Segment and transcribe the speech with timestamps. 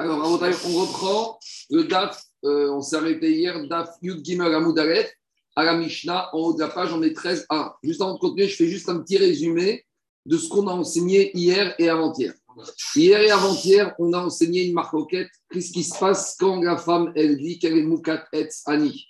[0.00, 1.38] Alors, on reprend
[1.70, 5.12] le DAF, euh, on s'est arrêté hier, DAF Yud Gimel Amoudaret,
[5.56, 7.72] à la Mishnah, en haut de la page, on est 13 1.
[7.82, 9.84] Juste avant de continuer, je fais juste un petit résumé
[10.24, 12.32] de ce qu'on a enseigné hier et avant-hier.
[12.94, 15.30] Hier et avant-hier, on a enseigné une marcoquette.
[15.50, 19.04] Qu'est-ce qui se passe quand la femme, elle dit qu'elle est Moukat Etz Ani?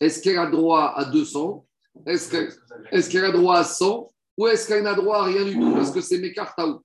[0.00, 1.64] Est-ce qu'elle a droit à 200
[2.06, 5.72] Est-ce qu'elle a droit à 100 Ou est-ce qu'elle n'a droit à rien du tout
[5.72, 6.82] Parce que c'est mes cartes out.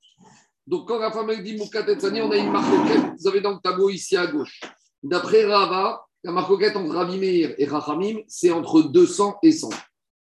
[0.68, 3.14] Donc, quand la femme, elle dit Moukat Etz Ani, on a une marcoquette.
[3.18, 4.60] Vous avez dans le tableau ici à gauche.
[5.02, 9.70] D'après Rava, la marcoquette entre Rabbi Meir et Rachamim, c'est entre 200 et 100.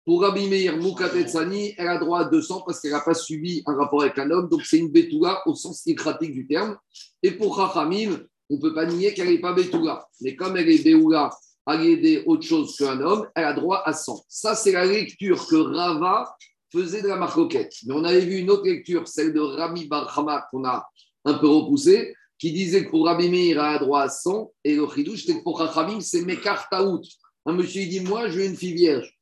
[0.05, 3.75] Pour Rabbi Meir, Moukatetsani, elle a droit à 200 parce qu'elle n'a pas subi un
[3.75, 6.77] rapport avec un homme, donc c'est une Betula au sens écratique du terme.
[7.23, 8.19] Et pour Rachamim,
[8.51, 10.07] on ne peut pas nier qu'elle n'est pas Betula.
[10.21, 11.31] Mais comme elle est Béoula
[11.65, 14.27] à aider autre chose qu'un homme, elle a droit à 100.
[14.29, 16.37] Ça, c'est la lecture que Rava
[16.75, 17.75] faisait de la marcoquette.
[17.87, 20.87] Mais on avait vu une autre lecture, celle de Rami Barhama, qu'on a
[21.25, 24.53] un peu repoussée, qui disait que pour Rabbi Meir, a droit à 100.
[24.65, 27.03] Et le chidouche, c'était que pour Rachamim, c'est Mekar Taout.
[27.47, 29.15] Un monsieur, il dit Moi, je veux une fille vierge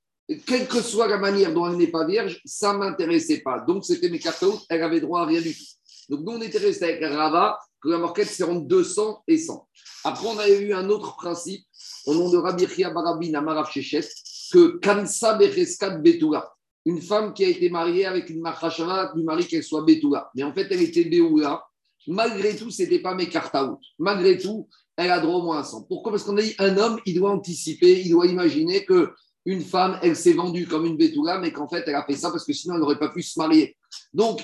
[0.47, 3.61] quelle que soit la manière dont elle n'est pas vierge, ça ne m'intéressait pas.
[3.61, 5.65] Donc, c'était mes cartes elle avait droit à rien du tout.
[6.09, 9.69] Donc, nous, on était resté avec Rava, que la marquette, c'est entre 200 et 100.
[10.05, 11.65] Après, on avait eu un autre principe,
[12.07, 14.09] au nom de Rabbi Chia Barabin Amarav Shechet,
[14.53, 16.53] que Kansa Bereskat Betula,
[16.85, 20.31] une femme qui a été mariée avec une Machashava du mari qu'elle soit Betula.
[20.35, 21.65] Mais en fait, elle était Beoula.
[22.09, 23.55] Malgré tout, ce n'était pas mes cartes
[23.99, 25.85] Malgré tout, elle a droit au moins à 100.
[25.85, 26.13] Pourquoi?
[26.13, 29.13] Parce qu'on a dit un homme, il doit anticiper, il doit imaginer que
[29.45, 32.31] une femme, elle s'est vendue comme une bétoula, mais qu'en fait, elle a fait ça
[32.31, 33.77] parce que sinon, elle n'aurait pas pu se marier.
[34.13, 34.41] Donc,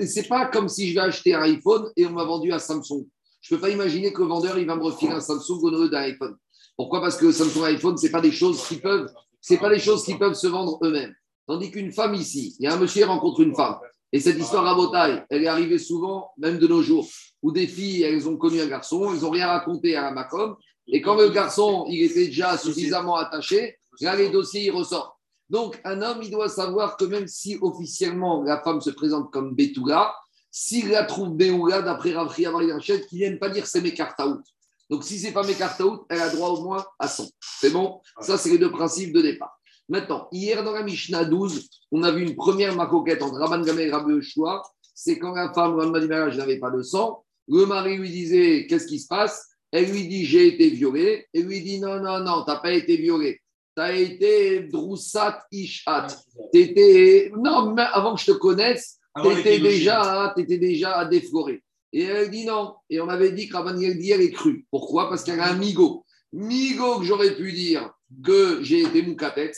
[0.00, 3.06] c'est pas comme si je vais acheter un iPhone et on m'a vendu un Samsung.
[3.40, 5.70] Je ne peux pas imaginer que le vendeur, il va me refiler un Samsung au
[5.70, 6.36] lieu d'un iPhone.
[6.76, 7.00] Pourquoi?
[7.00, 9.08] Parce que Samsung et iPhone, ce pas des choses qui peuvent,
[9.60, 11.14] pas des choses qui peuvent se vendre eux-mêmes.
[11.48, 13.78] Tandis qu'une femme ici, il y a un monsieur rencontre une femme.
[14.12, 17.08] Et cette histoire à Botaille, elle est arrivée souvent, même de nos jours,
[17.42, 20.56] où des filles, elles ont connu un garçon, elles n'ont rien raconté à la Macom.
[20.86, 25.16] Et quand le garçon, il était déjà suffisamment attaché, Là, les dossiers, ils ressortent.
[25.50, 29.54] Donc, un homme, il doit savoir que même si officiellement la femme se présente comme
[29.54, 30.14] Betula,
[30.50, 34.20] s'il la trouve Béoula, d'après Ravri Amarichet, qui ne viennent pas dire c'est mes cartes
[34.20, 34.42] out.
[34.90, 37.28] Donc, si ce n'est pas mes cartes out, elle a droit au moins à 100.
[37.60, 38.00] C'est bon?
[38.20, 39.57] Ça, c'est les deux principes de départ.
[39.88, 43.84] Maintenant, hier dans la Mishnah 12, on a vu une première macoquette entre Rabban Gamé
[43.84, 44.62] et Rabbi Yoshua.
[44.94, 47.24] C'est quand la femme, le du mariage, n'avait pas de sang.
[47.48, 49.48] Le mari lui disait Qu'est-ce qui se passe?
[49.72, 51.26] Elle lui dit J'ai été violée.
[51.32, 53.40] Et lui dit Non, non, non, tu n'as pas été violée
[53.78, 56.08] tu as été Droussat Ishat.
[56.52, 57.30] Étais...
[57.36, 61.62] Non, mais avant que je te connaisse, tu étais, déjà, étais déjà à déflorer.
[61.92, 62.74] Et elle dit non.
[62.90, 64.66] Et on avait dit que Rabban elle est crue.
[64.70, 65.08] Pourquoi?
[65.08, 66.04] Parce qu'elle a un migo.
[66.32, 67.90] Migo que j'aurais pu dire
[68.24, 69.52] que j'ai été moukatets.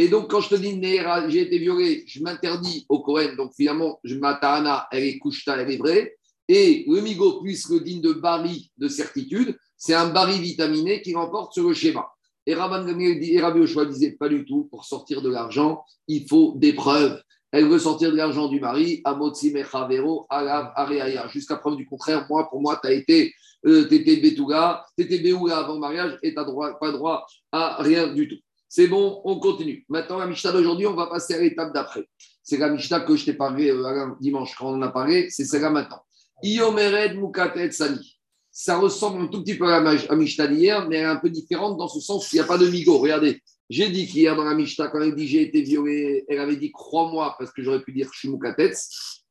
[0.00, 0.80] Et donc, quand je te dis
[1.28, 3.34] j'ai été violé, je m'interdis au Cohen.
[3.36, 6.16] Donc, finalement, je, ma tahana, elle est coucheta, elle est vraie.
[6.48, 11.52] Et le migo, puisque digne de bari de certitude, c'est un bari vitaminé qui remporte
[11.52, 12.08] sur le schéma.
[12.46, 17.22] Et Rabbi Oshua disait pas du tout, pour sortir de l'argent, il faut des preuves.
[17.52, 21.28] Elle veut sortir de l'argent du mari, Amotsi Mechavero, Alav, Areaya.
[21.28, 23.34] Jusqu'à preuve du contraire, moi, pour moi, tu as été,
[23.66, 27.82] euh, étais Betouga, tu étais Béouga avant le mariage et tu n'as pas droit à
[27.82, 28.38] rien du tout.
[28.72, 29.84] C'est bon, on continue.
[29.88, 32.08] Maintenant, la Mishnah d'aujourd'hui, on va passer à l'étape d'après.
[32.42, 35.70] C'est la Mishnah que je t'ai parlé euh, dimanche quand on a parlé, c'est celle-là
[35.70, 36.00] maintenant.
[36.42, 38.20] Iomered Mukatet Sani
[38.52, 41.30] ça ressemble un tout petit peu à la Mishnah d'hier, mais elle est un peu
[41.30, 42.98] différente dans ce sens qu'il n'y a pas de migo.
[42.98, 46.56] Regardez, j'ai dit qu'hier dans la Mishnah, quand elle dit j'ai été violée, elle avait
[46.56, 48.76] dit crois-moi parce que j'aurais pu dire je suis Moukatets.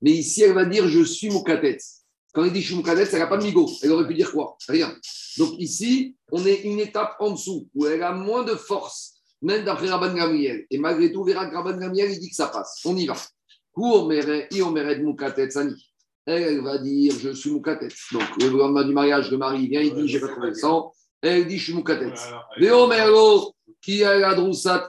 [0.01, 1.83] Mais ici, elle va dire je suis Moukatets.
[2.33, 3.69] Quand elle dit je suis Moukatets, elle n'a pas de migo.
[3.83, 4.55] Elle aurait pu dire quoi?
[4.67, 4.95] Rien.
[5.37, 9.63] Donc ici, on est une étape en dessous où elle a moins de force, même
[9.63, 10.65] d'après Rabban Gamriel.
[10.69, 12.81] Et malgré tout, on verra que Rabban Gamriel, il dit que ça passe.
[12.85, 13.15] On y va.
[16.25, 17.89] elle, va dire je suis moukatet.
[18.11, 20.93] Donc le lendemain du mariage, le mari vient, il dit j'ai pas trouvé le sang.
[21.21, 22.13] Elle dit je suis moukatet.
[22.57, 24.03] Léomero, qui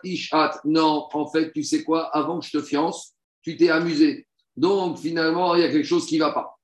[0.05, 0.61] ishat.
[0.65, 4.27] Non, en fait, tu sais quoi, avant que je te fiance, tu t'es amusé.
[4.57, 6.57] Donc finalement, il y a quelque chose qui ne va pas.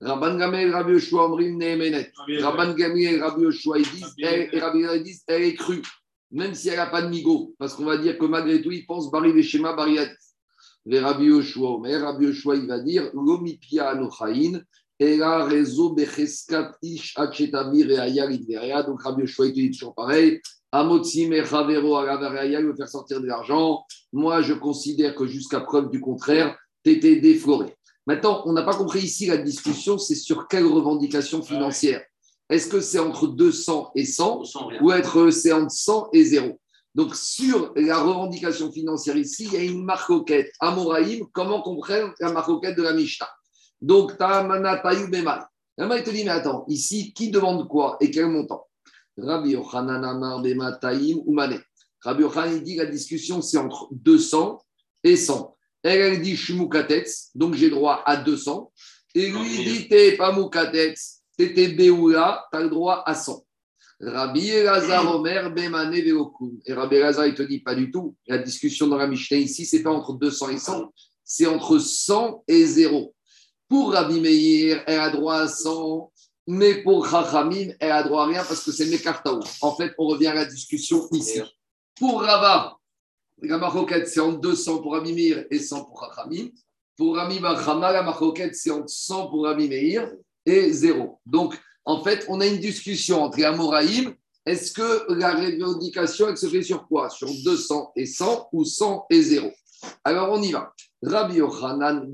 [0.00, 2.12] Rabban Gamel, Rabbi Yoshua, Omrim, Nehemenet.
[2.40, 5.82] Rabban Gamel, Rabbi Yoshua, ils disent, elle, et Rabbi ils disent, elle est crue,
[6.34, 8.84] même si elle n'a pas de migo, parce qu'on va dire que malgré tout, ils
[8.84, 9.98] pensent Bari Veshema, Bari
[10.86, 14.60] les Rabbi Yoshua mais Rabbi Yoshua, il va dire Lomipia anochain,
[14.98, 18.28] et la réseau becheskat ish achetavir et ayar
[18.86, 20.40] Donc Rabbi Yoshua, il dit toujours pareil
[20.72, 23.84] Amotsim et Chavero il veut faire sortir de l'argent.
[24.12, 27.76] Moi, je considère que jusqu'à preuve du contraire, tu étais défloré.
[28.08, 32.02] Maintenant, on n'a pas compris ici la discussion, c'est sur quelle revendication financière?
[32.50, 34.42] Est-ce que c'est entre 200 et 100
[34.80, 36.58] ou être c'est entre 100 et 0
[36.94, 40.52] donc, sur la revendication financière ici, il y a une marcoquette.
[40.60, 43.28] Amoraïm, comment comprendre la marcoquette de la Mishnah?
[43.80, 45.44] Donc, Tamana Tayu Bemal.
[45.76, 48.68] il te dit, mais attends, ici, qui demande quoi et quel montant?
[49.18, 51.58] Rabbi Yochanan Amar Bemataim ou Mané.
[52.00, 54.60] Rabbi Yochanan, dit la discussion, c'est entre 200
[55.02, 55.56] et 100.
[55.82, 58.72] Elle, elle dit Shmukatetz, donc j'ai droit à 200.
[59.16, 60.32] Et lui, il dit T'es pas
[61.38, 63.44] Mukatetz, t'es Beoula, t'as le droit à 100.
[64.00, 66.60] Rabbi Elazar Omer Bemane Veokum.
[66.66, 68.16] Et Rabbi Elazar, il te dit pas du tout.
[68.26, 70.92] La discussion dans la Mishnah ici, c'est pas entre 200 et 100,
[71.24, 73.14] c'est entre 100 et 0.
[73.68, 76.12] Pour Rabbi Meir, elle a droit à 100,
[76.46, 79.40] mais pour Chachamim, elle a droit à rien parce que c'est Mekartaou.
[79.62, 81.40] En fait, on revient à la discussion ici.
[81.96, 82.76] Pour Rava,
[83.38, 86.48] la maroquette, c'est entre 200 pour Rabbi Meir et 100 pour Chachamim.
[86.96, 90.12] Pour Rabbi Bachama, la maroquette, c'est entre 100 pour Rabbi Meir
[90.46, 91.20] et 0.
[91.26, 94.14] Donc, en fait, on a une discussion entre Amoraïm.
[94.46, 97.08] Est-ce que la revendication, elle se fait sur quoi?
[97.10, 99.50] Sur 200 et 100 ou 100 et 0
[100.04, 100.72] Alors, on y va.
[101.02, 102.10] Rabbi Yochanan,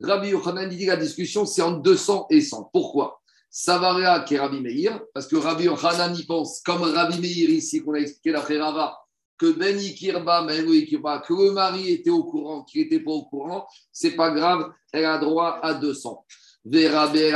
[0.00, 2.70] Rabbi Yochanan dit la discussion, c'est entre 200 et 100.
[2.72, 3.20] Pourquoi?
[3.50, 7.82] Savaria qui est Rabbi Meir, parce que Rabbi Yochanan y pense, comme Rabbi Meir ici,
[7.82, 8.98] qu'on a expliqué la Rava,
[9.38, 13.66] que Ben Ikirba, Ben que le mari était au courant, qu'il n'était pas au courant,
[13.92, 16.24] c'est pas grave, elle a droit à 200.
[16.72, 17.30] Et Rabbi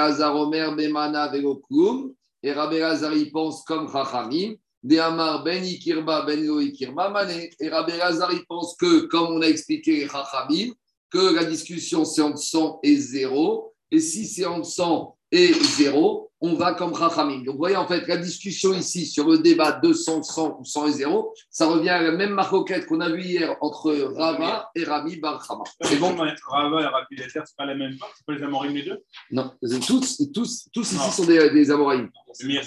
[2.78, 7.50] Lazar, il pense comme Chachamim, de Amar Ben Ikirba, Ben Ikirba, Mané.
[7.60, 10.72] Et Rabbi Lazar, il pense que, comme on a expliqué Chachamim,
[11.10, 13.74] que la discussion c'est entre 100 et 0.
[13.90, 17.38] Et si c'est entre 100 et 0, on va comme Chachamim.
[17.38, 20.87] Donc, vous voyez, en fait, la discussion ici sur le débat 200, 100 ou 100
[20.87, 24.85] et 0, ça revient à la même marcoquette qu'on a vu hier entre Rava et
[24.85, 25.44] Rami Bar
[25.82, 28.75] C'est bon Rava et Rabbi Leter, c'est pas la même chose C'est pas les Amoraïm
[28.75, 29.02] les deux?
[29.31, 29.52] Non,
[29.87, 32.11] tous, tous, tous ici sont des, des Amoraïm.
[32.44, 32.61] Mais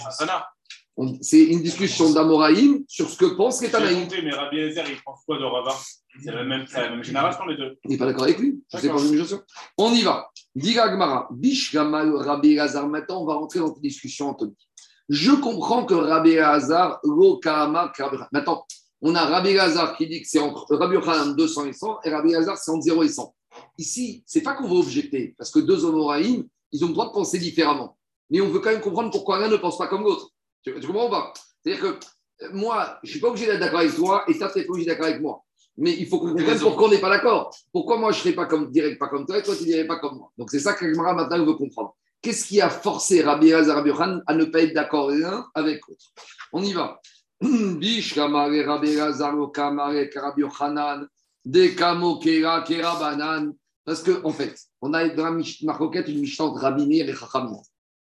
[1.22, 4.08] c'est une discussion d'Amoraïm sur ce que pensent les Tanaïm.
[4.24, 5.76] Mais Rabbi Ezer, il pense quoi de Rava?
[6.24, 6.66] C'est la, même,
[7.04, 7.80] génération, les deux.
[7.86, 8.62] Il n'est pas d'accord avec lui.
[8.72, 9.42] Je sais pas même
[9.78, 10.30] On y va.
[10.56, 12.88] Diga Gmara, Bish Gamal Rabbi Hazar.
[12.88, 14.56] Maintenant, on va rentrer dans une discussion, Anthony.
[15.10, 17.92] Je comprends que Rabbi Hazar, Lokama,
[18.32, 18.66] Maintenant,
[19.02, 22.10] on a Rabbi Hazar qui dit que c'est entre Rabbi Yochanan 200 et 100 et
[22.10, 23.36] Rabbi Hazar c'est entre 0 et 100.
[23.78, 27.12] Ici, c'est pas qu'on va objecter, parce que deux Amoraïm, ils ont le droit de
[27.12, 27.98] penser différemment.
[28.30, 30.30] Mais on veut quand même comprendre pourquoi l'un ne pense pas comme l'autre.
[30.64, 31.34] Tu, comprends pas?
[31.62, 34.50] C'est-à-dire que euh, moi, je ne suis pas obligé d'être d'accord avec toi et toi,
[34.50, 35.44] tu n'es pas obligé d'être d'accord avec moi.
[35.78, 37.56] Mais il faut qu'on comprenne pourquoi on n'est pas d'accord.
[37.72, 39.68] Pourquoi moi, je ne serais pas comme, direct pas comme toi et toi, tu ne
[39.68, 40.32] dirais pas comme moi?
[40.38, 41.96] Donc, c'est ça que Gemara maintenant veut comprendre.
[42.22, 43.92] Qu'est-ce qui a forcé Rabbi Elazar Rabbi
[44.28, 46.06] à ne pas être d'accord l'un avec l'autre?
[46.54, 47.00] On y va.
[53.84, 57.58] Parce qu'en en fait, on a dans la Marcoquette une Mishnah entre Rabbi et Chachamim.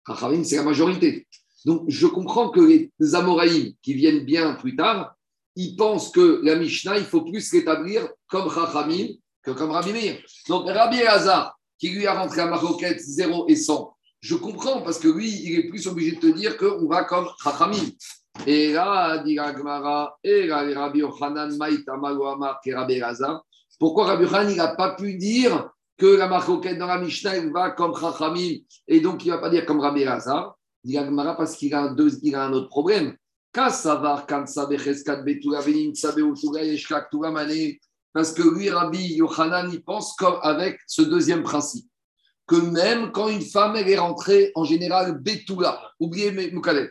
[0.07, 1.27] Chachamim, c'est la majorité.
[1.65, 5.14] Donc, je comprends que les Amoraïm qui viennent bien plus tard,
[5.55, 9.07] ils pensent que la Mishnah, il faut plus l'établir comme Chachamim
[9.43, 10.17] que comme Rabbi Meir.
[10.49, 14.99] Donc, Rabbi Hazar, qui lui a rentré à Maroquette 0 et 100, je comprends parce
[14.99, 17.89] que lui, il est plus obligé de te dire qu'on va comme Chachamim.
[18.47, 23.43] Et là, dit Gmara, et là, Rabbi Yochanan, Rabbi Hazar.
[23.79, 27.51] Pourquoi Rabbi Yochanan, il n'a pas pu dire que la Maroquette dans la Mishnah, il
[27.51, 28.57] va comme Chachamim,
[28.87, 30.55] et donc il ne va pas dire comme Rabbi Hazar
[30.85, 33.15] dit Agmara parce qu'il a, il a un autre problème.
[38.13, 41.89] Parce que lui, Rabbi Yochanan, il pense avec ce deuxième principe.
[42.47, 46.89] Que même quand une femme elle est rentrée en général Betula, oubliez Moukalet,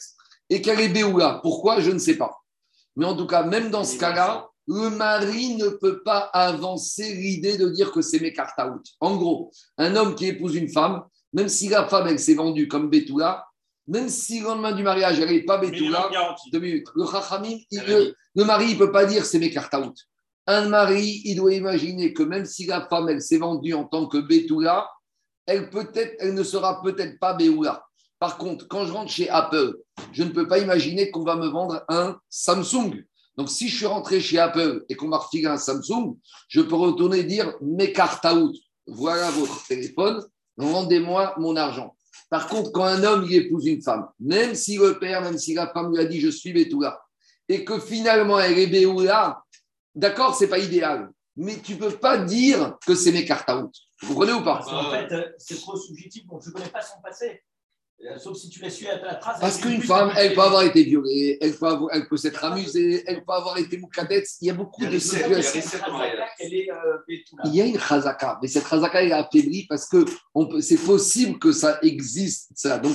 [0.49, 2.35] et qu'elle est Béoula, pourquoi Je ne sais pas.
[2.97, 7.59] Mais en tout cas, même dans ce cas-là, le mari ne peut pas avancer l'idée
[7.59, 8.83] de dire que c'est Mekartaout.
[9.01, 11.05] En gros, un homme qui épouse une femme,
[11.35, 13.45] même si la femme elle s'est vendue comme Betula,
[13.87, 16.11] même si le lendemain du mariage, elle n'est pas Betula,
[16.53, 16.89] deux minutes.
[16.95, 19.95] Le Chachamim, le, mari, il ne peut pas dire c'est mes out.
[20.47, 24.07] Un mari, il doit imaginer que même si la femme, elle s'est vendue en tant
[24.07, 24.89] que Betula,
[25.47, 27.85] elle, peut -être, elle ne sera peut-être pas Béoula.
[28.19, 29.77] Par contre, quand je rentre chez Apple,
[30.13, 33.05] je ne peux pas imaginer qu'on va me vendre un Samsung.
[33.37, 36.17] Donc, si je suis rentré chez Apple et qu'on m'a refilé un Samsung,
[36.49, 37.93] je peux retourner et dire mes
[38.33, 38.57] out.
[38.87, 40.25] Voilà votre téléphone,
[40.57, 41.97] rendez-moi mon argent.
[42.35, 45.55] Par contre, quand un homme y épouse une femme, même si le père, même si
[45.55, 47.01] la femme lui a dit je suis Betula,
[47.49, 49.41] et que finalement elle est Béoula,
[49.95, 53.49] d'accord, c'est pas idéal, mais tu peux pas dire que c'est mes cartes
[54.03, 54.67] Vous comprenez ou pas?
[54.67, 56.27] En fait, euh, c'est trop subjectif.
[56.27, 57.41] Bon, je ne connais pas son passé.
[58.03, 59.41] Euh, sauf si tu la suis à la trace.
[59.41, 63.25] Parce qu'une femme, elle peut avoir été violée, elle peut, elle peut s'être amusée, elle
[63.25, 64.27] peut avoir été moukadette.
[64.43, 65.61] Il y a beaucoup de situations.
[66.41, 70.05] Il y a une chazaka, mais cette chazaka est affaiblie parce que
[70.61, 72.51] c'est possible que ça existe.
[72.57, 72.79] Ça.
[72.79, 72.95] Donc,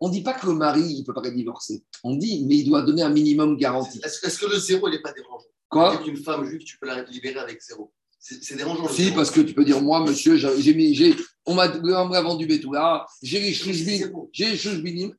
[0.00, 1.84] on ne dit pas que le mari ne peut pas être divorcé.
[2.02, 4.00] On dit, mais il doit donner un minimum garanti.
[4.02, 5.46] Est-ce que le zéro n'est pas dérangeant?
[5.68, 5.94] Quoi?
[5.94, 7.92] Avec une femme juive, tu peux la libérer avec zéro.
[8.26, 8.88] C'est c'est dérangeant.
[8.88, 11.14] Si, parce que tu peux dire, moi, monsieur, j'ai mis, j'ai,
[11.44, 11.68] on m'a
[12.22, 14.50] vendu Betula, j'ai les j'ai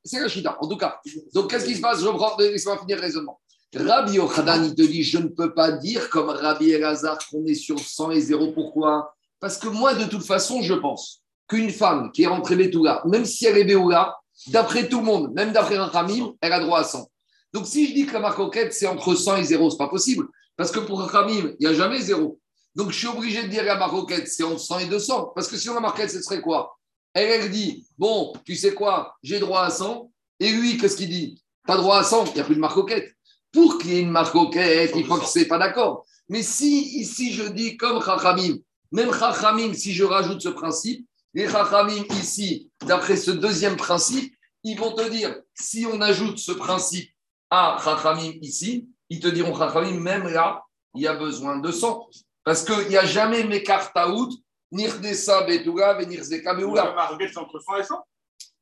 [0.04, 1.00] c'est la chita, en tout cas.
[1.32, 2.02] Donc, qu'est-ce qui se passe?
[2.02, 3.40] Je reprends, laisse-moi finir le raisonnement.
[3.76, 7.54] Rabbi Yochanan, il te dit, je ne peux pas dire comme Rabbi Elazar qu'on est
[7.54, 8.54] sur 100 et 0.
[8.54, 9.14] Pourquoi?
[9.40, 13.26] Parce que moi, de toute façon, je pense qu'une femme qui est rentrée Betula, même
[13.26, 16.84] si elle est Béoula, d'après tout le monde, même d'après Rachamim, elle a droit à
[16.84, 17.08] 100.
[17.54, 19.90] Donc, si je dis que la marcoquette, c'est entre 100 et 0, ce n'est pas
[19.90, 20.26] possible.
[20.58, 22.40] Parce que pour Rachamim, il n'y a jamais 0.
[22.76, 25.32] Donc, je suis obligé de dire la maroquette, c'est entre 100 et 200.
[25.34, 26.78] Parce que sinon, la maroquette, ce serait quoi?
[27.14, 30.12] Elle, elle dit, bon, tu sais quoi, j'ai droit à 100.
[30.42, 31.42] Et lui, qu'est-ce qu'il dit?
[31.66, 33.16] Pas droit à 100, il n'y a plus de maroquette.
[33.54, 36.06] Pour qu'il y ait une maroquette, il faut que c'est pas d'accord.
[36.28, 38.58] Mais si ici, je dis comme Chachamim,
[38.92, 44.78] même Chachamim, si je rajoute ce principe, les Chachamim ici, d'après ce deuxième principe, ils
[44.78, 47.10] vont te dire, si on ajoute ce principe
[47.50, 50.64] à Chachamim ici, ils te diront Chachamim, même là,
[50.96, 52.10] il y a besoin de 100.
[52.46, 54.30] Parce qu'il n'y a jamais Mekartaout,
[54.72, 56.86] Nirdesa Betula, Nirzeka Beula.
[56.86, 57.96] La marquette, c'est entre 100 et 100.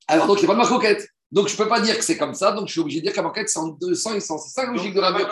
[0.07, 1.07] Alors, donc, il n'y a pas de marcoquette.
[1.31, 2.51] Donc, je ne peux pas dire que c'est comme ça.
[2.53, 4.37] Donc, je suis obligé de dire que la marcoquette, c'est entre 200 et 100.
[4.37, 5.23] C'est ça la logique de Rabbi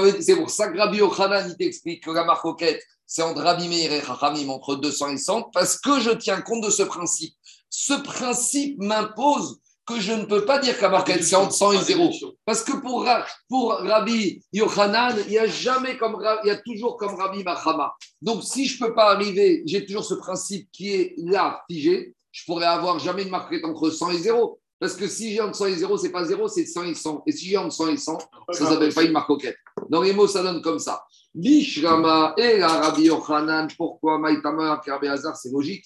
[0.00, 3.68] veut- C'est pour ça que Rabbi Yochanan, il t'explique que la marcoquette, c'est entre Rabbi
[3.68, 7.34] Meir et Chachamim, entre 200 et 100, parce que je tiens compte de ce principe.
[7.68, 9.60] Ce principe m'impose
[9.94, 12.10] que je ne peux pas dire que la marcoquette, c'est entre 100 et 0.
[12.44, 13.06] Parce que pour,
[13.48, 17.94] pour Rabbi Yochanan, il y a jamais comme il y a toujours comme Rabbi Mahama.
[18.22, 22.14] Donc si je ne peux pas arriver, j'ai toujours ce principe qui est là, figé,
[22.32, 24.58] je pourrais avoir jamais une marquette entre 100 et 0.
[24.78, 27.22] Parce que si j'ai entre 100 et 0, c'est pas 0, c'est 100 et 100.
[27.26, 28.18] Et si j'ai entre 100 et 100,
[28.52, 29.56] ça ne s'appelle pas une marcoquette.
[29.90, 31.04] Dans les mots, ça donne comme ça.
[31.34, 35.84] Bishrama et la Rabbi Yochanan, pourquoi Maïtama Rabbi Hazar, c'est logique.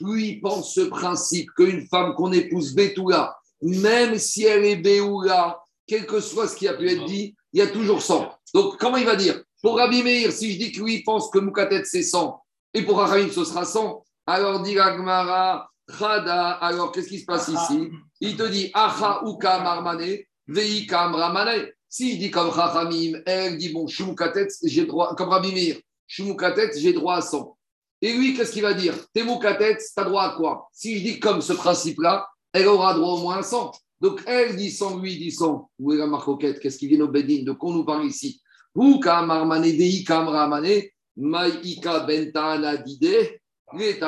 [0.00, 5.58] Lui, il pense ce principe qu'une femme qu'on épouse Betula, même si elle est Beula,
[5.86, 8.30] quel que soit ce qui a pu être dit, il y a toujours 100.
[8.52, 9.42] Donc, comment il va dire?
[9.62, 12.38] Pour Rabbi Meir, si je dis que lui, pense que Moukatet, c'est 100,
[12.74, 17.48] et pour Rahim, ce sera 100, alors dit Agmara, Chada, alors qu'est-ce qui se passe
[17.48, 17.90] ici?
[18.20, 21.68] Il te dit Acha Uka Marmane, Veika Ramane.
[21.96, 25.76] Si je dis comme Chachamim, elle dit bon, Shumukatet, j'ai droit, comme Rabbi Meir,
[26.06, 27.56] Shumukatet, j'ai droit à 100.
[28.02, 28.92] Et lui, qu'est-ce qu'il va dire?
[29.14, 30.68] T'es Moukatet, t'as droit à quoi?
[30.74, 33.72] Si je dis comme ce principe-là, elle aura droit au moins à 100.
[34.02, 35.70] Donc elle dit 100, lui dit 100.
[35.78, 37.44] Où est la marcoquette Qu'est-ce qui vient au Bedin?
[37.44, 38.42] De quoi on nous parle ici?
[38.78, 40.82] Uka Marmane, Veika Ramane,
[41.16, 43.40] Maïka Bentana Dide.
[43.72, 43.98] Il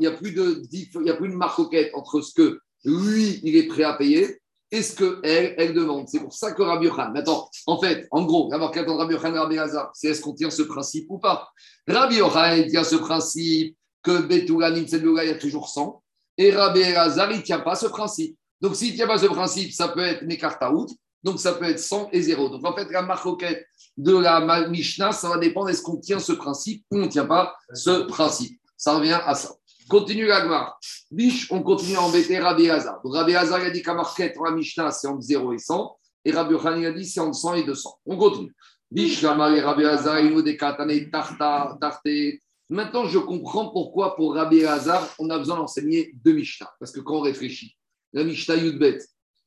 [0.00, 3.66] n'y a plus de, il a plus de marcoquette entre ce que lui, il est
[3.66, 4.38] prêt à payer
[4.72, 6.08] et ce que elle, demande?
[6.08, 7.12] C'est pour ça que Rabbi Yochanan.
[7.12, 10.22] Maintenant, en fait, en gros, la marquette entre Rabbi Yochanan et Rabbi Hazar, c'est est-ce
[10.22, 11.50] qu'on tient ce principe ou pas?
[11.86, 16.02] Rabbi Yochanan, il tient ce principe que Betula, Nimtsedula, il y a toujours 100.
[16.38, 18.36] Et Rabbi Hazar, il ne tient pas ce principe.
[18.62, 20.86] Donc, s'il ne tient pas ce principe, ça peut être Mekartaout,
[21.22, 22.48] donc ça peut être 100 et 0.
[22.48, 23.66] Donc, en fait, la marcoquette
[23.98, 27.26] de la Mishnah, ça va dépendre est-ce qu'on tient ce principe ou on ne tient
[27.26, 28.58] pas ce principe?
[28.76, 29.50] Ça revient à ça.
[29.92, 30.80] Continue la gloire.
[31.10, 33.02] Biche, on continue à embêter Rabbi Hazar.
[33.04, 35.98] Donc, Rabbi Hazar, il a dit qu'à marquette, la Mishnah, c'est entre 0 et 100.
[36.24, 38.00] Et Rabbi il a dit c'est entre 100 et 200.
[38.06, 38.54] On continue.
[38.90, 42.40] Biche, Rabbi Hazar, il nous décatane, tarta, tarté.
[42.70, 46.72] Maintenant, je comprends pourquoi pour Rabbi Hazar, on a besoin d'enseigner deux Mishnah.
[46.80, 47.76] Parce que quand on réfléchit,
[48.14, 48.98] la Mishnah Yudbet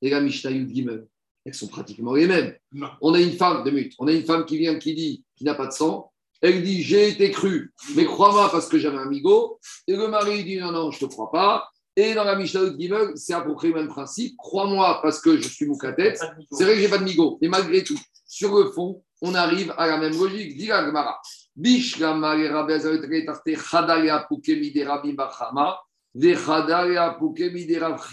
[0.03, 1.07] et la Mishnah Yud Gimel,
[1.43, 2.55] elles sont pratiquement les mêmes.
[2.71, 2.89] Non.
[3.01, 5.43] On a une femme, de mute, on a une femme qui vient, qui dit, qui
[5.43, 6.11] n'a pas de sang.
[6.41, 9.59] Elle dit, j'ai été crue, mais crois-moi parce que j'avais un migot.
[9.87, 11.69] Et le mari dit, non, non, je ne te crois pas.
[11.95, 14.35] Et dans la Mishnah Gimel, c'est à peu près le même principe.
[14.37, 16.15] Crois-moi parce que je suis moukatet.
[16.51, 19.73] C'est vrai que j'ai pas de migot, mais malgré tout, sur le fond, on arrive
[19.77, 20.57] à la même logique.
[20.57, 21.21] Dis la Gemara.
[21.63, 23.05] Et et de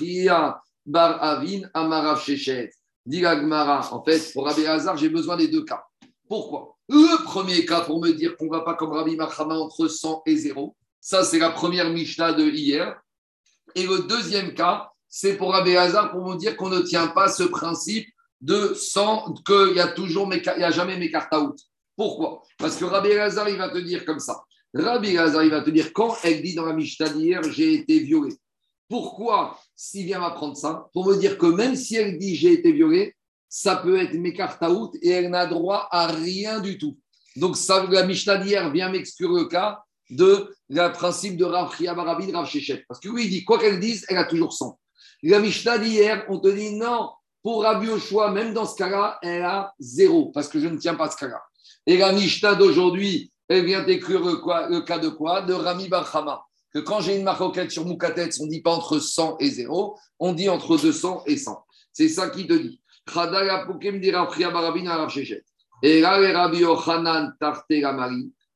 [0.08, 0.52] de
[0.84, 2.70] Bar Avin Amarav Shechet.
[3.04, 3.88] Dis la Gemara.
[3.92, 5.82] En fait, pour Rabbi Hazar, j'ai besoin des deux cas.
[6.28, 6.76] Pourquoi?
[6.92, 10.24] Le premier cas, pour me dire qu'on ne va pas comme Rabbi Bachama entre 100
[10.26, 10.76] et 0.
[11.00, 13.00] Ça, c'est la première Mishnah de hier.
[13.74, 17.28] Et le deuxième cas, c'est pour Rabbi Hazar pour me dire qu'on ne tient pas
[17.28, 18.06] ce principe
[18.42, 21.58] de 100, qu'il y a toujours, y a jamais mes cartes out.
[21.96, 22.42] Pourquoi?
[22.58, 24.42] Parce que Rabbi Hazar, il va te dire comme ça.
[24.74, 28.00] Rabbi Hazar, il va te dire quand elle dit dans la Mishnah d'hier, j'ai été
[28.00, 28.36] violée.
[28.86, 30.90] Pourquoi s'il vient m'apprendre ça?
[30.92, 33.16] Pour me dire que même si elle dit j'ai été violée,
[33.54, 36.98] ça peut être mes cartes out et elle n'a droit à rien du tout.
[37.36, 37.56] Donc
[37.90, 42.48] la Mishnah d'hier vient m'exclure le cas de le principe de Rav Chia Barabin, Rav
[42.48, 42.82] Shechet.
[42.88, 44.78] Parce que oui, il dit quoi qu'elle dise, elle a toujours 100.
[45.24, 47.10] La Mishnah d'hier, on te dit non,
[47.42, 50.94] pour Rabbi Oshua, même dans ce cas-là, elle a zéro, parce que je ne tiens
[50.94, 51.42] pas ce cas-là.
[51.86, 55.42] Et la Mishnah d'aujourd'hui, elle vient écrire le, cas de quoi?
[55.42, 56.42] De Rami Barhama.
[56.72, 59.98] Que quand j'ai une maroquette sur Moukatet, on ne dit pas entre 100 et 0,
[60.18, 61.62] on dit entre 200 et 100.
[61.92, 62.81] C'est ça qui te dit.
[65.82, 67.32] Et là, Rabbi Yochanan.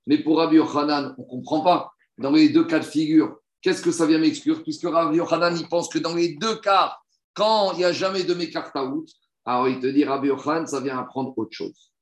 [0.07, 1.91] Mais pour Rabbi Yochanan, on ne comprend pas.
[2.19, 4.63] Dans les deux cas de figure, qu'est-ce que ça vient m'exclure?
[4.63, 6.97] Puisque Rabbi Yochanan, il pense que dans les deux cas,
[7.35, 9.07] quand il n'y a jamais de Mekartaout,
[9.45, 11.93] alors il te dit Rabbi Yochanan, ça vient apprendre autre chose.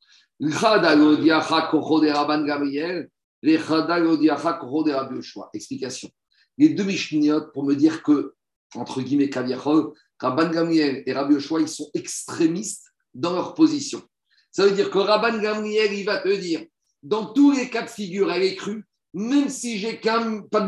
[5.55, 6.11] Explication.
[6.59, 8.35] Les deux Mishniyot pour me dire que,
[8.75, 9.93] entre guillemets, Kaviachol,
[10.25, 14.03] Rabban Gamriel et Rabbi Yoshua, ils sont extrémistes dans leur position.
[14.51, 16.65] Ça veut dire que Rabban Gamriel, il va te dire,
[17.03, 20.67] dans tous les cas de figure, elle est crue, même si j'ai qu'un pas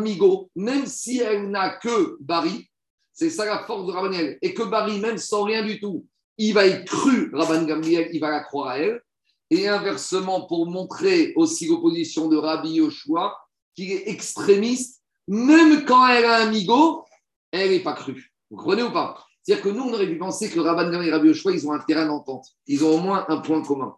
[0.54, 2.68] même si elle n'a que Bari,
[3.12, 6.06] c'est ça la force de Rabban Gamriel, et que Bari, même sans rien du tout,
[6.38, 9.00] il va être cru, Rabban Gamriel, il va la croire à elle.
[9.48, 13.36] Et inversement, pour montrer aussi l'opposition de Rabbi Yoshua,
[13.74, 17.04] qu'il est extrémiste, même quand elle a un migo,
[17.52, 18.32] elle n'est pas crue.
[18.50, 19.25] Vous comprenez ou pas?
[19.46, 21.72] C'est-à-dire que nous, on aurait pu penser que Rabban Gamriel et Rabbi Yoshua, ils ont
[21.72, 22.46] un terrain d'entente.
[22.66, 23.94] Ils ont au moins un point commun.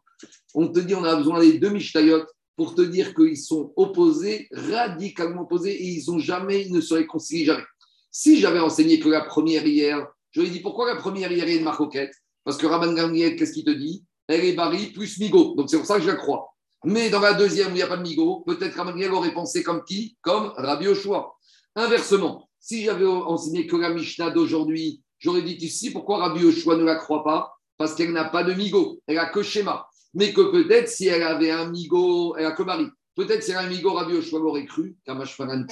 [0.54, 2.24] On te dit, on a besoin des deux Mishtayot
[2.54, 6.92] pour te dire qu'ils sont opposés, radicalement opposés, et ils ont jamais, ils ne se
[6.92, 7.64] réconcilient jamais.
[8.10, 11.64] Si j'avais enseigné que la première hier, j'aurais dit pourquoi la première hier est une
[11.64, 12.12] marcoquette
[12.44, 14.04] Parce que Rabban Gamriel, qu'est-ce qu'il te dit?
[14.26, 15.54] Elle est Bari plus Migo.
[15.54, 16.54] Donc c'est pour ça que je la crois.
[16.84, 19.32] Mais dans la deuxième où il n'y a pas de Migo, peut-être Rabban Gamriel aurait
[19.32, 20.18] pensé comme qui?
[20.20, 21.32] Comme Rabbi Yoshua.
[21.74, 26.84] Inversement, si j'avais enseigné que la Mishnah d'aujourd'hui, j'aurais dit ici pourquoi Rabbi Yoshua ne
[26.84, 27.54] la croit pas?
[27.76, 29.88] Parce qu'elle n'a pas de Migo, elle a que schéma.
[30.14, 32.88] Mais que peut-être si elle avait un Migo, elle a que Marie.
[33.14, 35.66] Peut-être si elle a un Migo, Rabbi Yoshua l'aurait cru, Kamashfaran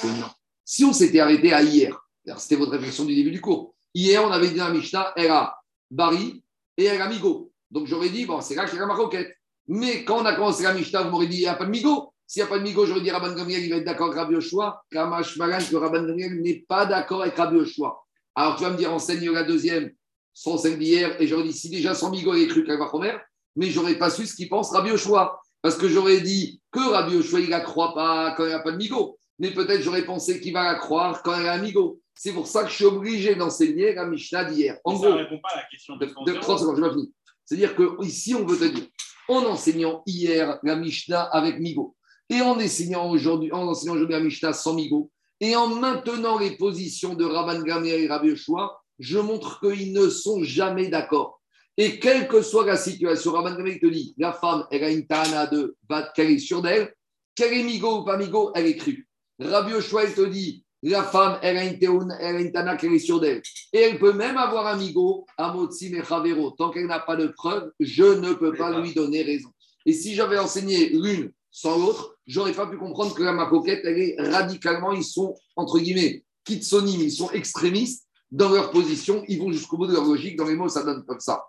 [0.64, 1.98] Si on s'était arrêté à hier,
[2.36, 3.74] c'était votre réflexion du début du cours.
[3.94, 5.56] Hier, on avait dit à Mishnah, elle a
[5.90, 6.42] Bari
[6.76, 7.50] et elle a Migo.
[7.70, 9.34] Donc j'aurais dit, bon, c'est là y a ma roquette.
[9.68, 11.70] Mais quand on a commencé la Mishnah, vous m'aurez dit, il n'y a pas de
[11.70, 12.12] Migo.
[12.26, 14.18] S'il n'y a pas de Migo, j'aurais dit Rabban Gamiel, il va être d'accord avec
[14.18, 14.84] Rabbi Yoshua.
[14.90, 18.04] Kamash Magan, que Rabban Gamiel n'est pas d'accord avec Rabbi Yoshua.
[18.36, 19.90] Alors tu vas me dire, enseigne la deuxième,
[20.34, 22.90] son celle d'hier, et j'aurais dit, si déjà son Migo est cru qu'elle va
[23.56, 25.40] mais j'aurais pas su ce qu'il pense Rabbi Yoshua.
[25.62, 28.54] Parce que j'aurais dit que Rabbi Yoshua, il ne la croit pas quand il n'y
[28.54, 29.18] a pas de Migo.
[29.38, 32.00] Mais peut-être j'aurais pensé qu'il va la croire quand elle a un Migo.
[32.14, 34.78] C'est pour ça que je suis obligé d'enseigner la Mishnah d'hier.
[34.84, 36.82] En ça gros, ne répond pas à la question de, de, de 30 secondes, je
[36.82, 37.06] vais finir.
[37.44, 38.86] C'est-à-dire que ici, on veut te dire,
[39.28, 41.96] en enseignant hier la Mishnah avec Migo,
[42.28, 46.56] et en enseignant aujourd'hui, en enseignant aujourd'hui la Mishnah sans Migo, et en maintenant les
[46.56, 51.40] positions de Rabban Gamliel et Rabbi Yoshua, je montre qu'ils ne sont jamais d'accord.
[51.76, 55.06] Et quelle que soit la situation, Rabban Gamliel te dit, la femme, elle a une
[55.06, 55.76] tana de
[56.14, 56.94] qu'elle est sûre d'elle,
[57.34, 59.06] qu'elle est Migo ou pas Migo, elle est crue.
[59.38, 62.92] Rabbi Yoshua, il te dit, la femme, elle a une, elle a une tana qu'elle
[62.92, 63.42] est sûre d'elle.
[63.72, 65.92] Et elle peut même avoir un migo, un motzi.
[66.56, 69.49] Tant qu'elle n'a pas de preuve, je ne peux pas lui donner raison.
[69.84, 73.99] Et si j'avais enseigné l'une sans l'autre, j'aurais pas pu comprendre que la macoquette, elle
[73.99, 79.50] est radicalement, ils sont, entre guillemets, kitsonim, ils sont extrémistes dans leur position, ils vont
[79.50, 80.36] jusqu'au bout de leur logique.
[80.36, 81.47] Dans les mots, ça donne comme ça.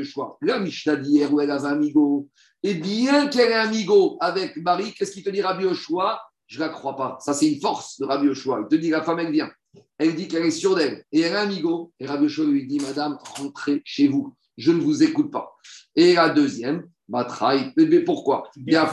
[0.00, 0.36] Yoshua.
[0.42, 2.28] La Mishnah d'hier où elle avait un migo,
[2.62, 6.20] et bien qu'elle ait un migo avec Marie, qu'est-ce qu'il te dit Rabbi Yoshua?
[6.46, 7.16] Je ne la crois pas.
[7.20, 8.60] Ça, c'est une force de Rabbi Yoshua.
[8.64, 9.50] Il te dit, la femme, elle vient.
[9.98, 11.04] Elle dit qu'elle est sûre d'elle.
[11.12, 11.92] Et elle a un migo.
[12.00, 14.34] Et Rabbi lui dit, Madame, rentrez chez vous.
[14.56, 15.54] Je ne vous écoute pas.
[15.96, 17.72] Et la deuxième, Batraï.
[17.76, 18.50] Mais pourquoi.
[18.66, 18.86] Même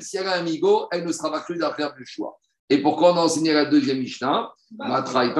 [0.00, 2.34] si elle a un migo, elle ne sera pas crue d'après Rabbi Yoshua.
[2.68, 4.50] Et pourquoi on a enseigné la deuxième Mishnah?
[4.70, 5.32] Batraï.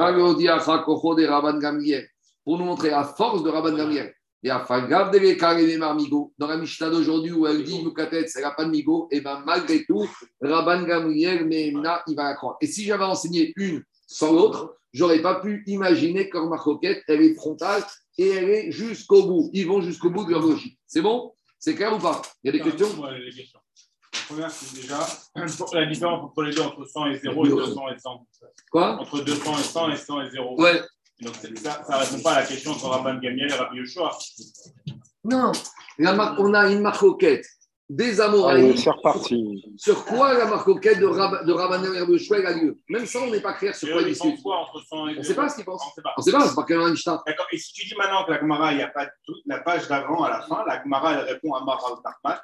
[2.45, 4.13] Pour nous montrer la force de Rabban Gamliel.
[4.43, 8.41] Et à Fagav de Lekare Migo, dans la Mishnah d'aujourd'hui où elle dit Mukatet, elle
[8.41, 10.05] n'a pas de Migo, et bien malgré tout,
[10.41, 12.57] Rabban Gamriel, Mehemna, il va la croire.
[12.59, 17.21] Et si j'avais enseigné une sans l'autre, j'aurais pas pu imaginer que ma roquette, elle
[17.21, 17.83] est frontale
[18.17, 19.49] et elle est jusqu'au bout.
[19.53, 20.77] Ils vont jusqu'au bout de leur logique.
[20.85, 21.33] C'est bon?
[21.57, 22.21] C'est clair ou pas?
[22.43, 22.89] Il y a des questions?
[24.27, 24.99] Première, c'est déjà
[25.73, 28.27] la différence entre les deux, entre 100 et 0 et 200 et 100.
[28.71, 28.99] Quoi?
[28.99, 30.61] Entre 200 et 100 et 100 et 0.
[30.61, 30.81] Ouais.
[31.21, 34.17] Donc ça ne répond pas à la question entre Rabban Gamiel et Rabbi Yoshua.
[35.23, 35.51] Non.
[35.99, 37.45] La on a une marcoquette
[37.89, 38.87] des Amoraïs.
[38.87, 39.63] reparti.
[39.77, 42.79] Sur quoi la marcoquette de, Rab de Rabban et Chouel a lieu?
[42.89, 44.41] Même ça, on n'est pas clair sur quoi ils discutent.
[44.41, 45.83] quoi entre 100 et 0 On ne sait pas ce qu'ils pensent.
[45.83, 46.47] On ne sait pas.
[46.47, 47.21] C'est pas quelle Mishnah.
[47.25, 47.45] D'accord.
[47.51, 49.87] Et si tu dis maintenant que la Gemara, il n'y a pas toute la page
[49.87, 52.41] d'avant à la fin, la Gemara, elle répond à Mara Tarmat,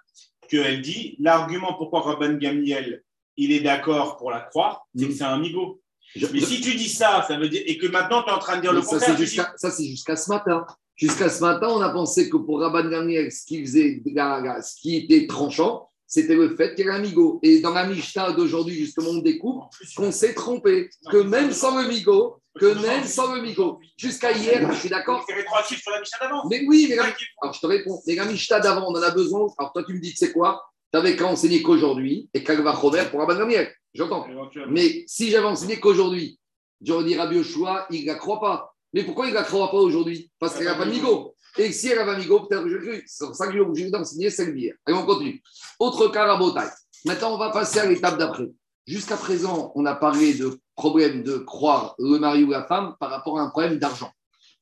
[0.47, 3.03] qu'elle dit l'argument pourquoi Rabban Gamiel,
[3.37, 5.81] il est d'accord pour la croire, c'est que c'est un migo.
[6.15, 7.61] Je- Mais si tu dis ça, ça veut dire.
[7.65, 9.15] Et que maintenant, tu es en train de dire le ça, contraire.
[9.15, 10.65] tu ça, c'est jusqu'à ce matin.
[10.95, 14.61] Jusqu'à ce matin, on a pensé que pour Rabban Gamliel, ce qui, faisait, la- la-
[14.61, 17.39] ce qui était tranchant, c'était le fait qu'il y avait un migo.
[17.43, 20.89] Et dans la Mishnah d'aujourd'hui, justement, on découvre qu'on s'est trompé.
[21.09, 25.23] Que même sans le migo, que même sans le migo, jusqu'à hier, je suis d'accord.
[25.25, 26.43] C'est rétroactif sur la Mishnah d'avant.
[26.49, 27.03] Mais oui, mais la-
[27.43, 28.01] alors je te réponds.
[28.07, 29.47] Mais la Mishnah d'avant, on en a besoin.
[29.57, 30.65] Alors toi, tu me dis, c'est quoi?
[30.91, 33.71] N'avais qu'à enseigner qu'aujourd'hui et qu'elle va Chomer pour Rabban Gamliel.
[33.93, 34.27] J'entends.
[34.69, 36.39] Mais si j'avais enseigné qu'aujourd'hui,
[36.81, 38.73] j'aurais dit Rabbi Yoshua, il ne la croit pas.
[38.93, 40.31] Mais pourquoi il ne la croit pas aujourd'hui?
[40.39, 41.35] Parce qu'elle n'a pas de migo.
[41.57, 43.03] Et si elle a pas de migo, peut-être que je cru.
[43.07, 44.75] C'est pour ça que j'ai obligé d'enseigner celle d'hier.
[44.85, 45.41] Allez, on continue.
[45.79, 46.67] Autre cas, Rabotai.
[47.05, 48.49] Maintenant, on va passer à l'étape d'après.
[48.85, 53.09] Jusqu'à présent, on a parlé de problème de croire le mari ou la femme par
[53.11, 54.11] rapport à un problème d'argent.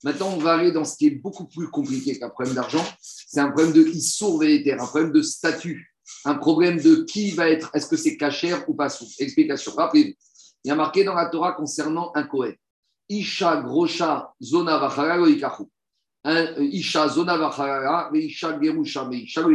[0.04, 2.86] Maintenant, on va aller dans ce qui est beaucoup plus compliqué qu'un problème d'argent.
[3.02, 7.50] C'est un problème de issour vélétaire, un problème de statut, un problème de qui va
[7.50, 9.08] être, est-ce que c'est cachère ou pas sous?
[9.20, 9.74] Explication.
[9.74, 10.14] Rappelez-vous,
[10.64, 12.56] il y a marqué dans la Torah concernant un Kohen.
[13.10, 15.18] Isha grosha zona vachara
[16.26, 19.46] euh, Isha zona vachara, Isha gerusha, Isha.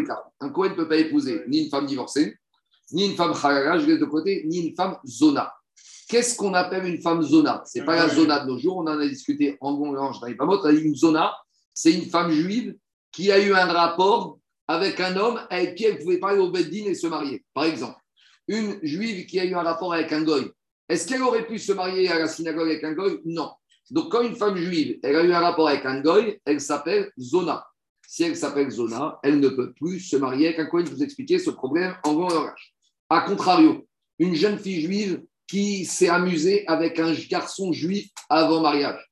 [0.41, 2.37] Un Kohen ne peut pas épouser ni une femme divorcée,
[2.93, 5.53] ni une femme harara, je laisse de côté, ni une femme zona.
[6.09, 7.63] Qu'est-ce qu'on appelle une femme zona?
[7.65, 9.95] C'est pas la zona de nos jours, on en a discuté en bon
[10.37, 10.61] Pamot.
[10.61, 11.35] On a dit Une zona,
[11.73, 12.77] c'est une femme juive
[13.11, 14.39] qui a eu un rapport
[14.73, 17.45] avec un homme avec qui elle pouvait parler au Beddin et se marier.
[17.53, 18.01] Par exemple,
[18.49, 20.51] une juive qui a eu un rapport avec un goy,
[20.89, 23.21] est-ce qu'elle aurait pu se marier à la synagogue avec un goy?
[23.27, 23.51] Non.
[23.91, 27.11] Donc, quand une femme juive, elle a eu un rapport avec un goy, elle s'appelle
[27.19, 27.67] zona.
[28.07, 30.87] Si elle s'appelle zona, elle ne peut plus se marier avec un goy.
[30.87, 32.75] Je vous expliquer ce problème en bon langage.
[33.11, 33.87] A contrario,
[34.19, 39.07] une jeune fille juive qui s'est amusée avec un garçon juif avant mariage.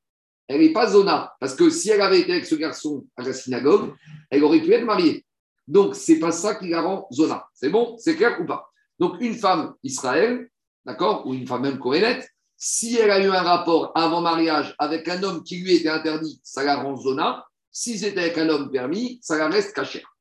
[0.49, 3.35] Elle n'est pas zona, parce que si elle avait été avec ce garçon à la
[3.35, 3.93] synagogue,
[4.31, 5.25] elle aurait pu être mariée.
[5.71, 7.47] Donc, c'est pas ça qui la rend zona.
[7.55, 8.69] C'est bon C'est clair ou pas?
[8.99, 10.51] Donc, une femme Israël,
[10.85, 15.09] d'accord, ou une femme même corénette, si elle a eu un rapport avant mariage avec
[15.09, 17.47] un homme qui lui était interdit, ça la rend zona.
[17.71, 20.13] Si c'était avec un homme permis, ça la reste cachère.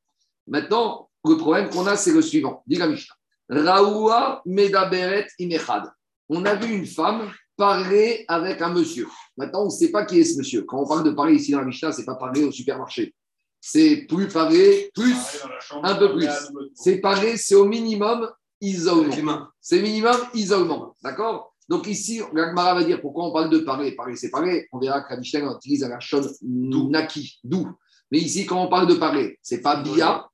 [0.45, 2.62] Maintenant, le problème qu'on a, c'est le suivant.
[2.67, 3.15] Dit la Mishnah.
[3.49, 5.91] Raoua Medaberet Imechad.
[6.29, 9.07] On a vu une femme parler avec un monsieur.
[9.35, 10.62] Maintenant, on ne sait pas qui est ce monsieur.
[10.62, 13.15] Quand on parle de parler ici dans la Mishnah, ce n'est pas parler au supermarché.
[13.62, 15.43] C'est plus parler, plus,
[15.84, 16.30] un peu plus.
[16.74, 18.30] C'est parler, c'est au minimum
[18.62, 19.48] isolement.
[19.60, 20.95] C'est minimum isolement.
[21.04, 21.54] D'accord?
[21.67, 23.91] Donc ici, Gagmara va dire pourquoi on parle de parler.
[23.91, 24.67] Parler, c'est parler.
[24.72, 27.67] On verra que la Mishnah utilise la chaude naki, doux.
[28.12, 30.28] Mais ici, quand on parle de parler, c'est pas bia,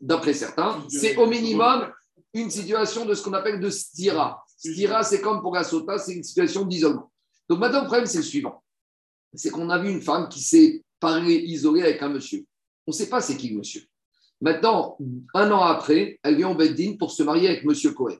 [0.00, 0.84] d'après certains.
[0.88, 1.90] C'est au minimum
[2.34, 4.44] une situation de ce qu'on appelle de stira.
[4.46, 7.10] Stira, c'est comme pour la sota, c'est une situation d'isolement.
[7.48, 8.62] Donc maintenant, le problème, c'est le suivant.
[9.34, 12.44] C'est qu'on a vu une femme qui s'est parlé isolée avec un monsieur.
[12.86, 13.82] On ne sait pas c'est qui le monsieur.
[14.40, 14.98] Maintenant,
[15.34, 18.16] un an après, elle vient au Beddin pour se marier avec monsieur Cohen.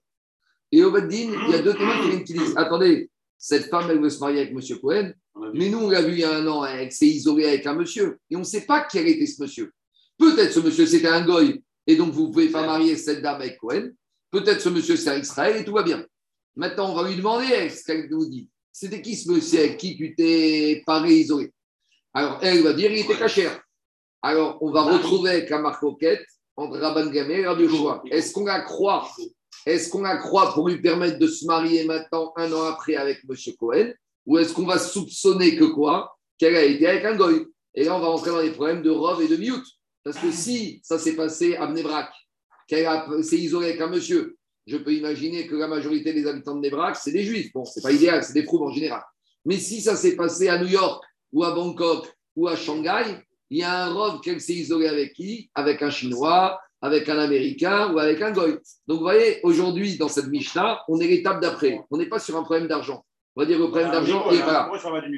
[0.70, 3.90] Et au Beddin, il y a deux témoins qui viennent qui disent Attendez, cette femme,
[3.90, 5.12] elle veut se marier avec monsieur Cohen,
[5.55, 7.75] mais nous, on l'a vu il y a un an, elle s'est isolée avec un
[7.75, 8.18] monsieur.
[8.31, 9.72] Et on ne sait pas quel était ce monsieur.
[10.16, 13.40] Peut-être ce monsieur, c'était un goy, et donc vous ne pouvez pas marier cette dame
[13.40, 13.90] avec Cohen.
[14.31, 16.07] Peut-être ce monsieur, c'est Israël, et tout va bien.
[16.55, 18.48] Maintenant, on va lui demander ce qu'elle nous dit.
[18.70, 19.59] C'était qui ce monsieur?
[19.59, 21.51] Avec qui tu t'es paré isolé?
[22.14, 23.61] Alors, elle va dire il était cachère.
[24.22, 26.24] Alors, on va retrouver avec la marcoquette
[26.56, 27.66] entre Rabban Gamé et Rabbi.
[28.11, 29.08] Est-ce qu'on la croit?
[29.66, 33.20] Est-ce qu'on la croit pour lui permettre de se marier maintenant, un an après, avec
[33.28, 33.37] M.
[33.58, 33.92] Cohen?
[34.26, 36.16] Ou est-ce qu'on va soupçonner que quoi?
[36.38, 37.46] Qu'elle a été avec un goy?
[37.74, 39.64] Et là, on va rentrer dans les problèmes de Rov et de Miout.
[40.04, 42.11] Parce que si ça s'est passé à Bnebrak,
[42.68, 42.87] qu'elle
[43.24, 46.96] s'est isolée avec un monsieur, je peux imaginer que la majorité des habitants de Nebrak,
[46.96, 47.52] c'est des juifs.
[47.52, 49.02] Bon, c'est pas idéal, c'est des fous en général.
[49.44, 52.06] Mais si ça s'est passé à New York ou à Bangkok
[52.37, 53.18] ou à Shanghai,
[53.52, 55.50] il y a un robe qu'elle s'est isolée avec qui?
[55.54, 58.52] Avec un Chinois, avec un Américain ou avec un Goy.
[58.86, 61.78] Donc vous voyez, aujourd'hui, dans cette Mishnah, on est l'étape d'après.
[61.90, 63.04] On n'est pas sur un problème d'argent.
[63.36, 64.70] On va dire le problème d'argent, il est pas là.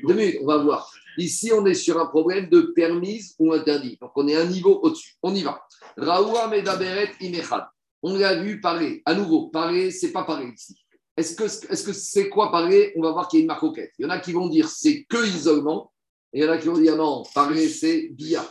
[0.08, 0.90] Deux minutes, on va voir.
[1.16, 3.98] Ici, on est sur un problème de permise ou interdit.
[4.00, 5.14] Donc on est un niveau au-dessus.
[5.22, 5.62] On y va.
[5.96, 7.66] Raoua Medaberet Imechad.
[8.02, 9.00] On l'a vu parler.
[9.06, 10.74] À nouveau, parler, c'est pas parler ici.
[11.16, 11.46] Est-ce que
[11.92, 12.92] c'est -ce quoi parler?
[12.96, 13.62] On va voir qu'il y a une marque.
[13.96, 15.92] Il y en a qui vont dire c'est que isolement.
[16.34, 18.44] Et il y en a qui vont dire non, parler, c'est bia.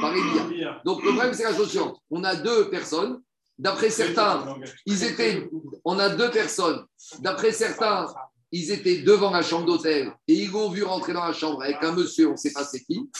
[0.00, 0.80] Parler bia.
[0.84, 1.98] Donc le problème, c'est la chose suivante.
[2.10, 3.20] On a deux personnes.
[3.58, 5.48] D'après certains, ils étaient.
[5.84, 6.84] On a deux personnes.
[7.20, 8.06] D'après certains,
[8.52, 11.82] ils étaient devant la chambre d'hôtel et ils l'ont vu rentrer dans la chambre avec
[11.82, 13.10] un monsieur, on ne sait pas c'est qui.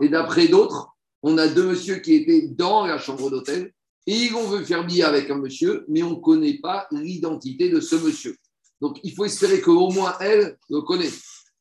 [0.00, 3.72] Et d'après d'autres, on a deux messieurs qui étaient dans la chambre d'hôtel
[4.06, 7.68] et ils vont vu faire billet avec un monsieur, mais on ne connaît pas l'identité
[7.68, 8.36] de ce monsieur.
[8.80, 11.10] Donc il faut espérer qu'au moins elle le connaît.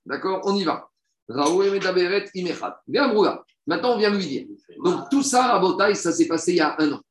[0.05, 0.41] D'accord?
[0.45, 0.89] On y va.
[1.29, 1.55] Maintenant,
[3.95, 4.45] on vient lui dire.
[4.83, 7.01] Donc tout ça, à ça s'est passé il y a un an.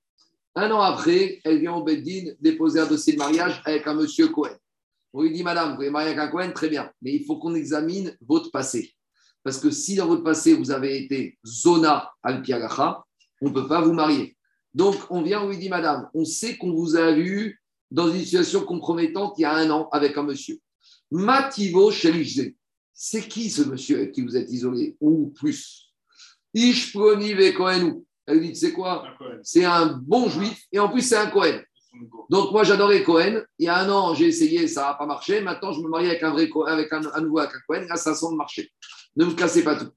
[0.55, 4.29] Un an après, elle vient au Beddin déposer un dossier de mariage avec un monsieur
[4.29, 4.57] Cohen.
[5.13, 6.53] On lui dit, Madame, vous voulez marier avec un Cohen?
[6.55, 6.91] Très bien.
[7.03, 8.95] Mais il faut qu'on examine votre passé.
[9.43, 12.43] Parce que si dans votre passé, vous avez été Zona al
[13.43, 14.37] on ne peut pas vous marier.
[14.75, 18.21] Donc, on vient, on lui dit, Madame, on sait qu'on vous a vu dans une
[18.21, 20.59] situation compromettante il y a un an avec un monsieur.
[21.11, 22.53] Mativo Cheligze.
[22.99, 25.93] C'est qui ce monsieur avec qui vous êtes isolé Ou plus?
[26.55, 28.07] Ishproni Kohenou.
[28.27, 29.05] Elle lui dit, c'est quoi?
[29.43, 31.61] C'est un bon juif et en plus, c'est un Cohen.
[32.31, 33.43] Donc, moi, j'adorais Cohen.
[33.59, 35.43] Il y a un an, j'ai essayé, ça n'a pas marché.
[35.43, 37.87] Maintenant, je me marie avec un vrai Cohen, avec un, à nouveau avec un Cohen.
[37.87, 38.71] Là, ça semble marcher.
[39.15, 39.91] Ne me cassez pas tout.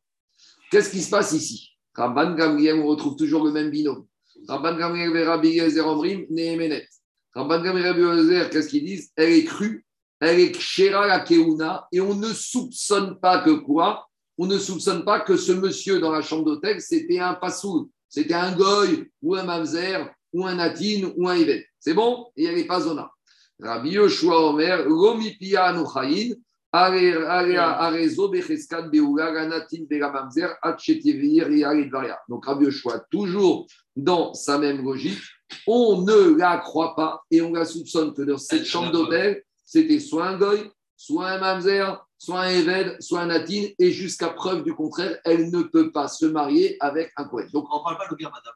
[0.69, 1.69] Qu'est-ce qui se passe ici?
[1.95, 4.05] Rabban Gamriel, on retrouve toujours le même binôme.
[4.47, 6.88] Rabban Gamriel et Rabbi Yezer Omrim, Nehemenet.
[7.33, 9.12] Rabban Gamriel et Rabbi Yezer, qu'est-ce qu'ils disent?
[9.15, 9.85] Elle est crue,
[10.19, 14.08] elle est kshera la keuna, et on ne soupçonne pas que quoi?
[14.38, 18.34] On ne soupçonne pas que ce monsieur dans la chambre d'hôtel, c'était un passoul, c'était
[18.34, 21.65] un goy, ou un mamzer, ou un natin, ou un ivet.
[21.79, 22.27] C'est bon?
[22.36, 23.10] Et elle n'est pas zona.
[23.62, 26.36] Rabbi Yoshua Omer, Romipia Anuchayin,
[32.29, 35.19] donc Rabbi Yoshua, toujours dans sa même logique,
[35.65, 39.99] on ne la croit pas et on la soupçonne que dans cette chambre d'hôtel, c'était
[39.99, 44.63] soit un goy, soit un mamzer, soit un éved, soit un natin, et jusqu'à preuve
[44.63, 47.47] du contraire, elle ne peut pas se marier avec un Kohen.
[47.53, 48.53] Donc, On ne parle pas de guerre, madame.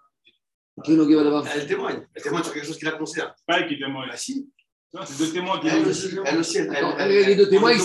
[1.56, 2.08] Elle témoigne.
[2.16, 3.32] Elle témoigne sur quelque chose qui la concerne.
[3.46, 4.10] Pas elle qui témoigne.
[4.12, 4.50] Ah si.
[4.92, 6.08] Non, C'est deux témoins qui Elle aussi.
[6.26, 6.58] Elle aussi.
[6.58, 7.80] elle- Attends, elle- les deux témoins, ils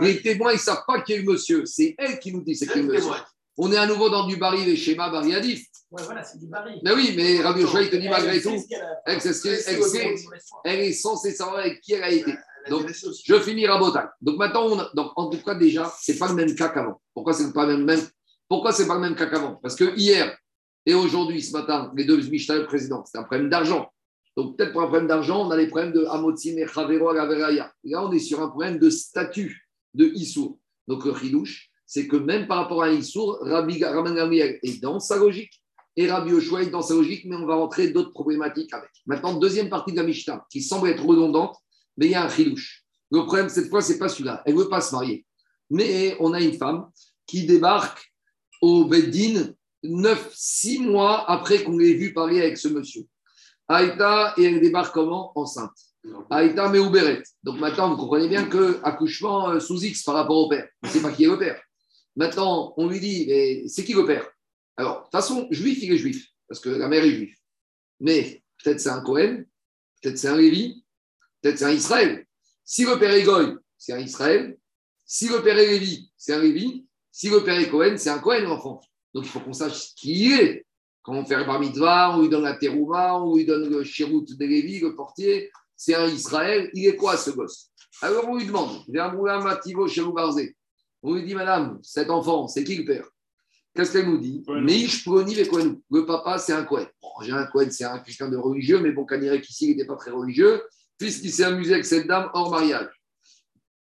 [0.00, 1.66] Les témoins, ils ne savent pas qui est le monsieur.
[1.66, 3.10] C'est elle qui nous dit c'est qui est Elle le monsieur.
[3.56, 5.66] On est à nouveau dans du Bari et schéma Bari Adif.
[5.90, 6.80] Ouais, voilà, c'est du baril.
[6.82, 8.36] Mais oui, mais Rabbi Yoshua, il te dit malgré
[9.06, 9.70] Elle sait tout,
[10.64, 12.34] elle, est censée savoir avec qui elle a été.
[12.68, 12.90] Donc.
[13.24, 14.10] Je finis Rabotal.
[14.20, 16.68] Donc maintenant, on a- donc, en tout cas, déjà, ce n'est pas le même cas
[16.70, 17.00] qu'avant.
[17.12, 18.00] Pourquoi ce n'est pas le même,
[18.48, 19.56] pourquoi c'est pas le même cas qu'avant?
[19.62, 20.36] Parce que hier
[20.86, 23.88] et aujourd'hui, ce matin, les deux Mishnah le président, c'est un problème d'argent.
[24.36, 27.14] Donc peut-être pour un problème d'argent, on a les problèmes de Hamotsim et Chavero à.
[27.14, 30.58] Là, on est sur un problème de statut de Issour.
[30.88, 35.16] Donc le chidouche, c'est que même par rapport à Issour, Rabbi Gamliel est dans sa
[35.16, 35.62] logique
[35.96, 38.90] et Rabbi Yoshua est dans sa logique, mais on va rentrer d'autres problématiques avec.
[39.06, 41.56] Maintenant, deuxième partie de la Mishnah, qui semble être redondante,
[41.96, 42.82] mais il y a un chidouche.
[43.10, 44.42] Le problème, cette fois, c'est pas celui-là.
[44.44, 45.24] Elle ne veut pas se marier.
[45.70, 46.88] Mais on a une femme
[47.26, 48.12] qui débarque
[48.60, 49.52] au Beddin
[49.84, 53.02] neuf, six mois après qu'on l'ait vu parler avec ce monsieur.
[53.68, 55.32] Aïta, et elle débarque comment?
[55.36, 55.70] Enceinte.
[56.30, 57.22] Aïta Meouberet.
[57.42, 60.68] Donc maintenant, vous comprenez bien que accouchement euh, sous X par rapport au père.
[60.84, 61.60] Sait pas qui est le père.
[62.16, 64.28] Maintenant, on lui dit, mais c'est qui le père
[64.76, 67.34] Alors, de toute façon, juif, il est juif, parce que la mère est juive.
[68.00, 69.44] Mais peut-être c'est un Cohen,
[70.00, 70.84] peut-être c'est un Lévi,
[71.40, 72.26] peut-être c'est un Israël.
[72.64, 74.56] Si le père est Goy, c'est un Israël.
[75.04, 76.86] Si le père est Lévi, c'est un Lévi.
[77.10, 78.80] Si le père est Cohen, c'est un Cohen, l'enfant.
[79.12, 80.66] Donc il faut qu'on sache qui il est.
[81.02, 83.84] Quand on fait le bar mitzvah, on lui donne la terouma, on lui donne le
[83.84, 85.50] chérout de Lévi, le portier.
[85.76, 86.70] C'est un Israël.
[86.72, 87.70] Il est quoi ce gosse?
[88.00, 90.56] Alors on lui demande Vermoula Mativo Chelou Barzé.
[91.06, 93.06] On lui dit Madame, cet enfant, c'est qui le père?
[93.74, 94.42] Qu'est-ce qu'elle nous dit?
[94.48, 95.34] Meish Proni.
[95.34, 96.86] Le papa, c'est un Cohen.
[97.02, 99.84] Bon, j'ai un Cohen, c'est un quelqu'un de religieux, mais bon, Kanirek qu'ici, il n'était
[99.84, 100.62] pas très religieux,
[100.96, 102.88] puisqu'il s'est amusé avec cette dame hors mariage.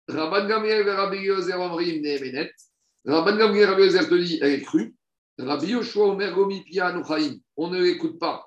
[0.10, 2.52] Rabban Gamriel Rabbi Yozer Omrim Nehemenet.
[3.06, 4.94] Rabban Gamriel Rabbi Yozer te dit, elle est crue.
[5.38, 7.38] Rabbi Yoshua Omer Gomi Pia Anuchaim.
[7.56, 8.46] On ne l'écoute pas.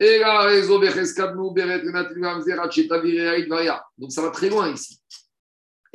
[0.00, 3.84] Et là, Rezo Becheskadnu Beret Renatil Gamzer Achetavire Aïd Varia.
[3.96, 5.00] Donc ça va très loin ici.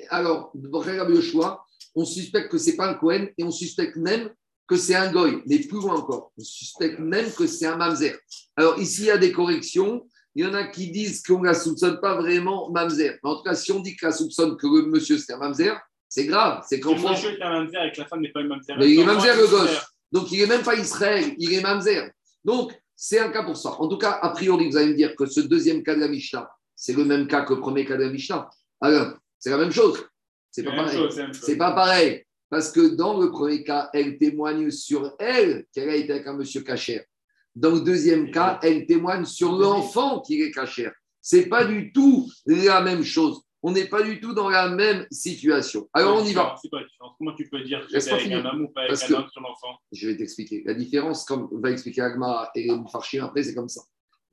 [0.09, 4.29] Alors, Rabbi Yoshua, on suspecte que ce n'est pas un Cohen et on suspecte même
[4.67, 5.41] que c'est un Goy.
[5.47, 8.17] Mais plus loin encore, on suspecte même que c'est un Mamzer.
[8.55, 10.07] Alors ici, il y a des corrections.
[10.33, 13.19] Il y en a qui disent qu'on ne la soupçonne pas vraiment Mamzer.
[13.21, 15.37] Mais en tout cas, si on dit qu'on la soupçonne que le monsieur c'est un
[15.37, 15.77] Mamzer,
[16.11, 16.63] c'est grave.
[16.67, 18.49] C'est qu'en le France, monsieur est un mamzer et que la femme n'est pas une
[18.49, 18.77] mamzer.
[18.77, 19.81] mais il est mamzer le gosse.
[20.11, 22.11] Donc il n'est même pas Israël, il est mamzer.
[22.43, 23.69] Donc c'est un cas pour ça.
[23.79, 26.09] En tout cas, a priori, vous allez me dire que ce deuxième cas de la
[26.09, 28.49] Mishnah, c'est le même cas que le premier cas de la Mishnah.
[28.81, 30.05] Alors, c'est la même chose.
[30.51, 30.97] C'est pas pareil.
[30.97, 32.23] chose, c'est pas pareil.
[32.49, 36.33] Parce que dans le premier cas, elle témoigne sur elle qu'elle a été avec un
[36.33, 37.03] monsieur cachère.
[37.55, 40.91] Dans le deuxième cas, elle témoigne sur l'enfant qui est cachère.
[41.21, 43.41] C'est pas du tout la même chose.
[43.63, 45.87] On n'est pas du tout dans la même situation.
[45.93, 46.55] Alors on y va.
[46.61, 48.81] C'est quoi la différence Comment tu peux dire que c'est avec un homme ou pas
[48.81, 49.77] avec Parce un homme sur l'enfant?
[49.91, 50.63] Je vais t'expliquer.
[50.65, 53.81] La différence, comme va expliquer Agma et Farchim après, c'est comme ça.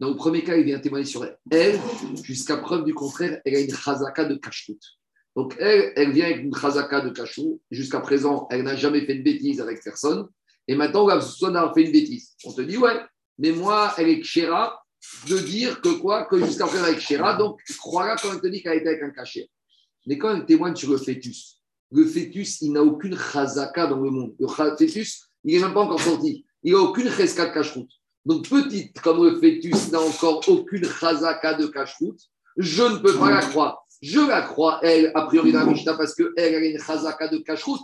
[0.00, 1.38] Dans le premier cas, il vient témoigner sur elle.
[1.50, 1.78] Elle,
[2.22, 4.80] jusqu'à preuve du contraire, elle a une chazaka de kashrut.
[5.38, 7.60] Donc elle, vient avec une chazaka de kashrut.
[7.70, 10.26] Jusqu'à présent, elle n'a jamais fait de bêtise avec personne.
[10.66, 12.34] Et maintenant, soupçonner d'avoir fait une bêtise.
[12.44, 12.98] On te dit, ouais,
[13.38, 14.84] mais moi, elle est kshera
[15.28, 17.34] de dire que quoi Que jusqu'à présent, elle est kshera.
[17.34, 19.48] Donc, crois-la quand elle te dit qu'elle a été avec un cachet.
[20.08, 24.10] Mais quand elle témoigne sur le fœtus, le fœtus, il n'a aucune chazaka dans le
[24.10, 24.34] monde.
[24.40, 26.46] Le fœtus, il n'est même pas encore sorti.
[26.64, 27.92] Il n'a aucune cheska de cacheroute.
[28.26, 32.22] Donc, petite comme le fœtus n'a encore aucune chazaka de cacheroute,
[32.56, 33.86] je ne peux pas la croire.
[34.00, 37.28] Je la crois, elle, a priori dans la Mishnah, parce qu'elle, elle a une chazaka
[37.28, 37.80] de cacheroute.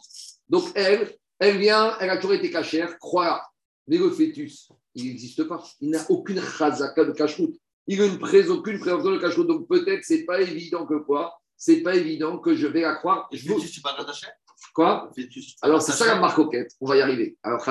[0.49, 3.43] Donc, elle, elle vient, elle a toujours été cachère, crois-la.
[3.89, 5.63] Mais le fœtus, il n'existe pas.
[5.81, 7.55] Il n'a aucune chazaka de cacheroute.
[7.87, 9.47] Il n'a une prés- aucune présomption de cacheroute.
[9.49, 11.35] Donc, peut-être, c'est pas évident que quoi?
[11.57, 13.29] C'est pas évident que je vais la croire.
[13.33, 14.27] Je vous- tu tu parles d'attaché
[14.75, 15.11] Quoi?
[15.15, 15.57] Fœtus.
[15.63, 16.73] Alors, c'est ça la marcoquette.
[16.81, 17.37] On va y arriver.
[17.43, 17.63] Alors,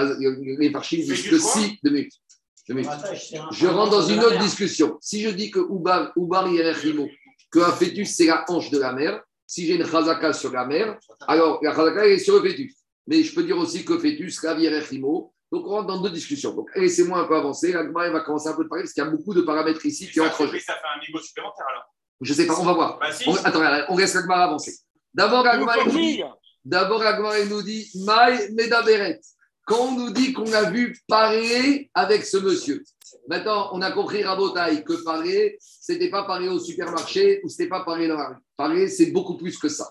[0.59, 1.79] les Parchim disent que si.
[1.83, 2.13] Deux minutes.
[2.69, 2.89] Deux minutes.
[2.91, 4.97] Rattache, c'est un- Je rentre dans de une autre discussion.
[5.01, 7.07] Si je dis que Ubar, Ubar Yerechimo,
[7.53, 10.65] que un fœtus, c'est la hanche de la mère, si j'ai une chazaka sur la
[10.65, 12.73] mère, alors la chazaka elle est sur le fœtus.
[13.05, 15.31] Mais je peux dire aussi que fœtus, la Yerechimo.
[15.51, 16.55] Donc, on rentre dans deux discussions.
[16.55, 17.71] Donc, laissez-moi un peu avancer.
[17.71, 20.09] La va commencer un peu de parler parce qu'il y a beaucoup de paramètres ici
[20.09, 20.47] qui entrent.
[20.47, 21.93] ça fait un migo supplémentaire alors.
[22.21, 22.99] Je ne sais pas, on va voir.
[22.99, 23.29] Bah si.
[23.29, 24.73] On, attends, on laisse la Gemara avancer.
[25.13, 29.19] D'abord, elle nous dit Maï Medaberet.
[29.65, 32.83] Quand on nous dit qu'on a vu parler avec ce monsieur.
[33.29, 37.85] Maintenant, on a compris Rabotaï que parler, c'était pas parler au supermarché ou c'était pas
[37.85, 38.35] parler dans la rue.
[38.57, 39.89] Parler, c'est beaucoup plus que ça.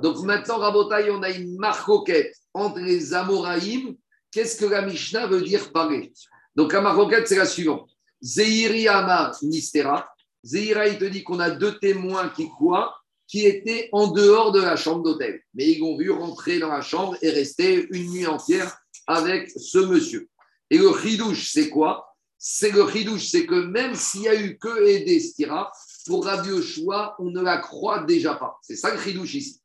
[0.00, 3.96] Donc maintenant, Rabotaï, on a une marcoquette entre les Amoraïm.
[4.30, 6.12] Qu'est-ce que la Mishnah veut dire parler?
[6.54, 7.90] Donc la marcoquette, c'est la suivante.
[8.22, 10.08] Zeiri Amar Nistera.
[10.44, 12.94] Zeira, il te dit qu'on a deux témoins qui quoi
[13.26, 15.42] qui étaient en dehors de la chambre d'hôtel.
[15.54, 18.78] Mais ils l'ont vu rentrer dans la chambre et rester une nuit entière
[19.08, 20.28] avec ce monsieur.
[20.70, 22.14] Et le chidouche, c'est quoi?
[22.36, 25.72] C'est le chidouche, c'est que même s'il y a eu que Edé Stira,
[26.06, 28.58] pour Rabbi Yoshua, on ne la croit déjà pas.
[28.62, 29.60] C'est ça le chidouche ici.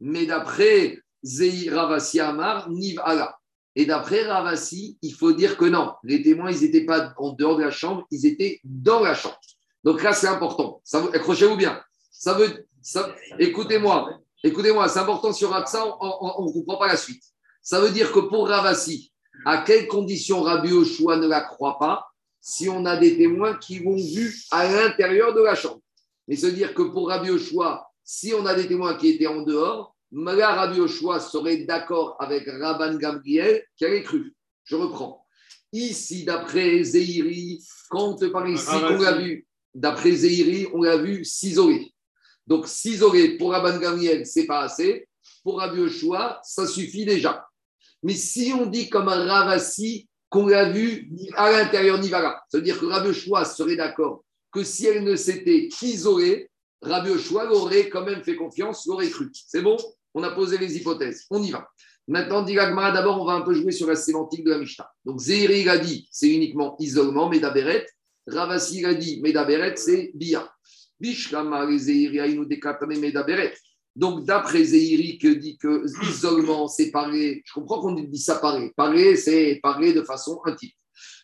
[0.00, 3.36] Mais d'après Zei Ravasi Amar, Niv Allah.
[3.74, 7.56] Et d'après Ravasi, il faut dire que non, les témoins, ils n'étaient pas en dehors
[7.56, 9.40] de la chambre, ils étaient dans la chambre.
[9.82, 10.80] Donc là, c'est important.
[11.12, 11.82] Accrochez-vous bien.
[12.12, 17.22] Ça veut, ça- écoutez-moi, écoutez-moi, c'est important sur ça, on ne comprend pas la suite.
[17.64, 19.10] Ça veut dire que pour Ravasi,
[19.46, 22.06] à quelles conditions Rabbi Yoshua ne la croit pas
[22.38, 25.80] si on a des témoins qui l'ont vu à l'intérieur de la chambre
[26.28, 29.40] Mais se dire que pour Rabbi Yoshua, si on a des témoins qui étaient en
[29.40, 34.34] dehors, là, Rabbi Yoshua serait d'accord avec Rabban Gabriel qui avait cru.
[34.64, 35.24] Je reprends.
[35.72, 41.94] Ici, d'après Zéhiri, quand parle ici, qu'on l'a vu, d'après Zéhiri, on l'a vu s'isoler.
[42.46, 45.08] Donc, s'isoler pour Rabban Gabriel, c'est pas assez.
[45.42, 47.46] Pour Rabbi Yoshua, ça suffit déjà.
[48.04, 52.64] Mais si on dit comme un Ravasi qu'on l'a vu à l'intérieur Nivara, ça veut
[52.64, 56.50] dire que Rabbi Yoshua serait d'accord que si elle ne s'était qu'isolée,
[56.82, 59.30] Rabbi Yoshua l'aurait quand même fait confiance, l'aurait cru.
[59.32, 59.78] C'est bon?
[60.12, 61.24] On a posé les hypothèses.
[61.30, 61.66] On y va.
[62.06, 64.88] Maintenant, dit d'abord, on va un peu jouer sur la sémantique de la Mishnah.
[65.06, 67.86] Donc, Zéhiri a dit, c'est uniquement isolement, Medaberet.
[68.26, 70.46] Ravasi il a dit, Medaberet, c'est Bia.
[71.00, 73.54] Bishlama, les Zéhiri, Aïnou, Dekatame, Medaberet.
[73.96, 78.72] Donc, d'après Zéhiri, qui dit que l'isolement, c'est parler, je comprends qu'on dit ça parler.
[78.76, 80.70] Parler, c'est parler de façon intime.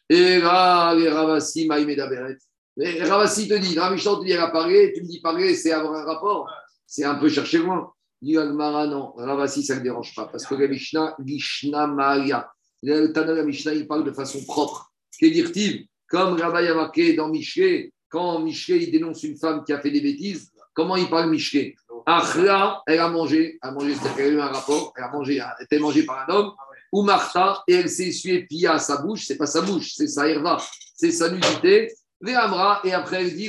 [0.09, 2.38] Et là, les Ravasi, Maï, Medaberet.
[2.78, 4.50] Et Ravasi te dit, on te dit, elle a
[4.94, 6.48] tu me dis parler, c'est avoir un rapport.
[6.87, 7.92] C'est un peu chercher loin.
[8.22, 12.50] Dit Agmara, non, Ravasi, ça ne dérange pas, parce que la Mishnah, Maria,
[12.83, 14.92] le Tana la Mishnah, il parle de façon propre.
[15.18, 19.90] Qu'est-il Comme Rabbi a dans Michelet, quand Michelet il dénonce une femme qui a fait
[19.90, 21.74] des bêtises, comment il parle Michelet
[22.18, 25.11] Achla, elle a mangé, elle a mangé, c'est-à-dire qu'elle a eu un rapport, elle a
[25.11, 26.53] mangé, elle a été mangée par un homme,
[26.92, 30.09] ou Martha, et elle s'est essuyée pia à sa bouche, c'est pas sa bouche, c'est
[30.09, 30.61] sa herva,
[30.96, 33.49] c'est sa nudité, Véamra, et après elle dit,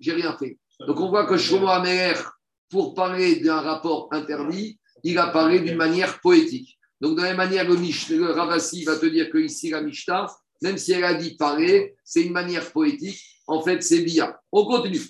[0.00, 0.58] j'ai rien fait.
[0.86, 2.14] Donc on voit que Shlomo Améler,
[2.70, 6.78] pour parler d'un rapport interdit, il a parlé d'une manière poétique.
[7.00, 9.80] Donc de la même manière, le, Mish, le Ravasi va te dire que ici la
[9.80, 10.26] Mishnah,
[10.62, 13.20] même si elle a dit parler, c'est une manière poétique.
[13.46, 14.34] En fait, c'est bien.
[14.50, 15.02] On continue.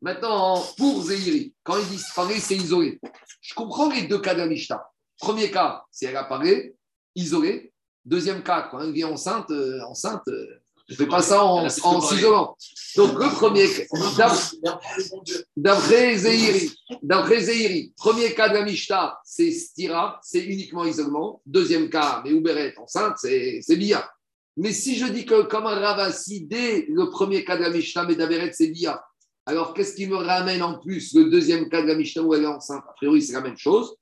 [0.00, 3.00] Maintenant, pour Zéhiri, quand ils disent parler, c'est isolé.
[3.40, 4.84] Je comprends les deux cas de la Mishnah.
[5.18, 6.74] Premier cas, c'est elle a parlé,
[7.14, 7.72] isolé.
[8.04, 10.46] Deuxième cas, quand elle vient enceinte, euh, enceinte, euh,
[10.88, 12.54] je ne fais pas ça en, en s'isolant.
[12.96, 13.66] Donc, le premier
[15.56, 16.70] d'après Zéhiri,
[17.02, 21.40] d'après Zéhiri, premier cas de la Mishnah, c'est Stira, c'est uniquement isolement.
[21.46, 24.06] Deuxième cas, mais Ouberet, enceinte, c'est c'est Bia.
[24.56, 28.14] Mais si je dis que comme Ravasi, dès le premier cas de la Mishnah, mais
[28.14, 29.04] d'Averet, c'est Bia,
[29.46, 32.44] alors qu'est-ce qui me ramène en plus le deuxième cas de la Mishnah où elle
[32.44, 32.84] est enceinte?
[32.88, 33.94] A priori, c'est la même chose.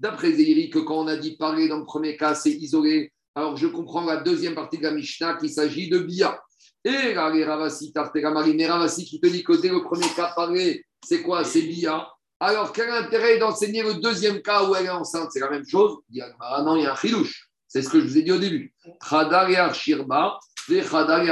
[0.00, 3.12] D'après Zéhiri, que quand on a dit parler dans le premier cas, c'est isolé.
[3.34, 6.40] Alors je comprends la deuxième partie de la Mishnah qu'il s'agit de Bia.
[6.84, 10.32] Et là, les Ravasi, Tarteramari, mais Ravasi qui te dit que dès le premier cas
[10.34, 11.44] parler, c'est quoi?
[11.44, 12.08] C'est Bia.
[12.40, 15.30] Alors quel intérêt d'enseigner le deuxième cas où elle est enceinte?
[15.32, 15.98] C'est la même chose.
[16.08, 17.50] Il dit, ah non, il y a un chilouche.
[17.66, 18.72] C'est ce que je vous ai dit au début.
[19.02, 20.38] Chadar et Arshirba,
[20.70, 21.26] et Chadar.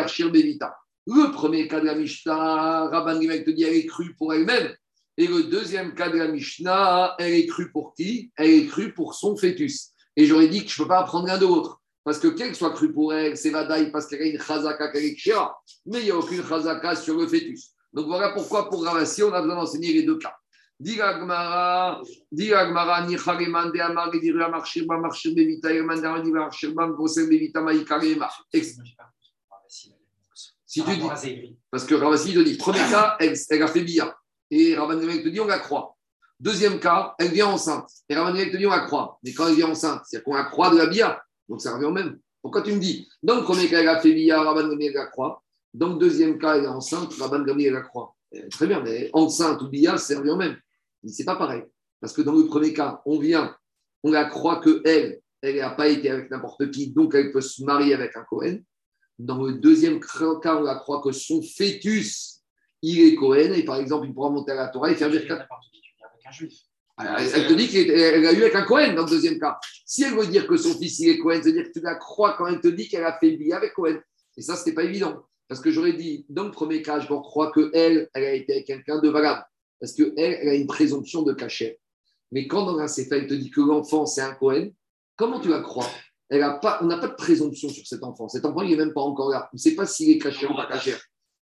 [1.09, 4.75] Le premier cas de la Mishnah, Rabban Gimek te dit elle est crue pour elle-même.
[5.17, 8.33] Et le deuxième cas de la Mishnah, elle est crue pour qui?
[8.37, 9.93] Elle est crue pour son fœtus.
[10.17, 11.81] Et j'aurais dit que je ne peux pas apprendre l'un de l'autre.
[12.03, 15.05] Parce que qu'elle soit crue pour elle, c'est Vadaï parce qu'elle a une chazaka qu'elle
[15.05, 15.17] est.
[15.87, 17.71] Mais il n'y a aucune chazaka sur le fœtus.
[17.93, 20.35] Donc voilà pourquoi pour Ravasi, on a besoin d'enseigner les deux cas.
[30.67, 34.23] Si tu dis, parce que Ravasi te dit, premier cas, elle, a fait billard.
[34.51, 35.97] Et Gamliel te dit, on la croit.
[36.39, 37.89] Deuxième cas, elle vient enceinte.
[38.11, 39.19] Et Gamliel te dit, on la croit.
[39.25, 41.23] Mais quand elle vient enceinte, c'est qu'on la croit de la billard.
[41.49, 42.19] Donc ça revient au même.
[42.43, 45.43] Pourquoi tu me dis Dans le premier cas, elle a fait Rabban Gamliel la croit.
[45.73, 48.15] Dans le deuxième cas, elle est enceinte, Rabban Gamliel la croit.
[48.33, 50.59] Eh, Très bien, mais enceinte ou billard, ça revient au même.
[51.07, 51.63] Mais c'est pas pareil.
[52.01, 53.57] Parce que dans le premier cas, on vient,
[54.03, 57.41] on la croit que elle, elle n'a pas été avec n'importe qui, donc elle peut
[57.41, 58.59] se marier avec un Cohen.
[59.17, 62.41] Dans le deuxième cas, on la croit que son fœtus,
[62.83, 65.23] il est Cohen, et par exemple, il pourra monter à la Torah et faire dire
[65.23, 66.55] dire avec un juif.
[66.97, 69.59] Alors, Elle, te dit qu'elle a eu avec un Cohen dans le deuxième cas.
[69.85, 72.35] Si elle veut dire que son fils il est Cohen, c'est-à-dire que tu la crois
[72.37, 74.01] quand elle te dit qu'elle a fait le billet avec Cohen.
[74.37, 75.25] Et ça, ce n'était pas évident.
[75.47, 78.55] Parce que j'aurais dit, dans le premier cas, je crois qu'elle, elle elle a été
[78.55, 79.45] avec quelqu'un de valable.
[79.81, 81.79] Parce qu'elle, elle a une présomption de cachet.
[82.33, 84.71] Mais quand dans un CFA, elle te dit que l'enfant, c'est un Cohen,
[85.17, 85.87] comment tu la crois
[86.29, 88.29] elle a pas, On n'a pas de présomption sur cet enfant.
[88.29, 89.49] Cet enfant, il n'est même pas encore là.
[89.53, 90.95] On ne sait pas s'il est caché ou pas caché.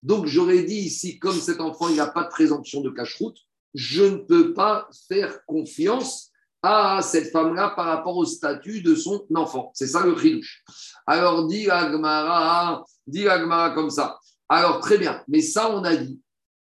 [0.03, 3.39] Donc, j'aurais dit ici, comme cet enfant, il n'a pas de présomption de cache-route,
[3.73, 6.31] je ne peux pas faire confiance
[6.63, 9.71] à cette femme-là par rapport au statut de son enfant.
[9.75, 10.63] C'est ça le chidouche.
[11.07, 14.19] Alors, dit Agmara, dit Agmara comme ça.
[14.49, 15.23] Alors, très bien.
[15.29, 16.21] Mais ça, on a dit.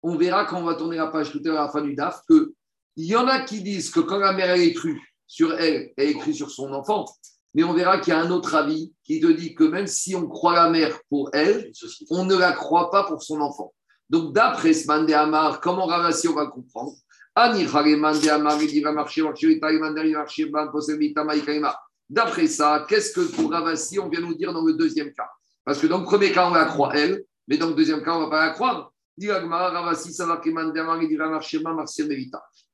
[0.08, 1.96] On verra quand on va tourner la page tout à l'heure à la fin du
[1.96, 2.54] DAF que
[2.96, 4.96] il y en a qui disent que quand la mère elle écrit
[5.26, 7.06] sur elle, elle écrit sur son enfant.
[7.56, 10.16] Mais on verra qu'il y a un autre avis qui te dit que même si
[10.16, 11.72] on croit la mère pour elle,
[12.12, 13.74] on ne la croit pas pour son enfant.
[14.08, 16.94] Donc, d'après ce Mandé Amar, comment Ravassi, on va comprendre.
[22.08, 25.30] D'après ça, qu'est-ce que pour Ravassi, on vient nous dire dans le deuxième cas?
[25.64, 28.14] Parce que dans le premier cas, on la croit elle, mais dans le deuxième cas,
[28.14, 28.92] on ne va pas la croire.
[29.24, 29.72] Agmara.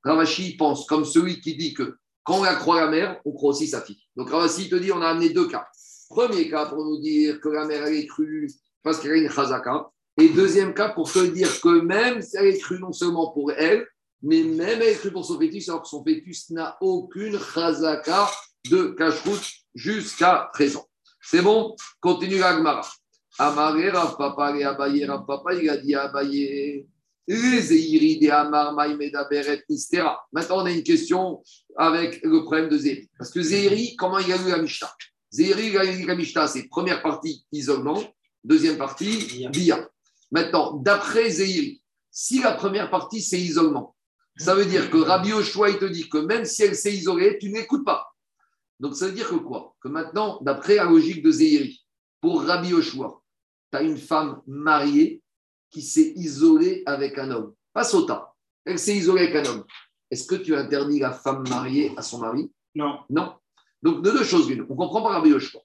[0.03, 3.51] Ravashi pense comme celui qui dit que quand on la croit la mère, on croit
[3.51, 4.01] aussi sa fille.
[4.15, 5.67] Donc Ravassi te dit, on a amené deux cas.
[6.09, 8.49] Premier cas pour nous dire que la mère, elle est crue
[8.83, 9.89] parce qu'elle a une chazaka.
[10.17, 13.51] Et deuxième cas pour te dire que même si elle est crue non seulement pour
[13.51, 13.87] elle,
[14.21, 18.29] mais même elle est crue pour son fœtus, alors que son fœtus n'a aucune chazaka
[18.69, 20.85] de cache-route jusqu'à présent.
[21.21, 21.75] C'est bon?
[22.01, 22.81] Continue l'agmara.
[23.39, 26.85] Amaré, Rav Papa, et Abaye, Rav Papa, il a dit à Abaye.
[27.27, 30.21] Les de Amar, Maïmeda, Beret, Nistera.
[30.33, 31.41] Maintenant, on a une question
[31.77, 33.09] avec le problème de Zéhiri.
[33.17, 34.91] Parce que Zéhiri, comment il a eu la Mishnah
[35.31, 38.01] Zéhiri, il a eu la Mishnah, c'est première partie isolement,
[38.43, 39.87] deuxième partie Bia.
[40.31, 43.95] Maintenant, d'après Zéhiri, si la première partie c'est isolement,
[44.35, 47.37] ça veut dire que Rabbi Oshua, il te dit que même si elle s'est isolée,
[47.39, 48.07] tu n'écoutes pas.
[48.79, 49.75] Donc ça veut dire que quoi?
[49.81, 51.85] Que maintenant, d'après la logique de Zéhiri,
[52.19, 53.20] pour Rabbi Oshua,
[53.71, 55.21] tu as une femme mariée
[55.69, 57.53] qui s'est isolée avec un homme.
[57.73, 58.33] Pas Sota.
[58.65, 59.63] Elle s'est isolée avec un homme.
[60.09, 62.51] Est-ce que tu interdis la femme mariée à son mari?
[62.75, 62.99] Non.
[63.09, 63.33] Non.
[63.81, 64.65] Donc, de deux choses l'une.
[64.69, 65.61] On comprend par Rabbi Yoshua.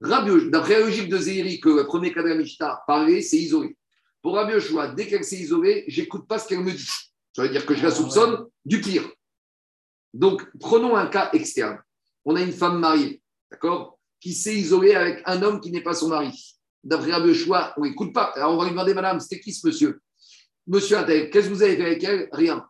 [0.00, 3.76] D'après la logique de Zéhiri, que le premier cas de la Mishnah, parler, c'est isolé.
[4.22, 6.88] Pour Rabbi Yoshua, dès qu'elle s'est isolée, j'écoute pas ce qu'elle me dit.
[7.34, 9.10] Ça veut dire que je la soupçonne du pire.
[10.14, 11.78] Donc, prenons un cas externe.
[12.24, 15.94] On a une femme mariée, d'accord, qui s'est isolée avec un homme qui n'est pas
[15.94, 16.57] son mari.
[16.84, 18.32] D'après Rabbi Yoshua, on n'écoute pas.
[18.36, 20.00] Alors, on va lui demander, madame, c'était qui ce monsieur?
[20.66, 22.28] Monsieur Intel, qu'est-ce que vous avez fait avec elle?
[22.32, 22.64] Rien.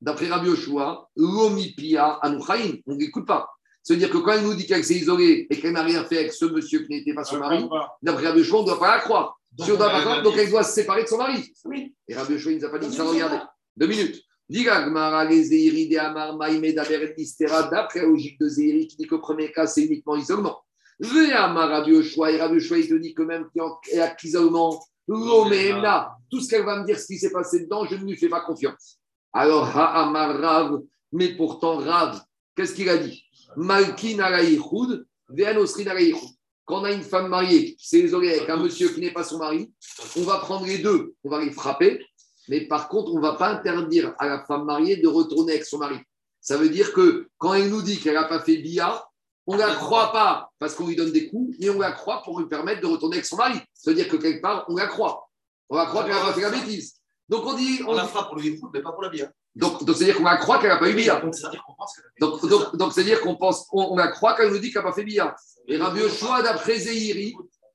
[0.00, 3.48] D'après Rabbi Yoshua, l'omipia anouchaim, on n'écoute pas.
[3.82, 6.32] C'est-à-dire que quand elle nous dit qu'elle s'est isolée et qu'elle n'a rien fait avec
[6.32, 7.66] ce monsieur qui n'était pas son mari,
[8.02, 9.38] d'après Rabbi Yoshua, on ne doit pas la croire.
[9.52, 11.18] Donc, Si on doit on pas a- croire, donc elle doit se séparer de son
[11.18, 11.52] mari.
[11.64, 11.94] Oui.
[12.08, 13.38] Et Rabbi Yoshua, il ne nous a pas dit ça, regardez.
[13.76, 14.22] Deux minutes.
[17.70, 20.60] D'après la logique de Zéhiri, qui dit que le premier cas, c'est uniquement isolement.
[21.02, 26.16] Rabbi Yoshua, et Rabbi Yoshua, il te dit que même qu'il y a isolement, l'Oména,
[26.30, 28.28] tout ce qu'elle va me dire, ce qui s'est passé dedans, je ne lui fais
[28.28, 28.98] pas confiance.
[29.32, 30.80] Alors, Ha'amar Rav,
[31.12, 32.20] mais pourtant Rav,
[32.54, 33.24] qu'est-ce qu'il a dit?
[33.56, 36.30] Malkin alaïchoud, ve'an osrin alaïchoud.
[36.64, 39.24] Quand on a une femme mariée qui s'est isolée avec un monsieur qui n'est pas
[39.24, 39.72] son mari,
[40.16, 42.04] on va prendre les deux, on va les frapper,
[42.48, 45.64] mais par contre, on ne va pas interdire à la femme mariée de retourner avec
[45.64, 45.96] son mari.
[46.40, 49.04] Ça veut dire que quand elle nous dit qu'elle n'a pas fait bia,
[49.50, 52.22] on ne la croit pas parce qu'on lui donne des coups, mais on la croit
[52.22, 53.58] pour lui permettre de retourner avec son mari.
[53.74, 55.28] Ça veut dire que quelque part, on la croit.
[55.68, 56.94] On va croire qu'elle n'a pas fait la bêtise.
[57.28, 59.30] Donc on dit, on On la frappe pour le foot, mais pas pour la bière.
[59.56, 61.20] donc, donc c'est-à-dire qu'on la croit qu'elle n'a pas eu bia.
[61.20, 64.58] Donc, c'est-à-dire qu'on pense Donc, donc, c'est-à-dire qu'on pense, on, on la croit qu'elle nous
[64.60, 65.34] dit qu'elle n'a pas fait bia.
[65.66, 67.34] Et Rabbi Yoshua d'après Zéhiri,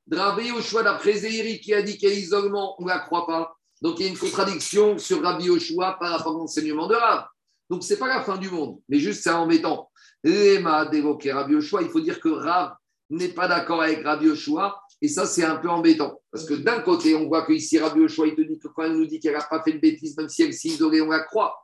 [0.10, 3.28] Rabbi Yoshua d'après Zéhiri qui a dit qu'il y a isolement, on ne la croit
[3.28, 3.54] pas.
[3.82, 7.26] Donc il y a une contradiction sur Rabbi Yoshua par rapport à l'enseignement de Rav.
[7.70, 9.90] Donc c'est pas la fin du monde, mais juste c'est embêtant.
[10.26, 12.74] Lema d'évoquer Rabbi Yoshua, il faut dire que Rav
[13.12, 16.20] n'est pas d'accord avec Rabbi Yoshua, et ça c'est un peu embêtant.
[16.32, 18.84] Parce que d'un côté, on voit que ici Rabbi Yoshua, il te dit que quand
[18.84, 21.10] elle nous dit qu'elle n'a pas fait de bêtises, même si elle s'est isolée, on
[21.10, 21.56] la croit.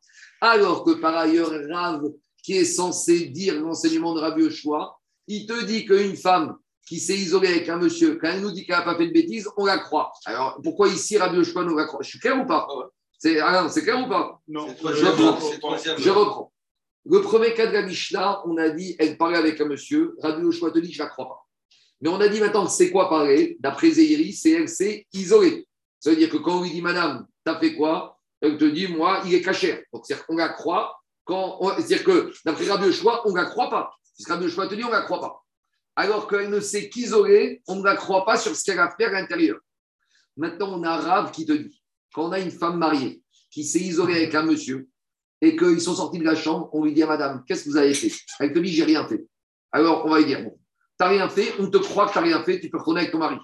[0.41, 2.03] Alors que par ailleurs, Rav,
[2.43, 4.95] qui est censé dire l'enseignement de Rabbi Yoshua,
[5.27, 6.55] il te dit qu'une femme
[6.87, 9.13] qui s'est isolée avec un monsieur, quand elle nous dit qu'elle n'a pas fait de
[9.13, 10.11] bêtises, on la croit.
[10.25, 12.67] Alors, pourquoi ici, Rabbi Yoshua nous la croit Je suis clair ou pas?
[13.17, 14.39] C'est ah non, c'est clair ou pas?
[14.47, 14.67] Non.
[14.67, 15.77] Je reprends.
[15.97, 16.50] Je reprends.
[17.05, 20.43] Le premier cas de la Mishnah, on a dit, elle parlait avec un monsieur, Rabbi
[20.43, 21.47] Yoshua te dit, je ne la crois pas.
[22.01, 23.57] Mais on a dit maintenant, c'est quoi parler?
[23.59, 25.67] D'après Zéhiri, c'est elle s'est isolée.
[25.99, 28.19] Ça veut dire que quand on lui dit, madame, t'as fait quoi?
[28.39, 29.83] Elle te dit, moi, il est caché.
[29.93, 30.95] Donc, c'est-à-dire qu'on la croit.
[31.23, 33.93] Quand on- C'est-à-dire que d'après Rabbi Yoshua, on ne la croit pas.
[34.15, 35.43] Si Rabbi Yoshua te dit, on ne la croit pas.
[35.95, 39.05] Alors qu'elle ne s'est qu'isolée, on ne la croit pas sur ce qu'elle a fait
[39.05, 39.59] à l'intérieur.
[40.37, 41.83] Maintenant, on a Rav qui te dit,
[42.13, 43.21] quand on a une femme mariée
[43.51, 44.87] qui s'est isolée avec un monsieur,
[45.41, 47.77] et qu'ils sont sortis de la chambre, on lui dit à madame, qu'est-ce que vous
[47.77, 48.11] avez fait?
[48.39, 49.25] Elle te dit, j'ai rien fait.
[49.71, 50.57] Alors, on va lui dire, bon,
[50.97, 53.17] t'as rien fait, on te croit que t'as rien fait, tu peux retourner avec ton
[53.17, 53.37] mari.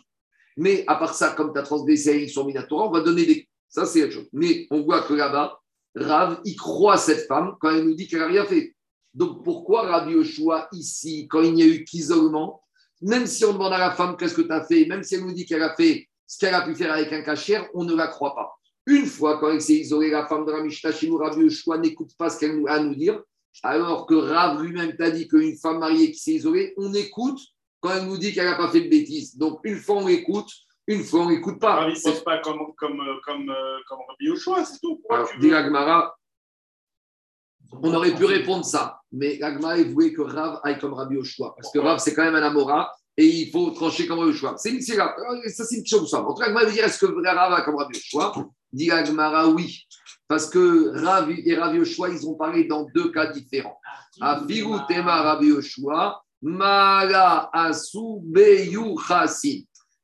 [0.58, 3.50] Mais à part ça, comme tu as transgressé sur Minatora, on va donner des.
[3.70, 4.30] Ça, c'est autre chose.
[4.34, 5.60] Mais on voit que là-bas,
[5.96, 8.76] Rav, il croit cette femme quand elle nous dit qu'elle n'a rien fait.
[9.14, 12.62] Donc, pourquoi Rabbi Yoshua, ici, quand il n'y a eu qu'isolement,
[13.02, 15.26] même si on demande à la femme qu'est-ce que tu as fait, même si elle
[15.26, 17.96] nous dit qu'elle a fait ce qu'elle a pu faire avec un cachère, on ne
[17.96, 18.58] la croit pas.
[18.88, 21.78] Une fois, quand elle s'est isolée, la femme de la Mishnah, chez nous, Rabbi Yoshua
[21.78, 23.22] n'écoute pas ce qu'elle a à nous dire,
[23.62, 27.40] alors que Rav lui-même t'a dit qu'une femme mariée qui s'est isolée, on écoute
[27.82, 29.38] quand elle nous dit qu'elle n'a pas fait de bêtises.
[29.38, 30.50] Donc, une fois, on écoute,
[30.88, 31.76] une fois, on n'écoute pas.
[31.76, 35.02] Ravi ne C'est- pas comme, comme, euh, comme, euh, comme Rabbi Yoshua, c'est tout.
[35.10, 35.38] Alors, tu
[37.82, 41.54] on aurait pu répondre ça, mais l'Agmara il voulait que Rav aille comme Rabbi Yoshua,
[41.58, 44.56] parce que Rav, c'est quand même un Amora, et il faut trancher comme Rabbi Yoshua.
[44.58, 44.82] C'est une.
[44.82, 45.14] Ça,
[45.66, 46.14] c'est une chose.
[46.14, 48.32] En tout cas, l'Agmara veut dire est-ce que Rav a comme Rabbi Yoshua?
[48.74, 49.88] Dit l'Agmara, oui,
[50.28, 53.80] parce que Rav et Rabbi Yoshua, ils ont parlé dans deux cas différents.
[54.20, 59.62] Afigu tema Yoshua, Mala asu beyu chasin.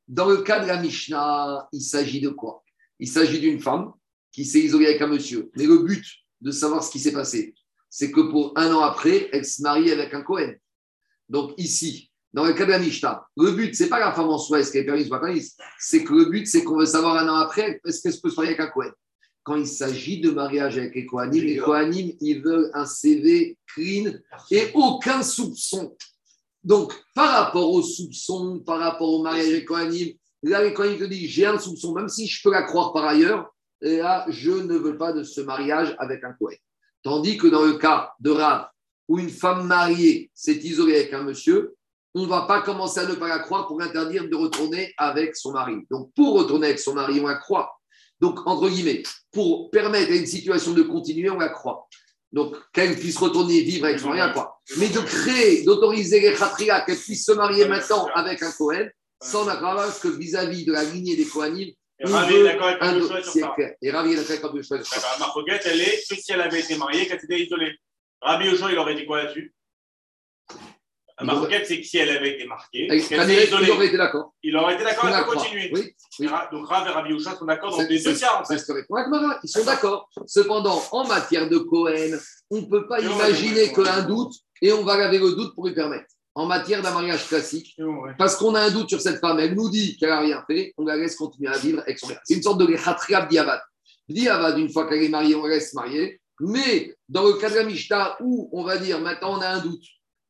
[0.07, 2.63] Dans le cas de la Mishnah, il s'agit de quoi?
[2.99, 3.91] Il s'agit d'une femme
[4.31, 5.51] qui s'est isolée avec un monsieur.
[5.55, 6.05] Mais le but
[6.41, 7.53] de savoir ce qui s'est passé,
[7.89, 10.53] c'est que pour un an après, elle se marie avec un Cohen.
[11.29, 14.59] Donc ici, dans le cas de la le but, c'est pas la femme en soi,
[14.59, 15.21] est-ce qu'elle est permise ou pas
[15.79, 18.35] c'est que le but, c'est qu'on veut savoir un an après, est-ce qu'elle peut se
[18.35, 18.91] marier avec un Cohen.
[19.43, 24.13] Quand il s'agit de mariage avec les Kohanim, les Kohanim, ils veulent un CV clean
[24.49, 25.95] et aucun soupçon.
[26.63, 31.03] Donc, par rapport aux soupçons, par rapport au mariage avec Kohanim, là, les Kohanim te
[31.03, 34.51] disent j'ai un soupçon, même si je peux la croire par ailleurs, et là, je
[34.51, 36.57] ne veux pas de ce mariage avec un Kohen.
[37.03, 38.69] Tandis que dans le cas de Rav,
[39.09, 41.75] où une femme mariée s'est isolée avec un monsieur,
[42.15, 45.35] on ne va pas commencer à ne pas la croire pour l'interdire de retourner avec
[45.35, 45.75] son mari.
[45.89, 47.71] Donc, pour retourner avec son mari, on la croit.
[48.19, 51.87] Donc, entre guillemets, pour permettre à une situation de continuer, on la croit.
[52.31, 54.59] Donc, qu'elle puisse retourner vivre avec son mari, croit.
[54.77, 58.89] Mais de créer, d'autoriser les khatria, qu'elle puisse se marier maintenant avec un Kohen,
[59.21, 62.67] ça, on a parce que vis-à-vis de la lignée des Kohanim, Et Ravi est d'accord
[62.67, 63.55] avec Rabbi Yoshua sur ça.
[63.81, 65.07] Et Ravi est d'accord avec Rabbi Yoshua sur ça.
[65.19, 65.27] Ma
[65.65, 67.77] elle est que si elle avait été mariée, qu'elle s'était isolée.
[68.21, 69.53] Rabbi Yoshua, il aurait dit quoi là-dessus?
[71.21, 74.33] Ma aurait- requête, c'est que si elle avait été mariée, s'est il aurait été d'accord.
[74.41, 75.35] il aurait été d'accord croit.
[75.35, 75.69] continuer.
[75.73, 76.27] Oui, oui.
[76.51, 78.57] Donc Rav et Rabbi Yoshua sont d'accord dans C'est les deux cas, en fait.
[78.57, 78.85] ce que.
[79.43, 80.09] Ils sont d'accord.
[80.25, 82.17] Cependant, en matière de Cohen,
[82.49, 85.67] on ne peut pas Et imaginer qu'un doute, et on va laver le doute pour
[85.67, 86.05] lui permettre.
[86.35, 87.77] En matière d'un mariage classique,
[88.17, 90.73] parce qu'on a un doute sur cette femme, elle nous dit qu'elle n'a rien fait,
[90.77, 92.19] on la laisse continuer à vivre avec son mari.
[92.23, 93.61] C'est une sorte de khatriab diavad.
[94.09, 96.19] Diavad, une fois qu'elle est mariée, on la laisse marier.
[96.39, 99.59] Mais dans le cas de la Mishnah, où on va dire maintenant on a un
[99.59, 99.83] doute,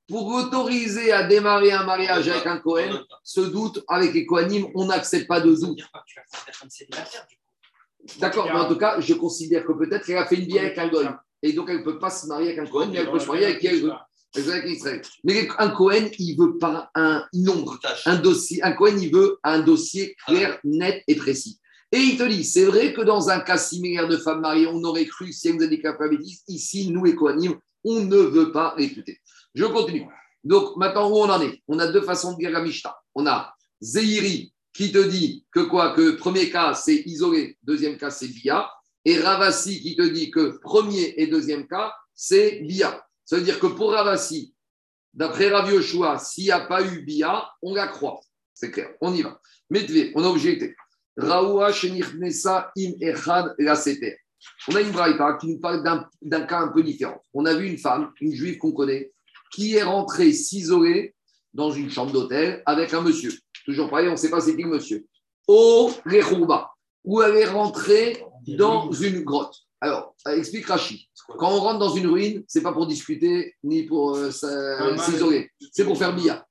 [0.08, 4.86] pour autoriser à démarrer un mariage avec un Cohen, ce doute avec les Kohanim, on
[4.86, 5.82] n'accepte pas de doute.
[8.20, 10.78] D'accord, mais en tout cas, je considère que peut-être qu'elle a fait une vie avec
[10.78, 11.08] un Goy.
[11.41, 13.28] Et donc, elle ne peut pas se marier avec un Cohen, mais elle peut se
[13.28, 15.01] marier avec qui Israël.
[15.24, 18.64] Mais un Cohen, il veut pas un nombre, un dossier.
[18.64, 21.60] Un Cohen, il veut un dossier clair, net et précis.
[21.91, 24.84] Et il te dit, c'est vrai que dans un cas similaire de femme mariée, on
[24.84, 26.43] aurait cru si elle nous a dit.
[26.47, 29.20] Ici, nous, les Kohanim, on ne veut pas l'écouter.
[29.54, 30.08] Je continue.
[30.43, 31.62] Donc, maintenant, où on en est?
[31.68, 32.95] On a deux façons de dire la Mishnah.
[33.16, 35.93] On a Zeiri qui te dit que quoi?
[35.93, 38.70] Que premier cas, c'est isolé, deuxième cas, c'est Bia.
[39.06, 43.06] Et Ravasi qui te dit que premier et deuxième cas, c'est Bia.
[43.26, 44.54] Ça veut dire que pour Ravasi,
[45.14, 48.20] d'après Rav Yoshua, s'il n'y a pas eu Bia, on la croit.
[48.54, 49.39] C'est clair, on y va.
[49.70, 50.76] Mettez, on a objecté.
[51.18, 51.99] Raoua im
[53.01, 53.56] Echad.
[54.68, 55.84] On a une braïta qui nous parle
[56.22, 57.22] d'un cas un peu différent.
[57.34, 59.14] On a vu une femme, une juive qu'on connaît,
[59.54, 61.14] qui est rentrée s'isoler
[61.54, 63.32] dans une chambre d'hôtel avec un monsieur.
[63.66, 65.06] Toujours pareil, on ne sait pas c'est qui le monsieur.
[65.47, 66.72] Au Rerouba,
[67.04, 69.56] où elle est rentrée dans une grotte.
[69.82, 71.10] Alors, explique Rachi.
[71.38, 75.86] Quand on rentre dans une ruine, c'est pas pour discuter ni pour euh, s'isoler, c'est
[75.86, 76.43] pour faire billard.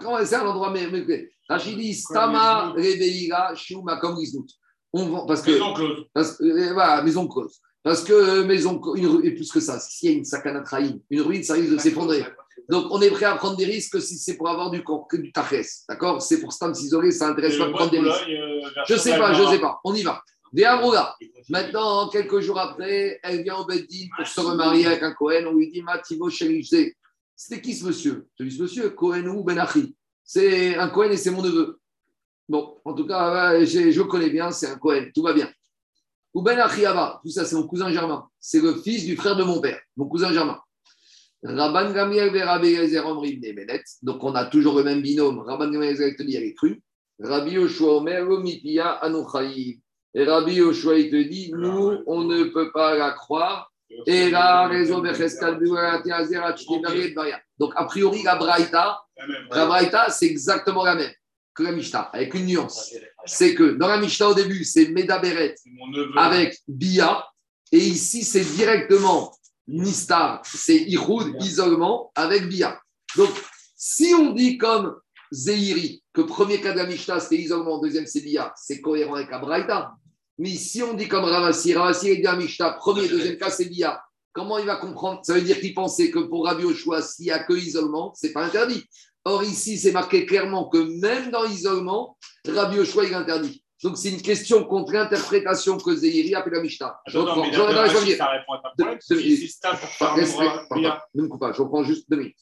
[0.00, 4.16] Quand c'est un endroit mais, mais- Rachi dit Stama Reveira Shuma comme.
[4.92, 6.06] On vend parce que Maison close.
[6.12, 7.60] parce, euh, voilà, maison close.
[7.82, 11.00] Parce que euh, maison une et plus que ça, s'il y a une sakana trahim,
[11.10, 12.24] une ruine, ça risque de s'effondrer.
[12.68, 15.32] Donc, on est prêt à prendre des risques si c'est pour avoir du, que du
[15.32, 15.84] tachès.
[15.88, 16.22] D'accord?
[16.22, 18.28] C'est pour Stam ça intéresse pas de prendre de des risques.
[18.28, 19.80] Euh, Je sais pas, je sais pas.
[19.84, 20.22] On y va.
[20.52, 20.64] Des.
[21.48, 25.44] Maintenant, quelques jours après, elle vient au Beddin pour se remarier avec un Cohen.
[25.46, 26.94] On lui dit Mativo Chérigé.
[27.34, 28.28] C'était qui ce monsieur?
[28.38, 29.96] Je dis ce monsieur, Cohen ou Benachi.
[30.22, 31.80] C'est un Cohen et c'est mon neveu.
[32.48, 35.50] Bon, en tout cas, j'ai- je le connais bien, c'est un Cohen, tout va bien.
[36.34, 38.28] Ou Benachi Abba, tout ça, c'est mon cousin Germain.
[38.38, 40.60] C'est le fils du frère de mon père, mon cousin Germain.
[41.42, 43.82] Rabban Gamiel et Rabbi Eliezer Omri Bnei Benet.
[44.02, 45.40] Donc, on a toujours le même binôme.
[45.40, 46.80] Rabban Gamiel et Eliezer te dit, elle est crue.
[47.20, 49.78] Rabbi Yoshua Omer, Omipia Anouchaïv.
[50.14, 53.72] Et Rabbi Yoshua, il te dit, nous, on ne peut pas la croire.
[54.06, 54.30] Et
[56.56, 57.40] Tchitebari et Baria.
[57.58, 59.26] Donc, a priori, la Braïta, La
[59.56, 61.12] la Braïta, c'est exactement la même
[61.54, 62.94] que la Mishnah, avec une nuance.
[63.26, 65.54] C'est que dans la Mishnah, au début, c'est Medaberet
[66.16, 67.26] avec Bia.
[67.70, 69.32] Et ici, c'est directement
[69.68, 72.80] Nistar, c'est Ihoud, isolement, avec Bia.
[73.16, 73.30] Donc,
[73.76, 74.94] si on dit comme
[75.30, 79.32] Zeiri, que premier cas de la Mishnah, c'était isolement, deuxième, c'est Bia, c'est cohérent avec
[79.32, 79.92] Abraïta.
[80.38, 84.02] Mais si on dit comme Ravassi, Ravassi, dit la Mishnah, premier, deuxième cas, c'est Bia.
[84.32, 85.20] Comment il va comprendre?
[85.24, 88.32] Ça veut dire qu'il pensait que pour Rabbi Oshua, s'il n'y a que isolement, c'est
[88.32, 88.82] pas interdit.
[89.24, 92.16] Or, ici, c'est marqué clairement que même dans l'isolement,
[92.48, 93.61] Rabbi Oshua, il interdit.
[93.82, 97.00] Donc, c'est une question contre l'interprétation que Zeiri a fait la Mishnah.
[97.06, 97.74] Je reprends, je reprends.
[101.14, 102.38] Ne coupe pas, je juste deux minutes.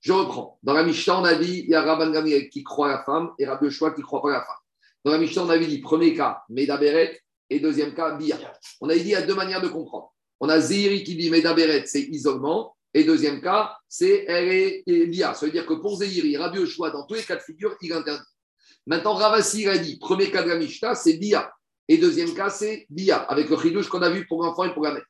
[0.00, 0.12] Je.
[0.12, 3.04] Dans la Mishnah, on a dit il y a Rabban Gamliel qui croit à la
[3.04, 4.56] femme et Rabbi Yoshua qui ne croit pas à la femme.
[5.04, 8.38] Dans la Mishnah, on avait dit premier cas, Medaberet, et deuxième cas, Bia.
[8.80, 10.12] On avait dit il y a deux manières de comprendre.
[10.40, 15.06] On a Zéhiri qui dit Medaberet, c'est isolement, et deuxième cas, c'est elle est et
[15.06, 15.34] Bia.
[15.34, 17.92] Ça veut dire que pour Zéhiri, Rabbi Yoshua, dans tous les cas de figure, il
[17.92, 18.22] interdit.
[18.86, 21.52] Maintenant, Ravassi il a dit premier cas de la Mishnah, c'est Bia.
[21.88, 24.84] Et deuxième cas, c'est Bia, avec le chidouche qu'on a vu pour l'enfant et pour
[24.84, 25.04] la mère.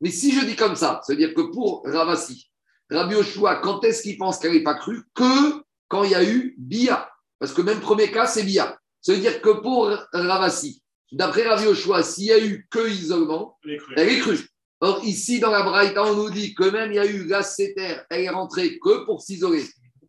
[0.00, 2.50] Mais si je dis comme ça, ça veut dire que pour Ravassi,
[2.90, 6.24] Rabbi Yoshua, quand est-ce qu'il pense qu'elle n'est pas crue Que quand il y a
[6.24, 7.10] eu Bia.
[7.38, 8.78] Parce que même premier cas, c'est Bia.
[9.00, 13.58] Ça veut dire que pour Ravassi, d'après Rabbi Yoshua, s'il y a eu que isolement,
[13.96, 14.48] elle est crue.
[14.80, 17.42] Or, ici, dans la Braïta, on nous dit que même il y a eu la
[17.58, 19.64] elle est rentrée que pour s'isoler.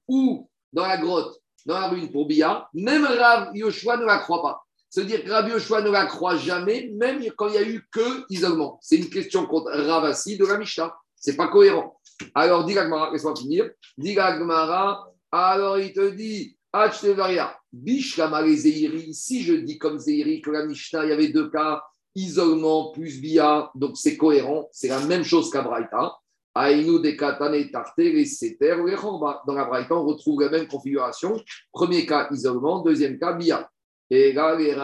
[0.08, 1.36] Ou dans la grotte,
[1.70, 4.66] dans la ruine pour Bia, même Rav Yoshua ne la croit pas.
[4.90, 8.26] C'est-à-dire que Rabbi Yoshua ne la croit jamais, même quand il y a eu que
[8.30, 8.80] isolement.
[8.82, 10.96] C'est une question contre Ravassi de la Mishnah.
[11.16, 12.00] C'est pas cohérent.
[12.34, 13.70] Alors, dis Gagmara, laisse-moi finir.
[14.00, 19.14] Dis Gagmara, alors il te dit, Achtevaria, Bishkama les Zeiri.
[19.14, 21.84] Si je dis comme Zeiri que la Mishnah, il y avait deux cas,
[22.16, 26.18] isolement plus Bia, donc c'est cohérent, c'est la même chose qu'Abraïta.
[26.56, 28.76] Aïnou des katane tarté, les seter.
[28.76, 31.40] Dans la Braïta, on retrouve la même configuration.
[31.72, 32.82] Premier cas, isolement.
[32.82, 33.70] Deuxième cas, Bia.
[34.10, 34.76] Et là, les.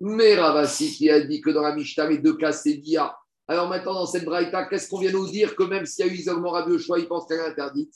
[0.00, 1.76] Mais Ravasi qui a dit que dans la
[2.08, 3.16] les deux cas, c'est Bia.
[3.46, 6.12] Alors maintenant, dans cette Braïta, qu'est-ce qu'on vient nous dire Que même s'il y a
[6.12, 7.94] eu isolement Rabbi Oshua, il pense qu'elle est interdite.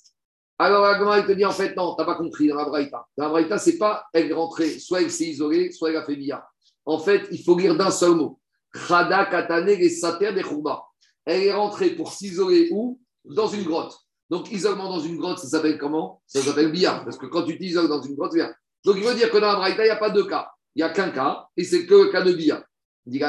[0.59, 3.07] Alors Agma, il te dit en fait, non, tu n'as pas compris dans la Braïta.
[3.17, 6.17] Dans la Braïta, c'est pas elle rentrée, soit elle s'est isolée, soit elle a fait
[6.17, 6.47] Bia.
[6.85, 8.39] En fait, il faut lire d'un seul mot.
[8.73, 10.45] Khada Katane les Sater des.
[11.25, 13.01] Elle est rentrée pour s'isoler où?
[13.25, 13.95] Dans une grotte.
[14.31, 16.23] Donc, isolement dans une grotte, ça s'appelle comment?
[16.27, 17.03] Ça s'appelle Bia.
[17.05, 18.55] Parce que quand tu t'isoles dans une grotte, c'est bien.
[18.85, 20.51] Donc, il veut dire que dans la Braïta, il n'y a pas deux cas.
[20.75, 22.65] Il n'y a qu'un cas, et c'est que le cas de Bia.
[23.05, 23.21] Dit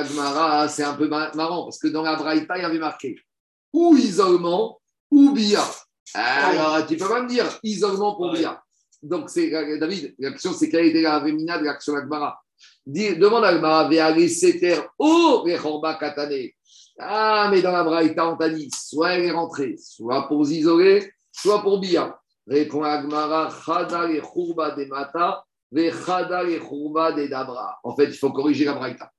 [0.69, 3.15] c'est un peu ma- marrant, parce que dans la Braïta, il y avait marqué
[3.73, 4.79] ou isolement
[5.09, 5.63] ou Bia.
[6.13, 8.33] Alors, tu peux pas me dire isolement pour.
[8.33, 8.61] Bia.
[9.01, 12.39] Donc, c'est David, la question, c'est quelle était la Vémina de l'action Dis-
[12.85, 15.45] Demande à Seter, oh,
[15.99, 16.49] Katane.
[16.99, 21.09] Ah, mais dans la Braïta, on t'a dit, soit elle est rentrée, soit pour s'isoler,
[21.31, 22.19] soit pour Bia.
[22.45, 27.79] Répond Agmara, Chada le Chourba de Mata, ve Chada le Chourba de Dabra.
[27.83, 29.11] En fait, il faut corriger la Braïta.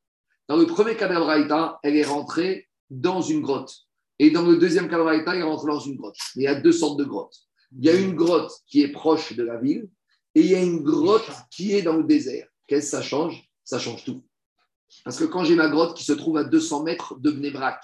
[0.49, 3.73] Dans le premier cas de la Braïta, elle est rentrée dans une grotte.
[4.19, 6.17] Et dans le deuxième cas de la Braïta, elle est rentrée dans une grotte.
[6.37, 7.37] Il y a deux sortes de grottes.
[7.79, 9.89] Il y a une grotte qui est proche de la ville
[10.35, 12.49] et il y a une grotte qui est dans le désert.
[12.71, 13.43] Qu'est-ce que ça change?
[13.65, 14.23] Ça change tout.
[15.05, 17.83] Parce que quand j'ai ma grotte qui se trouve à 200 mètres de Bnebrak,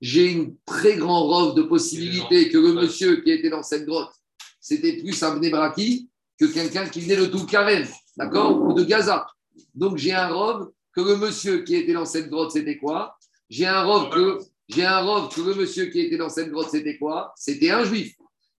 [0.00, 4.12] j'ai une très grande robe de possibilité que le monsieur qui était dans cette grotte,
[4.60, 7.84] c'était plus un Bnebraki que quelqu'un qui venait de Toulkaren,
[8.16, 8.62] d'accord?
[8.62, 9.26] Ou de Gaza.
[9.74, 13.18] Donc j'ai un robe que le monsieur qui était dans cette grotte, c'était quoi?
[13.50, 14.38] J'ai un robe que
[14.68, 17.34] j'ai un robe que le monsieur qui était dans cette grotte, c'était quoi?
[17.34, 18.14] C'était un juif.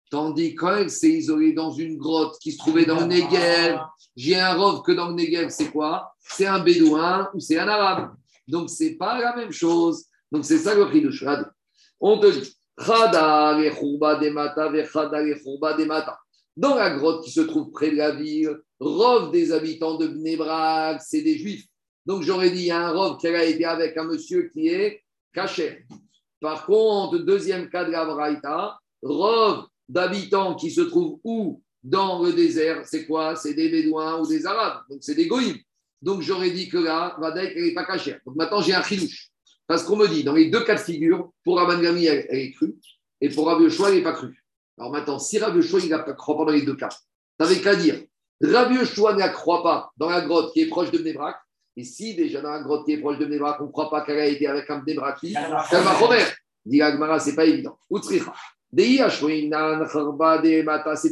[0.09, 3.77] Tandis quand elle s'est isolée dans une grotte qui se trouvait dans le Negev,
[4.15, 6.13] j'ai un robe que dans le Negev, c'est quoi?
[6.19, 8.13] C'est un bédouin ou c'est un arabe.
[8.47, 10.05] Donc, c'est pas la même chose.
[10.31, 11.25] Donc, c'est ça le chidouche.
[11.99, 12.53] On te dit.
[16.55, 21.01] Dans la grotte qui se trouve près de la ville, rove des habitants de Bnebrak,
[21.01, 21.65] c'est des juifs.
[22.05, 24.67] Donc, j'aurais dit, il y a un rove qui a été avec un monsieur qui
[24.69, 25.03] est
[25.33, 25.85] caché.
[26.39, 32.33] Par contre, deuxième cas de la Braïta, rove d'habitants qui se trouvent où Dans le
[32.33, 33.35] désert, c'est quoi?
[33.35, 35.57] C'est des Bédouins ou des Arabes, donc c'est des Goïms.
[36.01, 38.19] Donc j'aurais dit que là, Vadaïk, elle n'est pas cachère.
[38.25, 39.29] Donc maintenant, j'ai un chilouche.
[39.67, 42.39] Parce qu'on me dit, dans les deux cas de figure, pour Rabban Gami, elle, elle
[42.39, 42.75] est crue,
[43.21, 44.43] et pour Rabbi elle n'est pas crue.
[44.77, 46.97] Alors maintenant, si Rabbi il ne croit pas dans les deux cas, tu
[47.39, 48.01] n'avais qu'à dire,
[48.41, 51.37] Rabbi Yoshua ne la croit pas dans la grotte qui est proche de Mnebrak,
[51.75, 54.01] et si déjà dans la grotte qui est proche de Mnebrak, on ne croit pas
[54.01, 56.23] qu'elle a été avec un Mnebraki, elle va Romer.
[56.65, 57.77] Dit Agmara, ce n'est pas évident.
[57.89, 58.33] Utsricha.
[58.71, 58.97] C'est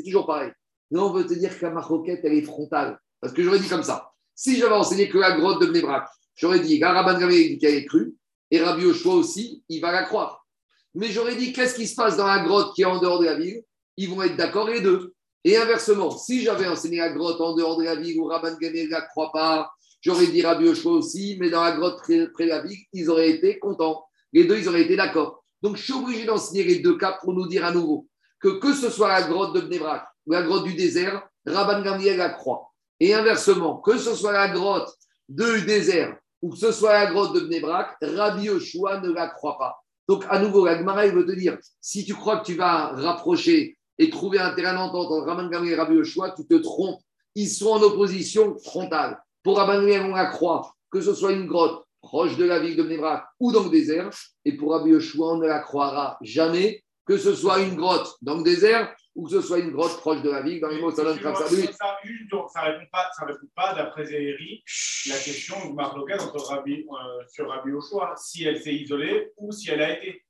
[0.03, 0.51] toujours pareil.
[0.91, 2.99] Là, on veut te dire que la maroquette, elle est frontale.
[3.19, 4.11] Parce que j'aurais dit comme ça.
[4.35, 8.15] Si j'avais enseigné que la grotte de Mnebrak, j'aurais dit, Rabban Gamé qui est crue,
[8.51, 10.45] et Rabbi Yoshua aussi, il va la croire.
[10.93, 13.25] Mais j'aurais dit, qu'est-ce qui se passe dans la grotte qui est en dehors de
[13.25, 13.63] la ville?
[13.97, 15.13] Ils vont être d'accord les deux.
[15.43, 18.85] Et inversement, si j'avais enseigné la grotte en dehors de la ville où Rabban Gamé
[18.85, 22.45] ne la croit pas, j'aurais dit Rabbi Yoshua aussi, mais dans la grotte près, près
[22.45, 24.05] de la ville, ils auraient été contents.
[24.33, 25.44] Les deux, ils auraient été d'accord.
[25.65, 28.07] Donc, je suis obligé d'enseigner les deux cas pour nous dire à nouveau
[28.39, 32.17] que que ce soit la grotte de Bnebrak ou la grotte du désert, Rabban Gamliel
[32.17, 32.71] la croit.
[32.99, 34.93] Et inversement, que ce soit la grotte
[35.27, 39.57] du désert ou que ce soit la grotte de Bnebrak, Rabbi Yoshua ne la croit
[39.57, 39.81] pas.
[40.07, 43.75] Donc, à nouveau, la Gemara, veut te dire, si tu crois que tu vas rapprocher
[43.97, 47.01] et trouver un terrain d'entente entre Rabban Gamliel et Rabbi Yoshua, tu te trompes.
[47.33, 49.19] Ils sont en opposition frontale.
[49.41, 52.77] Pour Rabban Gamliel, on la croit, que ce soit une grotte proche de la ville
[52.77, 54.09] de Bnebrak ou dans le désert.
[54.45, 58.43] Et pour Rabbi on ne la croira jamais, que ce soit une grotte dans le
[58.43, 61.03] désert ou que ce soit une grotte proche de la ville, dans les mots ça,
[61.03, 63.09] ça répond pas,
[63.55, 64.61] pas d'après Zéhéry,
[65.07, 67.71] la question de Marloquet euh, sur Rabbi
[68.17, 70.21] si elle s'est isolée ou si elle a été.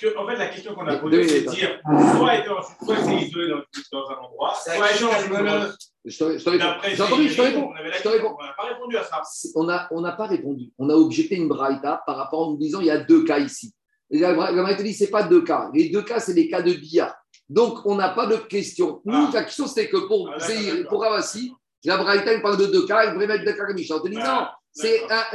[0.00, 2.96] Parce que, en fait, la question qu'on a posée, c'est de dire soit ensuite, soit
[2.98, 3.62] elle s'est isolée dans,
[4.00, 5.68] dans un endroit, soit est dans.
[6.06, 6.58] Je te, réponds.
[6.58, 7.70] D'après J'ai entendu, je te réponds.
[8.38, 9.22] on n'a pas répondu à ça.
[9.54, 10.70] On n'a on n'a pas répondu.
[10.78, 13.38] On a objecté une braïta par rapport en nous disant il y a deux cas
[13.38, 13.72] ici.
[14.10, 15.70] Et la bra- la braïta dit c'est pas deux cas.
[15.72, 17.14] Les deux cas, c'est des cas de billard.
[17.48, 19.00] Donc, on n'a pas de question.
[19.04, 19.30] Nous, Ah.
[19.32, 20.38] la question, c'était que pour, Ah,
[20.88, 21.52] pour Ravassi,
[21.84, 23.96] la braïta, elle parle de deux cas, elle voudrait mettre deux cas comme Michel.
[23.96, 24.56] On te dit non, Ah,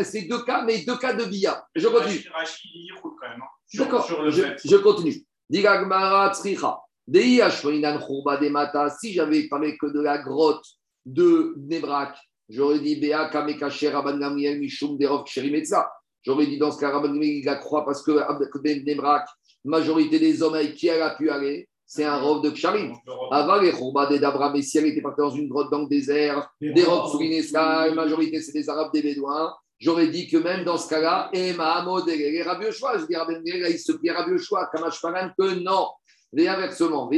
[0.04, 1.64] c'est deux cas, mais deux cas de billard.
[1.76, 2.24] Je continue.
[3.02, 3.42] Quand même.
[3.42, 3.46] hein,
[3.86, 5.26] D'accord, je, je continue.
[9.00, 10.66] Si j'avais parlé que de la grotte
[11.06, 12.18] de Nebrak,
[12.50, 15.90] j'aurais dit Bea Kamekasher Rabban Gamliel Mishum Derov Ksherimetza.
[16.24, 19.28] J'aurais dit dans ce cas, Rabban Gamliel, il la croit parce que de Nebrak,
[19.64, 22.94] majorité des hommes avec qui elle a pu aller, c'est un rov de Ksharim.
[23.32, 25.88] Avant les Churba de Dabra, mais si elle était partie dans une grotte dans le
[25.88, 27.20] désert, des robes sous
[27.52, 29.56] la majorité c'est des Arabes, des Bédouins.
[29.80, 33.34] J'aurais dit que même dans ce cas-là, et Mahamod et Rabbi Yoshua, je dis Rabbi
[33.44, 35.88] il se plie Rabbi Yoshua, Kamash Paran, que non.
[36.38, 37.10] Et inversement,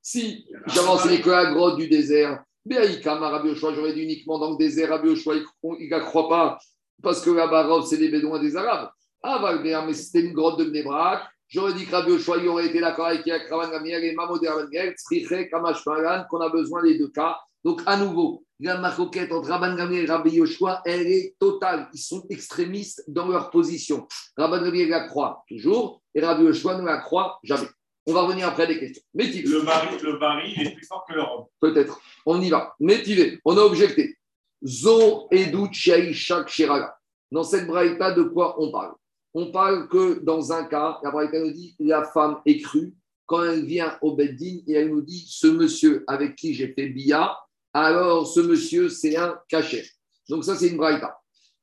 [0.00, 0.46] si
[0.88, 4.56] enseigné que la grotte du désert, Vehi Kama Rabbi Yoshua, j'aurais dit uniquement dans le
[4.56, 6.58] désert, Rabbi Yoshua, il ne croit pas,
[7.02, 8.90] parce que là-bas, c'est des Bédouins des Arabes.
[9.24, 11.31] Ah, mais c'était une grotte de Mnebrak.
[11.52, 15.50] J'aurais dit que Rabbi il aurait été d'accord avec Yakravan Gamiel et Mamod Gamliel, Tzriche,
[15.50, 17.38] Kamash qu'on a besoin des deux cas.
[17.62, 21.90] Donc, à nouveau, la maroquette entre Rabban Gamliel et Rabbi Yoshua, elle est totale.
[21.92, 24.08] Ils sont extrémistes dans leur position.
[24.38, 27.68] Rabban Gamliel la croit toujours et Rabbi Yoshua ne la croit jamais.
[28.06, 29.02] On va revenir après à des questions.
[29.12, 31.50] Métier, Le baril, le baril, il est plus fort que l'Europe.
[31.60, 32.00] peut-être.
[32.24, 32.74] On y va.
[32.80, 34.16] Métivé, on a objecté.
[34.64, 36.96] Zo edut shak shiraga.
[37.30, 38.94] Dans cette braïta, de quoi on parle?
[39.34, 42.94] On parle que dans un cas, la braïta nous dit la femme est crue
[43.26, 46.88] quand elle vient au Beddin et elle nous dit ce monsieur avec qui j'ai fait
[46.88, 47.36] bia,
[47.72, 49.86] alors ce monsieur c'est un cachet.
[50.28, 51.18] Donc ça c'est une braïta.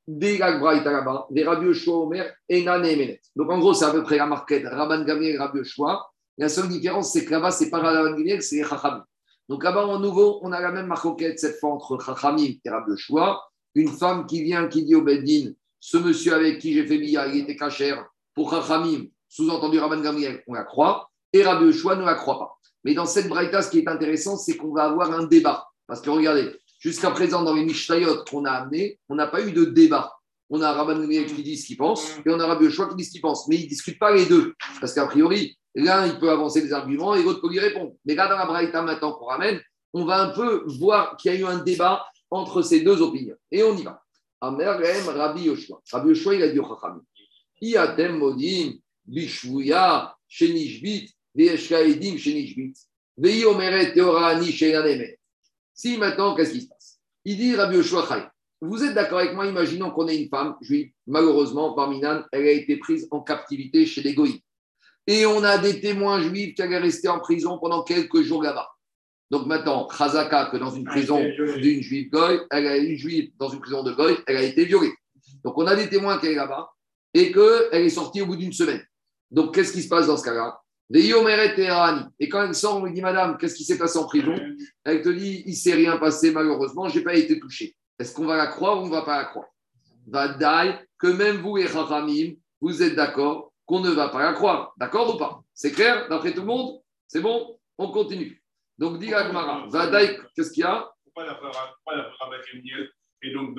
[0.08, 3.22] Des braïta là-bas, des Yoshua Omer et Nane Emenet.
[3.36, 6.10] Donc en gros c'est à peu près la marquette Rabban Gamliel et Yoshua.
[6.40, 9.06] La seule différence c'est que là-bas c'est pas Rabban Gamliel, c'est Chachamim.
[9.48, 13.44] Donc là-bas, en nouveau, on a la même marcoquette cette fois entre Chachamim et Yoshua.
[13.76, 17.28] Une femme qui vient, qui dit au Beddin, ce monsieur avec qui j'ai fait bia,
[17.28, 18.06] il était cachère.
[18.34, 21.10] Pour Chachamim, sous-entendu Rabban Gamliel, on la croit.
[21.32, 22.58] Et Rabbi Yoshua ne la croit pas.
[22.84, 25.68] Mais dans cette braïta, ce qui est intéressant, c'est qu'on va avoir un débat.
[25.88, 29.52] Parce que regardez, jusqu'à présent, dans les Mishnayot qu'on a amenés, on n'a pas eu
[29.52, 30.14] de débat.
[30.50, 32.96] On a Rabban Gamliel qui dit ce qu'il pense et on a Rabbi Yoshua qui
[32.96, 33.48] dit ce qu'il pense.
[33.48, 34.54] Mais ils ne discutent pas les deux.
[34.82, 37.94] Parce qu'a priori, l'un, il peut avancer des arguments et l'autre peut lui répondre.
[38.06, 39.62] Mais là, dans la braïta maintenant qu'on ramène,
[39.94, 43.36] on va un peu voir qu'il y a eu un débat entre ces deux opinions.
[43.52, 44.02] Et on y va.
[44.42, 45.82] Rabbi Yoshua.
[45.92, 47.04] Rabbi Yoshua, il a dit au Chachamim.
[47.62, 48.80] Iatem modim.
[55.74, 57.00] Si maintenant, qu'est-ce qui se passe?
[57.26, 58.24] Il dit Rabbi Yoshua Chai.
[58.62, 62.52] Vous êtes d'accord avec moi Imaginons qu'on ait une femme juive, malheureusement, Barminan, elle a
[62.52, 64.42] été prise en captivité chez les Goïs.
[65.08, 68.70] Et on a des témoins juifs qui allaient rester en prison pendant quelques jours là-bas.
[69.32, 71.20] Donc maintenant, Chazaka, que dans une Ah, prison
[71.58, 74.66] d'une juive goy, elle a une juive dans une prison de goy, elle a été
[74.66, 74.94] violée.
[75.44, 76.70] Donc on a des témoins qui est là-bas.
[77.14, 78.84] et qu'elle est sortie au bout d'une semaine.
[79.32, 80.60] Donc, qu'est-ce qui se passe dans ce cas-là?
[80.92, 84.36] Et quand elle sort, on lui dit Madame, qu'est-ce qui s'est passé en prison?
[84.84, 87.76] Elle te dit Il ne s'est rien passé, malheureusement, je n'ai pas été touché.
[88.00, 89.48] Est-ce qu'on va la croire ou on ne va pas la croire?
[90.08, 90.36] Va
[90.98, 94.74] que même vous et Chachamim, vous êtes d'accord qu'on ne va pas la croire.
[94.78, 95.42] D'accord ou pas?
[95.54, 96.08] C'est clair?
[96.10, 96.80] D'après tout le monde?
[97.08, 97.58] C'est bon?
[97.78, 98.39] On continue.
[98.80, 101.38] Donc, dit Agmara, Vadaï, qu'est-ce qu'il y a Pourquoi la
[103.22, 103.58] et donc,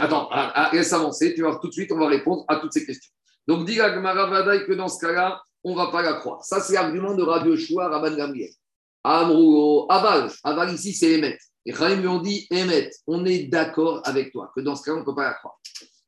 [0.00, 2.72] Attends, ah, ah, laisse avancer, tu vas tout de suite, on va répondre à toutes
[2.72, 3.12] ces questions.
[3.48, 6.44] Donc, dit Agmara Vadaï que dans ce cas-là, on ne va pas la croire.
[6.44, 8.50] Ça, c'est l'argument de Rabbi Yoshua, Rabban Gamriel.
[9.02, 11.36] Amrou, Aval, Aval ici, c'est Emet.
[11.66, 14.92] Et Chaim lui ont dit Emet, on est d'accord avec toi, que dans ce cas,
[14.92, 15.58] on ne peut pas la croire.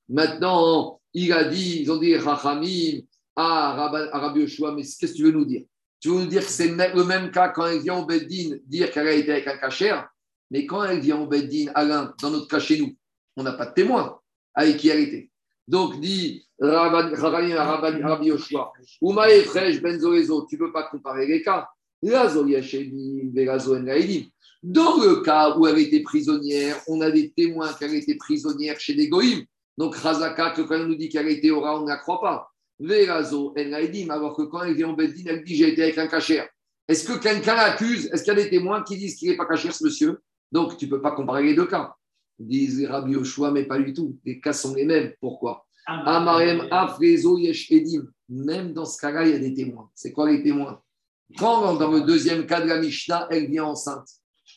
[0.08, 3.00] Maintenant, il a dit, ils ont dit Rachamim
[3.34, 5.64] à, Rabbi Yoshua, mais qu'est-ce que tu veux nous dire?
[6.04, 8.90] Tu veux nous dire que c'est le même cas quand elle vient au Beddin dire
[8.90, 10.06] qu'elle a été avec un cachère,
[10.50, 12.94] mais quand elle vient au Beddin, Alain, dans notre cas chez nous,
[13.38, 14.20] on n'a pas de témoin
[14.52, 15.30] avec qui elle était.
[15.66, 21.70] Donc, dit Rabbi Yoshua, Oumae Fresh Benzoezo, tu ne peux pas comparer les cas.
[22.02, 22.34] Dans
[24.98, 29.08] le cas où elle était prisonnière, on a des témoins qu'elle était prisonnière chez des
[29.08, 29.46] goïms.
[29.78, 32.50] Donc, Razaka, quand elle nous dit qu'elle était aura, on ne la croit pas.
[32.78, 33.74] Verazo, elle
[34.10, 36.48] alors que quand elle vient en Beddin, elle dit j'ai été avec un cachère.
[36.88, 38.10] Est-ce que quelqu'un l'accuse?
[38.12, 40.20] Est-ce qu'il y a des témoins qui disent qu'il n'est pas cachère, ce monsieur?
[40.52, 41.94] Donc, tu ne peux pas comparer les deux cas.
[42.38, 44.18] Disent Rabbi Yoshua, mais pas du tout.
[44.24, 45.12] Les cas sont les mêmes.
[45.20, 45.66] Pourquoi?
[45.86, 48.06] Amarem Afrezo Yesh Edim.
[48.28, 49.90] Même dans ce cas-là, il y a des témoins.
[49.94, 50.80] C'est quoi les témoins?
[51.38, 54.08] Quand dans le deuxième cas de la Mishnah, elle vient enceinte,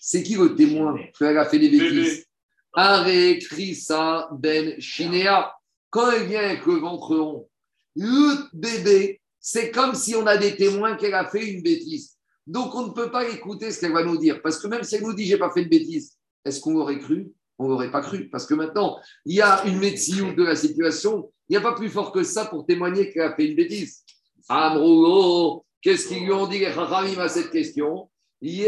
[0.01, 2.25] c'est qui le témoin qu'elle a fait des bêtises?
[2.73, 3.05] Are
[3.41, 5.53] Krisa Ben Shinea.
[5.89, 7.49] Quand elle vient avec le ventre rond,
[7.97, 12.17] le bébé, c'est comme si on a des témoins qu'elle a fait une bêtise.
[12.45, 14.41] Donc on ne peut pas écouter ce qu'elle va nous dire.
[14.41, 16.13] Parce que même si elle nous dit j'ai pas fait de bêtise,
[16.45, 17.31] est-ce qu'on aurait cru?
[17.57, 18.29] On n'aurait pas cru.
[18.29, 21.31] Parce que maintenant, il y a une médecine de la situation.
[21.49, 24.03] Il n'y a pas plus fort que ça pour témoigner qu'elle a fait une bêtise.
[24.47, 28.09] Amrougo, qu'est-ce qu'ils lui ont dit les Chachamim à cette question?
[28.39, 28.67] Ils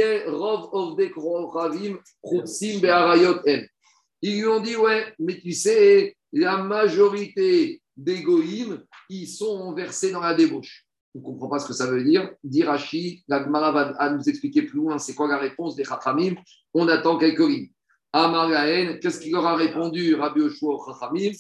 [4.24, 10.22] lui ont dit, ouais, mais tu sais, la majorité des goïms, ils sont versés dans
[10.22, 10.86] la débauche.
[11.14, 12.32] On ne comprend pas ce que ça veut dire.
[12.44, 16.36] Dirachi, la Gemara va nous expliquer plus loin c'est quoi la réponse des Chachamim.
[16.74, 17.72] On attend quelques lignes.
[18.14, 21.32] Amaraen, qu'est-ce qu'il leur a répondu Rabbi Oshua Chachamim?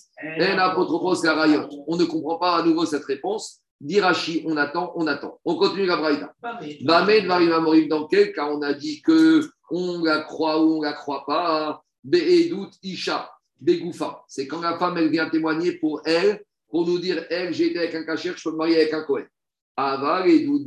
[1.87, 3.61] On ne comprend pas à nouveau cette réponse.
[3.79, 5.39] Dirachi, on attend, on attend.
[5.45, 6.33] On continue la braïda.
[6.41, 10.93] Bamed Marim dans quel cas on a dit que on la croit ou on la
[10.93, 11.81] croit pas?
[12.03, 13.31] Be'edut Isha,
[13.61, 14.23] Begoufa.
[14.27, 17.79] C'est quand la femme, elle vient témoigner pour elle, pour nous dire, elle, j'ai été
[17.79, 19.27] avec un cachère, je peux me marier avec un Kohen.
[19.75, 20.65] Aval, Edut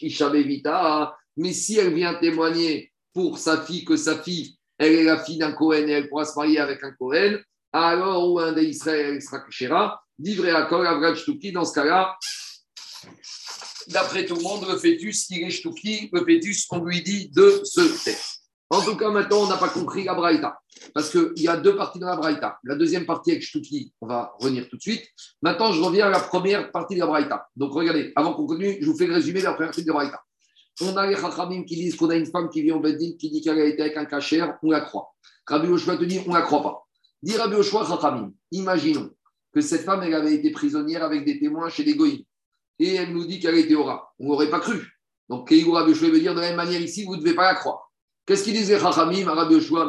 [0.00, 1.14] Isha Bevita.
[1.36, 5.38] Mais si elle vient témoigner pour sa fille, que sa fille, elle est la fille
[5.38, 7.38] d'un Cohen et elle pourra se marier avec un Cohen,
[7.72, 12.16] alors où un des Israël sera Kshera, à Akol, Avrad Shtuki, dans ce cas-là,
[13.88, 16.24] d'après tout le monde, le fœtus, il est Shtuki, le
[16.70, 18.18] on lui dit de se taire.
[18.68, 20.60] En tout cas, maintenant, on n'a pas compris la Braïta.
[20.94, 22.58] Parce qu'il y a deux parties dans la Braïta.
[22.64, 25.06] La deuxième partie avec Shtuki, on va revenir tout de suite.
[25.42, 27.48] Maintenant, je reviens à la première partie de la Braïta.
[27.56, 29.88] Donc, regardez, avant qu'on continue, je vous fais le résumé de la première partie de
[29.88, 30.22] la Braïta.
[30.82, 33.30] On a les Chachamim qui disent qu'on a une femme qui vient au Beddin qui
[33.30, 35.08] dit qu'elle a été avec un cachère, on la croit.
[35.46, 36.86] Rabbi Oshua te dit, on la croit pas.
[37.22, 39.10] Dit Rabbi Oshua Chachamim, imaginons
[39.52, 42.22] que cette femme, elle avait été prisonnière avec des témoins chez les Goïms.
[42.78, 44.14] Et elle nous dit qu'elle était aura.
[44.18, 44.80] On n'aurait pas cru.
[45.28, 47.54] Donc, Rabbi Oshua veut dire de la même manière ici, vous ne devez pas la
[47.56, 47.89] croire.
[48.26, 49.24] Qu'est-ce qu'il disait Chachamim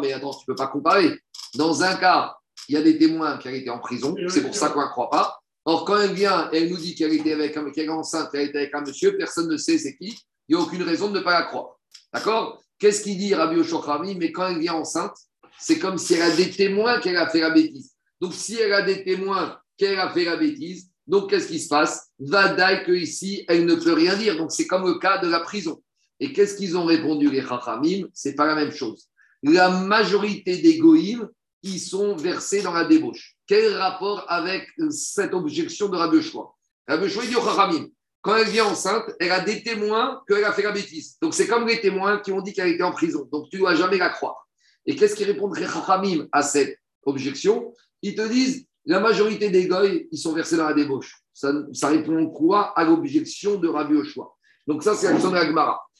[0.01, 1.19] Mais attends, tu ne peux pas comparer.
[1.55, 2.35] Dans un cas,
[2.69, 4.85] il y a des témoins qui ont été en prison, c'est pour ça qu'on ne
[4.85, 5.39] la croit pas.
[5.65, 8.47] Or, quand elle vient, elle nous dit qu'elle était avec un, qu'elle est enceinte, qu'elle
[8.49, 10.17] était avec un monsieur, personne ne sait c'est qui
[10.51, 11.79] il n'y a aucune raison de ne pas la croire.
[12.13, 12.61] D'accord?
[12.77, 15.15] Qu'est-ce qu'il dit Rabbi Oshochrami Mais quand elle vient enceinte,
[15.57, 17.93] c'est comme si elle a des témoins qu'elle a fait la bêtise.
[18.19, 21.69] Donc, si elle a des témoins qu'elle a fait la bêtise, donc qu'est-ce qui se
[21.69, 22.09] passe?
[22.19, 24.35] Vadaï que ici, elle ne peut rien dire.
[24.35, 25.81] Donc, c'est comme le cas de la prison.
[26.21, 28.07] Et qu'est-ce qu'ils ont répondu, les Chachamim?
[28.13, 29.09] C'est pas la même chose.
[29.43, 31.27] La majorité des goïms,
[31.63, 33.35] ils sont versés dans la débauche.
[33.47, 36.53] Quel rapport avec cette objection de Rabbi Oshua
[36.87, 37.87] Rabbi Oshua dit au Chachamim
[38.21, 41.17] quand elle vient enceinte, elle a des témoins qu'elle a fait la bêtise.
[41.21, 43.27] Donc c'est comme les témoins qui ont dit qu'elle était en prison.
[43.31, 44.47] Donc tu dois jamais la croire.
[44.85, 47.73] Et qu'est-ce qui répond Khamim à cette objection?
[48.03, 51.19] Ils te disent la majorité des goy, ils sont versés dans la débauche.
[51.33, 54.31] Ça, répond quoi à l'objection de Rabbi Oshua
[54.67, 55.81] Donc ça, c'est l'action de l'Agmara.
[55.89, 55.90] Dit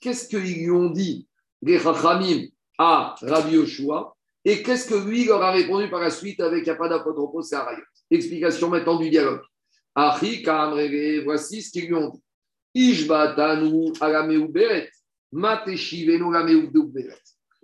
[0.00, 1.28] Qu'est-ce qu'ils lui ont dit
[1.60, 2.46] les Chachamim
[2.78, 6.74] à Rabbi Oshua et qu'est-ce que lui leur a répondu par la suite avec un
[6.76, 7.82] pas d'apotropos et Arayot?
[8.10, 9.42] Explication maintenant du dialogue.
[9.94, 10.42] Achi
[11.24, 12.22] voici ce qu'ils lui ont dit.
[12.74, 13.92] Ishbatanu.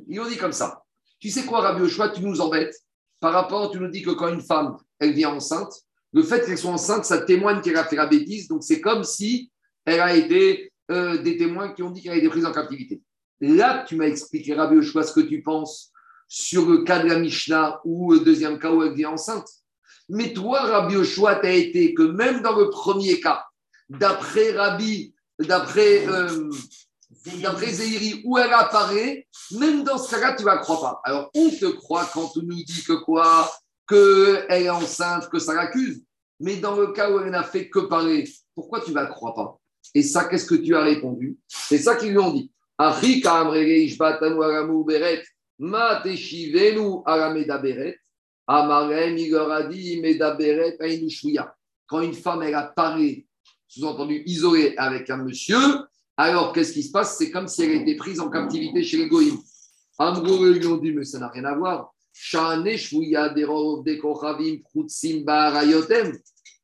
[0.06, 0.82] Ils ont dit comme ça.
[1.18, 2.74] Tu sais quoi, Rabbi Oshua, tu nous embêtes
[3.20, 5.72] par rapport, tu nous dis que quand une femme, elle vient enceinte,
[6.12, 8.48] le fait qu'elle soit enceinte, ça témoigne qu'elle a fait la bêtise.
[8.48, 9.50] Donc, c'est comme si
[9.84, 13.02] elle a été euh, des témoins qui ont dit qu'elle a été prise en captivité.
[13.40, 15.92] Là, tu m'as expliqué, Rabbi Yoshua, ce que tu penses
[16.26, 19.48] sur le cas de la Mishnah ou le deuxième cas où elle vient enceinte.
[20.08, 23.44] Mais toi, Rabbi Yoshua, tu as été que même dans le premier cas,
[23.88, 26.50] d'après Rabbi, d'après euh,
[27.24, 31.00] Zéhiri, où elle apparaît, même dans ce cas-là, tu ne la crois pas.
[31.04, 33.50] Alors, on te croit quand on nous dit que quoi?
[33.88, 36.02] Qu'elle est enceinte, que ça l'accuse.
[36.40, 39.34] Mais dans le cas où elle n'a fait que parler, pourquoi tu ne la crois
[39.34, 39.58] pas?
[39.94, 41.38] Et ça, qu'est-ce que tu as répondu?
[41.48, 42.52] C'est ça qu'ils lui ont dit.
[42.78, 43.00] Quand
[52.02, 53.26] une femme, elle apparaît,
[53.66, 55.58] sous-entendu isolée avec un monsieur,
[56.16, 57.16] alors qu'est-ce qui se passe?
[57.16, 59.38] C'est comme si elle était prise en captivité chez les Goïms.
[59.98, 61.94] Amro, ils lui ont dit, mais ça n'a rien à voir.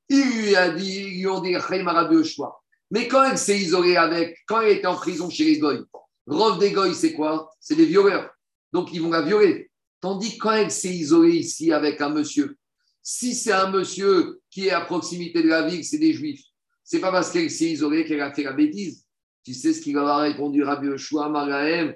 [0.09, 1.57] Il lui a dit, ils ont dit,
[2.91, 5.87] mais quand elle s'est isolée avec, quand elle était en prison chez les Goïms,
[6.27, 7.51] Rov des Goïs, c'est quoi?
[7.61, 8.31] C'est des violeurs.
[8.73, 9.71] Donc, ils vont la violer.
[10.01, 12.57] Tandis que quand elle s'est isolée ici avec un monsieur,
[13.03, 16.43] si c'est un monsieur qui est à proximité de la ville, c'est des juifs.
[16.83, 19.05] C'est pas parce qu'elle s'est isolée qu'elle a fait la bêtise.
[19.45, 21.95] Tu sais ce qu'il a répondu Rabbi Yoshua Magahem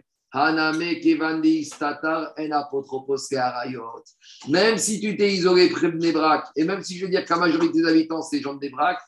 [4.49, 7.33] Même si tu t'es isolé près de Nebrak, et même si je veux dire que
[7.33, 8.99] la majorité des habitants, c'est gens de Nebrak,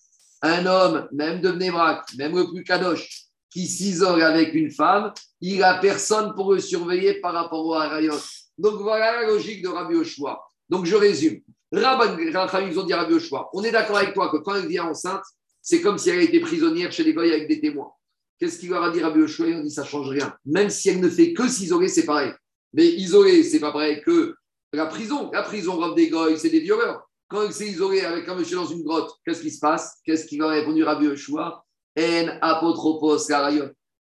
[0.43, 5.59] un homme, même de Nebrak, même le plus kadosh, qui s'isole avec une femme, il
[5.59, 8.15] n'a personne pour le surveiller par rapport au Arayot.
[8.57, 10.41] Donc voilà la logique de Rabbi Yoshua.
[10.69, 11.41] Donc je résume.
[11.73, 15.25] Rabban, Rabbi Yoshua, on est d'accord avec toi que quand elle vient enceinte,
[15.61, 17.93] c'est comme si elle était prisonnière chez les goyes avec des témoins.
[18.41, 20.35] Qu'est-ce qu'il leur a dit Rabbi Yoshua Il a dit ça change rien.
[20.47, 22.33] Même si elle ne fait que s'isoler, c'est pareil.
[22.73, 24.35] Mais isoler, c'est pas pareil que
[24.73, 25.31] la prison.
[25.33, 27.07] La prison, robe des goyes, c'est des violeurs.
[27.29, 30.25] Quand elle s'est isolée avec un monsieur dans une grotte, qu'est-ce qui se passe Qu'est-ce
[30.27, 31.65] qu'il leur a répondu Rabbi Yoshua
[31.99, 33.19] En apotropos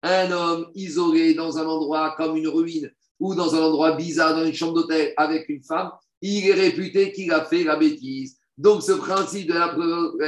[0.03, 4.47] Un homme isolé dans un endroit comme une ruine ou dans un endroit bizarre, dans
[4.47, 5.91] une chambre d'hôtel avec une femme,
[6.23, 8.39] il est réputé qu'il a fait la bêtise.
[8.57, 9.75] Donc, ce principe de la,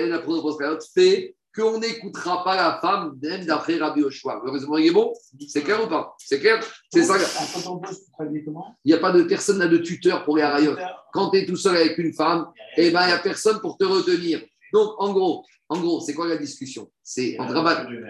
[0.06, 4.40] la fait qu'on n'écoutera pas la femme, même d'après Rabbi Oshua.
[4.44, 5.12] Heureusement, il est bon?
[5.48, 6.14] C'est clair ou pas?
[6.18, 6.64] C'est clair?
[6.92, 7.16] C'est ça.
[7.18, 10.76] Il n'y a pas de personne n'a de tuteur pour les Arayot.
[11.12, 12.46] Quand tu es tout seul avec une femme,
[12.76, 14.42] eh ben, il n'y a personne pour te retenir.
[14.72, 16.90] Donc, en gros, en gros, c'est quoi la discussion?
[17.02, 17.36] C'est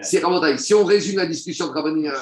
[0.03, 1.81] Si on résume la discussion entre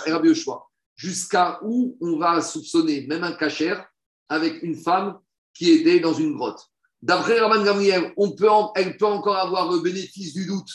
[0.10, 0.64] Rabbi Oshua,
[0.96, 3.86] jusqu'à où on va soupçonner même un cachère
[4.30, 5.20] avec une femme
[5.54, 6.62] qui était dans une grotte?
[7.02, 10.70] D'après Rabban Gamriel, on peut elle peut encore avoir le bénéfice du doute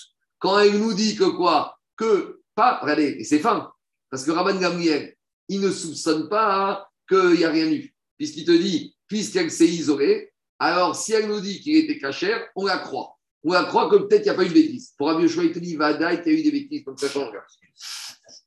[0.44, 1.78] quand elle nous dit que quoi?
[1.96, 3.72] Que pas, regardez, et c'est fin,
[4.10, 5.16] parce que Rabban Gamriel,
[5.48, 10.30] il ne soupçonne pas qu'il n'y a rien eu, puisqu'il te dit, puisqu'elle s'est isolée,
[10.58, 13.16] alors si elle nous dit qu'il était cachère, on la croit.
[13.42, 14.92] On la croit que peut-être il n'y a pas eu de bêtise.
[14.98, 17.08] Pour Rabbi Yoshua, il te dit, Vadaï, il y a eu des bêtises, donc ça
[17.08, 17.34] change.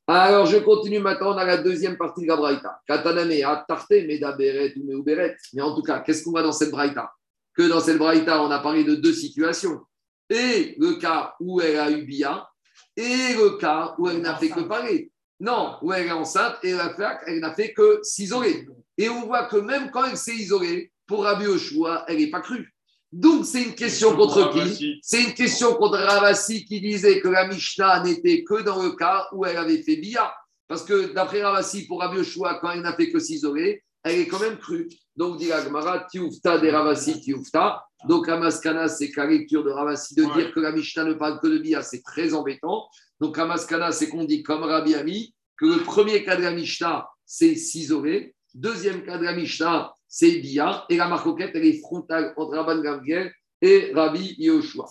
[0.06, 2.80] Alors, je continue maintenant dans la deuxième partie de la Braïta.
[2.88, 5.36] Kataname, Atarte, Medaberet ou Meuberet.
[5.54, 7.12] Mais en tout cas, qu'est-ce qu'on voit dans cette Braïta?
[7.56, 9.82] Que dans cette Braïta, on a parlé de deux situations.
[10.30, 12.48] Et le cas où elle a eu Bia,
[12.96, 15.12] et le cas où elle n'a fait que parler.
[15.40, 18.68] Non, où elle est enceinte et elle n'a fait que s'isoler.
[18.98, 22.42] Et on voit que même quand elle s'est isolée, pour Rabbi Oshua, elle n'est pas
[22.42, 22.74] crue.
[23.12, 27.48] Donc, c'est une question contre qui C'est une question contre Ravasi qui disait que la
[27.48, 30.34] Mishnah n'était que dans le cas où elle avait fait Bia.
[30.68, 34.28] Parce que d'après Ravasi, pour Rabbi Yoshua, quand elle n'a fait que s'isoler, elle est
[34.28, 34.90] quand même crue.
[35.16, 37.87] Donc, dit Agmara, Tioufta des Ravasi, Tioufta.
[38.06, 41.40] Donc, la Maskana, c'est la lecture de Ravasi de dire que la Mishnah ne parle
[41.40, 42.88] que de Bia, c'est très embêtant.
[43.20, 46.52] Donc, la Maskana, c'est qu'on dit comme Rabbi Ami, que le premier cas de la
[46.52, 48.36] Mishnah, c'est s'isoler.
[48.54, 50.86] Deuxième cas de la Mishnah, c'est Bia.
[50.90, 53.32] Et la marcoquette, elle est frontale entre Rabban Gamriel
[53.62, 54.88] et Rabbi Yoshua.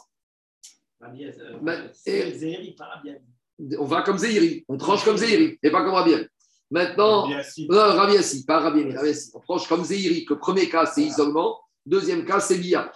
[1.01, 3.77] Rabbi, euh, c'est et- Zéhiri, pas Rabbi Ami.
[3.79, 4.65] On va comme Zéhiri.
[4.69, 6.15] On tranche comme Zéhiri et pas comme Rabbi.
[6.15, 6.27] Ami.
[6.71, 7.29] Maintenant,
[7.69, 9.31] Rabbi Assi, pas Rabbi Ami, Rabbi Assi.
[9.35, 11.61] On tranche comme Zéhiri, que le premier cas, c'est isolement.
[11.87, 12.91] Deuxième cas, c'est Bia.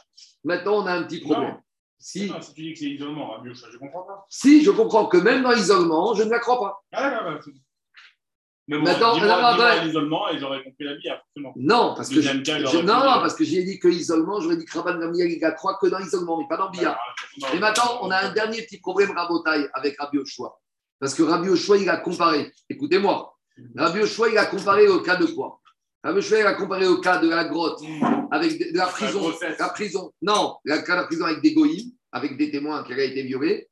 [0.45, 1.51] Maintenant, on a un petit problème.
[1.53, 1.61] Non.
[2.03, 4.25] Si, Non, si tu dis que c'est isolement, Rabbi Yoshua, je ne comprends pas.
[4.31, 6.83] si, je comprends que même dans l'isolement, je ne la crois pas.
[6.93, 7.59] Ah, d'accord, c'est bon.
[8.69, 9.15] Mais bon, Maintenant,
[9.85, 11.53] l'isolement et j'aurais compris la bière, forcément.
[11.57, 14.57] Non, parce que, je, cas, je- non, non, parce que j'ai dit que isolement, j'aurais
[14.57, 16.97] dit que Rabban Gamriel, il croit que dans l'isolement, mais pas dans Bia.
[17.53, 20.57] Et maintenant, on a un dernier petit problème rabotaille avec Rabbi Oshua.
[21.01, 22.53] Parce que Rabbi Oshua, il a comparé.
[22.69, 23.37] Écoutez-moi.
[23.77, 25.60] Rabbi Oshua, il a comparé au cas de quoi?
[26.03, 27.83] Rabbi il a comparé au cas de la grotte
[28.31, 29.33] avec de, de la prison.
[29.59, 30.13] La prison.
[30.23, 33.23] Non, le cas de la prison avec des goïms, avec des témoins qui a été
[33.23, 33.69] violés.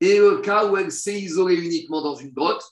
[0.00, 2.62] Et le cas où elle s'est isolée uniquement dans une grotte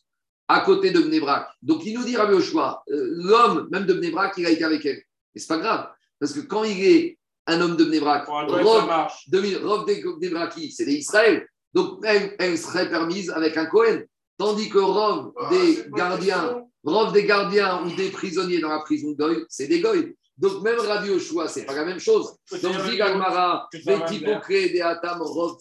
[0.47, 1.49] à côté de Bnebrak.
[1.63, 4.85] Donc, il nous dit, Rabbi Oshua, euh, l'homme, même de Bnebrak, il a été avec
[4.85, 5.03] elle.
[5.35, 5.89] Et c'est pas grave.
[6.21, 9.29] Parce que quand il est un homme de Bnebrak, Rov, marche.
[9.31, 11.49] 2000, Rov des Bnebraki, c'est des Israël.
[11.73, 14.03] Donc, elle, elle serait permise avec un Cohen.
[14.39, 16.65] Tandis que Rov Ah, des gardiens.
[16.85, 20.15] Rov des gardiens ou des prisonniers dans la prison de Goy, c'est des Goy.
[20.37, 22.37] Donc, même Rabbi Yoshua, c'est pas la même chose.
[22.63, 25.57] Donc, dit Gagmara, que ça va Vetipokre de Atam Rov.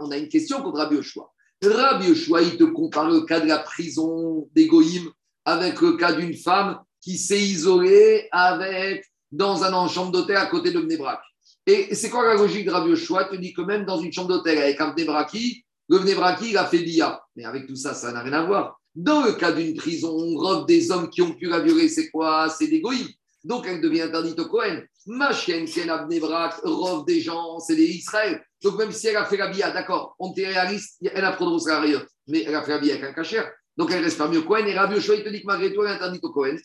[0.00, 1.30] On a une question contre Rabbi Yoshua.
[1.62, 5.10] Rabbi Yoshua, il te compare le cas de la prison des Goïm
[5.44, 10.70] avec le cas d'une femme qui s'est isolée avec, dans un chambre d'hôtel à côté
[10.70, 11.20] de Bnebrak.
[11.66, 13.28] Et c'est quoi la logique de Rabbi Yoshua?
[13.30, 16.58] Il te dit que même dans une chambre d'hôtel avec un Bnebraki, le Bnebraki, il
[16.58, 17.22] a fait bia.
[17.36, 18.80] Mais avec tout ça, ça n'a rien à voir.
[18.94, 22.48] Dans le cas d'une prison, on robe des hommes qui ont pu la c'est quoi?
[22.48, 23.08] C'est des goïms.
[23.42, 24.82] Donc elle devient interdite au Cohen.
[25.06, 28.42] Ma chienne, Ken Abnebrak, robe des gens, c'est des Israël.
[28.62, 31.68] Donc même si elle a fait la bia, d'accord, on est réaliste, elle a prononcé
[31.68, 33.50] la rayot, mais elle a fait la bia avec un cachère.
[33.76, 34.64] Donc elle reste parmi au Cohen.
[34.66, 36.56] Et Rabbi Yoshua, il te dit que malgré tout, elle est interdite au Cohen.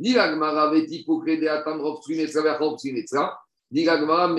[0.00, 0.12] Mais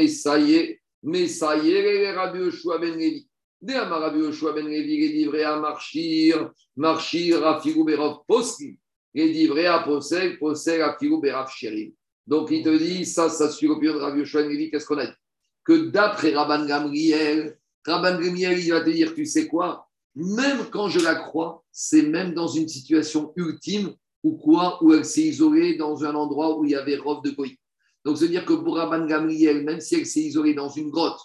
[0.07, 3.28] ça y est, mais ça y est, Rabbi Yoshua ben Levi.
[3.61, 7.41] Dès Amar Rabbi Yoshua ben Levi, à Marchir, Marchir,
[7.85, 8.77] Berov Poski.
[9.13, 9.89] Berav
[11.51, 11.91] Sherim.
[12.25, 14.97] Donc il te dit, ça, ça suit l'opinion de Rabbi Yoshua ben Levi, qu'est-ce qu'on
[14.97, 15.13] a dit?
[15.65, 19.87] Que d'après Rabban Gamriel, Rabban Gamriel, il va te dire, tu sais quoi?
[20.15, 23.93] Même quand je la crois, c'est même dans une situation ultime
[24.23, 27.31] ou quoi, où elle s'est isolée dans un endroit où il y avait robe de
[27.31, 27.57] Goï.
[28.05, 31.19] Donc, c'est-à-dire que pour Rabban Gamriel, même si elle s'est isolée dans une grotte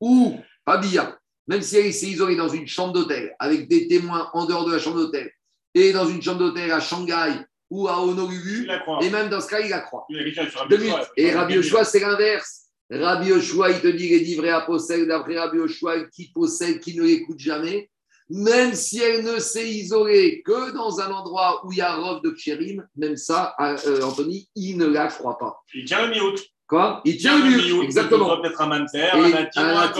[0.00, 0.36] ou
[0.76, 1.17] bien,
[1.48, 4.72] même si elle s'est isolée dans une chambre d'hôtel avec des témoins en dehors de
[4.72, 5.30] la chambre d'hôtel
[5.74, 7.32] et dans une chambre d'hôtel à Shanghai
[7.70, 8.68] ou à Honolulu,
[9.02, 10.06] et même dans ce cas, il la croit.
[11.16, 12.68] Et Rabbi Yoshua, c'est l'inverse.
[12.90, 16.80] Rabbi Yoshua, il te dit, il est livré à possède, d'après Rabbi Yoshua, qui possède,
[16.80, 17.90] qui ne l'écoute jamais,
[18.30, 22.22] même si elle ne s'est isolée que dans un endroit où il y a Rov
[22.22, 25.62] de Kchérim, même ça, euh, Anthony, il ne la croit pas.
[25.74, 26.38] Il tient le miout.
[26.68, 27.00] Quoi?
[27.06, 28.40] Il Il tient le mur, exactement.
[28.40, 29.92] Peut-être un manter, un natif un.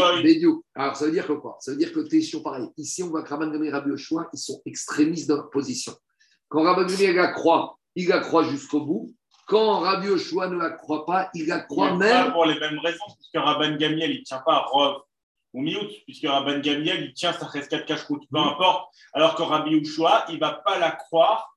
[0.74, 1.56] Alors, ça veut dire que quoi?
[1.60, 2.68] Ça veut dire que tu es sur pareil.
[2.76, 5.94] Ici, on voit que Rabban Gamliel et Rabbi Yoshua, ils sont extrémistes dans leur position.
[6.48, 9.14] Quand Rabban Gamliel la croit, il la croit jusqu'au bout.
[9.46, 12.78] Quand Rabbi Yoshua ne la croit pas, il la croit même Pas pour les mêmes
[12.80, 15.00] raisons, puisque Rabban Gamiel, il ne tient pas à Rov
[15.54, 18.46] ou Miout, puisque Rabban Gamiel, il tient sa rescate cache-route, peu Mhm.
[18.46, 18.92] importe.
[19.14, 21.56] Alors que Rabbi Yoshua, il ne va pas la croire.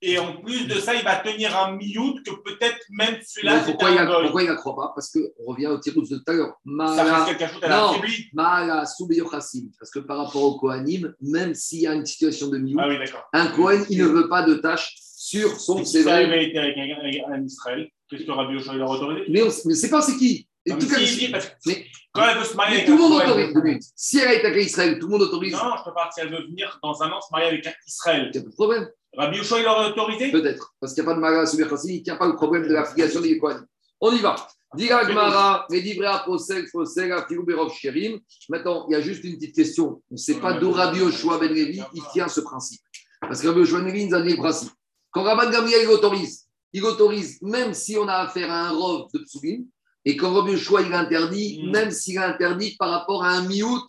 [0.00, 3.62] Et en plus de ça, il va tenir un Miout que peut-être même Mais celui-là,
[3.64, 6.32] pourquoi, la, pourquoi il la croit pas Parce qu'on revient au tirous de tout à
[6.34, 6.54] l'heure.
[6.54, 7.76] Sa Mala, rescate cache-route, elle Non.
[7.76, 8.26] a affaibli.
[8.32, 9.70] Mala Soubeyochassim.
[9.78, 12.86] Parce que par rapport au Kohanim, même s'il y a une situation de miou, Ah
[12.88, 12.96] oui,
[13.32, 16.76] un Kohen, il ne veut pas de tâche sur son si ça avait été avec
[16.76, 20.16] un, Israël, qu'est-ce que Rabbi Yoshua il a autorisé Mais on ne sait pas c'est
[20.16, 20.48] qui.
[20.64, 22.96] Et tout mais cas, si, parce mais- quand elle veut se marier mais avec tout
[22.96, 23.92] le monde autorise.
[23.96, 25.52] Si elle est avec Israël, tout le monde autorise.
[25.52, 27.72] Non, je te parle si elle veut venir dans un an se marier avec un
[27.86, 28.30] Israël.
[28.32, 28.88] Il n'y a pas de problème.
[29.18, 30.74] Rabbi Yoshua, il l'aurait autorisé Peut-être.
[30.80, 32.72] Parce qu'il n'y a pas de Mala Soubeyochassim, il n'y a pas le problème de
[32.72, 33.66] la filiation des Kohanim.
[34.00, 34.36] On y va.
[34.74, 38.20] Diga Gmara, à Filou, Berov, Sherim.
[38.48, 40.02] Maintenant, il y a juste une petite question.
[40.10, 42.80] On ne sait pas d'où Rabbi Yoshua Ben Levi, il tient ce principe.
[43.20, 44.70] Parce que Rabbi Yoshua Ben Levi, nous a dit le principe.
[45.10, 49.08] Quand Rabban Gamliel il autorise, il autorise même si on a affaire à un rov
[49.14, 49.64] de Psougim,
[50.04, 51.70] et quand Rabbi Yoshua il interdit, Mm.
[51.70, 53.86] même s'il interdit par rapport à un miout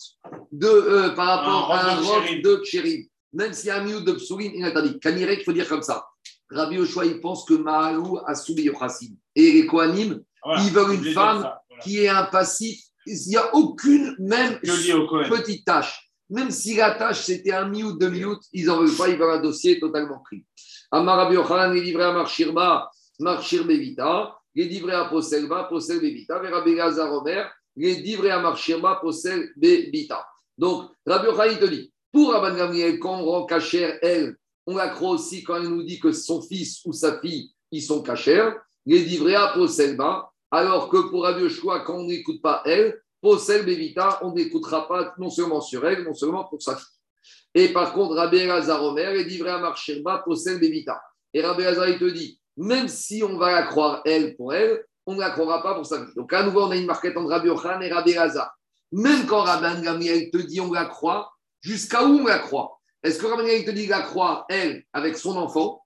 [0.52, 3.06] de, euh, par rapport Un à un rov de Pshérim.
[3.34, 5.00] Même s'il y a un miout de Psougim, il interdit.
[5.00, 6.06] Kanirek, il faut dire comme ça.
[6.50, 9.16] Rabbi Yoshua, il pense que Mahalou a soubi Yochassim.
[9.36, 11.84] Et les Kohanim, Voilà, Ils veulent une femme ça, voilà.
[11.84, 16.10] qui est un passif, il n'y a aucune, même petite tâche.
[16.30, 19.18] Même si la tâche c'était un mi ou deux minutes, ils n'en veulent pas, ils
[19.18, 20.46] veulent un dossier totalement pris.
[20.92, 22.90] Amar Rabbi Yochanan est livré à Marchirba,
[23.20, 28.02] Marchir Bevita, il est livré à Poselba, Posel Bevita, et Rabbi Lazar Omer, il est
[28.02, 30.26] livré à Marchirba, Posel Bevita.
[30.58, 34.76] Donc, Rabbi Yochanan il te dit, pour Rabban Gamliel, quand on rend cachère, elle, on
[34.76, 38.02] la croit aussi quand elle nous dit que son fils ou sa fille, ils sont
[38.02, 38.56] cachères,
[38.86, 44.20] livré à Poselba, alors que pour Rabbi Yoshua, quand on n'écoute pas elle, Posel Bevita,
[44.24, 46.88] on n'écoutera pas non seulement sur elle, non seulement pour sa fille.
[47.54, 51.02] Et par contre, Rabbi Elazar Omer est livré à Marchirba, Posel Bevita.
[51.34, 54.86] Et Rabbi Elazar, il te dit, même si on va la croire elle pour elle,
[55.06, 56.16] on ne la croira pas pour sa fille.
[56.16, 58.52] Donc à nouveau, on a une marquette entre Rabbi Ochan et Rabbi Elazar.
[58.92, 61.32] Même quand Rabbi Gamiel te dit on la croit,
[61.62, 65.38] jusqu'à où on la croit Est-ce que Rabbi te dit la croit, elle, avec son
[65.38, 65.82] enfant?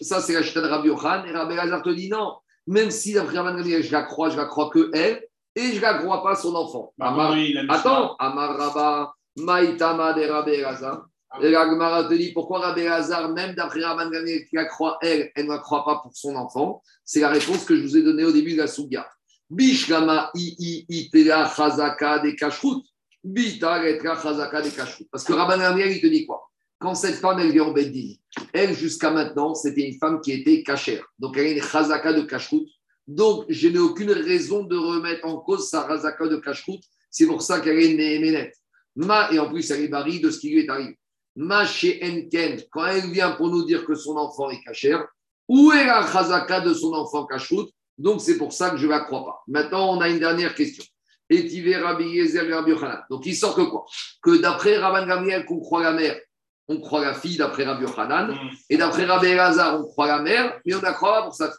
[0.00, 1.24] Ça, c'est la chita de Rabbi Ochan.
[1.24, 2.36] Et Rabbi Elazar te dit non.
[2.66, 5.24] Même si d'après Rabbi je la crois, je la crois que elle,
[5.54, 6.92] et je ne la crois pas son enfant.
[6.98, 7.56] Bah, Amar- oui.
[7.68, 11.06] Attends, Amar Rabba, Maïtama de Rabbi Elazar.
[11.42, 14.98] Et la Gemara te dit pourquoi Rabbi Elazar, même d'après Rabban Gamliel, qui la croit
[15.02, 16.82] elle, elle ne la croit pas pour son enfant?
[17.04, 19.08] C'est la réponse que je vous ai donnée au début de la Souga.
[19.50, 22.84] Bishlama i i itela chazaka de kashrut.
[24.70, 25.08] Kashrut.
[25.10, 26.48] Parce que Rabban Gamliel, il te dit quoi?
[26.78, 28.14] Quand cette femme, elle vient en Beddin,
[28.52, 31.04] elle, jusqu'à maintenant, c'était une femme qui était cachère.
[31.18, 32.68] Donc, elle a une chazaka de cacheroute.
[33.08, 36.84] Donc, je n'ai aucune raison de remettre en cause sa chazaka de cacheroute.
[37.10, 38.54] C'est pour ça qu'elle est néménette.
[38.94, 40.96] Ma, et en plus, elle est barrie de ce qui lui est arrivé.
[41.34, 45.04] Ma chez Enken, quand elle vient pour nous dire que son enfant est cachère,
[45.48, 48.90] où est la chazaka de son enfant cacheroute Donc, c'est pour ça que je ne
[48.90, 49.42] la crois pas.
[49.48, 50.84] Maintenant, on a une dernière question.
[51.30, 51.42] Et.
[53.10, 53.84] Donc, il sort que quoi?
[54.22, 56.18] Que d'après Rabban Gamriel, qu'on croit la mère,
[56.68, 58.32] on croit la fille d'après Rabbi Yochanan.
[58.32, 58.50] Mm.
[58.70, 61.52] Et d'après Rabbi Elazar, on croit la mère, mais on la croit pas pour ça.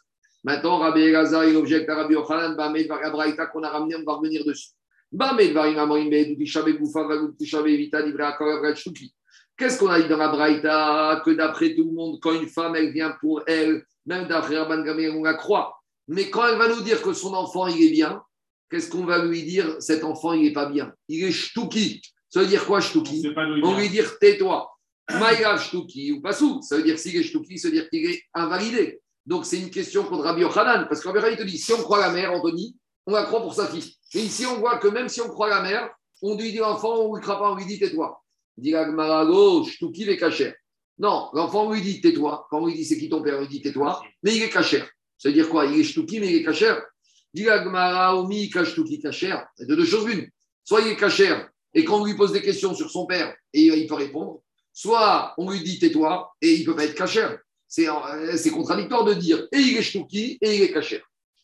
[0.43, 4.13] Maintenant, Rabbi Elazar, il objecte à Rabbi Yochanan, Bamed Braïta qu'on a ramené, on va
[4.13, 4.69] revenir dessus.
[5.11, 7.99] Bamed Varim Amorim Be'edu Tishabe Goufa Vagout Tishabe Vita
[8.75, 9.13] Shuki.
[9.57, 12.75] Qu'est-ce qu'on a dit dans la Braïta Que d'après tout le monde, quand une femme,
[12.75, 15.75] elle vient pour elle, même d'après Rabban Gamriel, on la croit.
[16.07, 18.21] Mais quand elle va nous dire que son enfant, il est bien,
[18.69, 20.93] qu'est-ce qu'on va lui dire Cet enfant, il n'est pas bien?
[21.07, 22.01] Il est shtuki.
[22.29, 24.69] Ça veut dire quoi, il On lui dit tais-toi.
[25.11, 26.61] Maïrav shtuki ou pasou.
[26.61, 29.01] Ça veut dire s'il est shtuki, ça veut dire qu'il est invalidé.
[29.25, 30.87] Donc c'est une question contre Rabbi Yochanan.
[30.87, 32.75] Parce que Rabbi Yochanan, il te dit si on croit la mère, Anthony,
[33.05, 33.95] on la croit pour sa fille.
[34.13, 35.89] Mais ici, on voit que même si on croit la mère,
[36.21, 38.21] on lui dit l'enfant, on ne lui croit pas, on lui dit tais-toi.
[38.57, 40.53] Dit oh, shtuki les cachère.
[40.97, 42.47] Non, l'enfant, on lui dit tais-toi.
[42.49, 44.01] Quand on lui dit c'est qui ton père, on lui dit tais-toi.
[44.23, 44.87] Mais il est cachère.
[45.17, 45.65] Ça veut dire quoi?
[45.65, 46.81] Il est shtuki, mais il est cachère.
[47.34, 49.47] Dit la Gemara, omi kashtuki cachère.
[49.56, 50.27] C'est de deux choses l'une.
[50.64, 53.61] Soit il est cachère, et quand on lui pose des questions sur son père, et
[53.65, 54.41] il peut répondre,
[54.73, 57.39] soit on lui dit tais-toi, et il ne peut pas être cachère.
[57.68, 61.03] C'est euh, c'est contradictoire de dire et il est shtuki et il est cachère.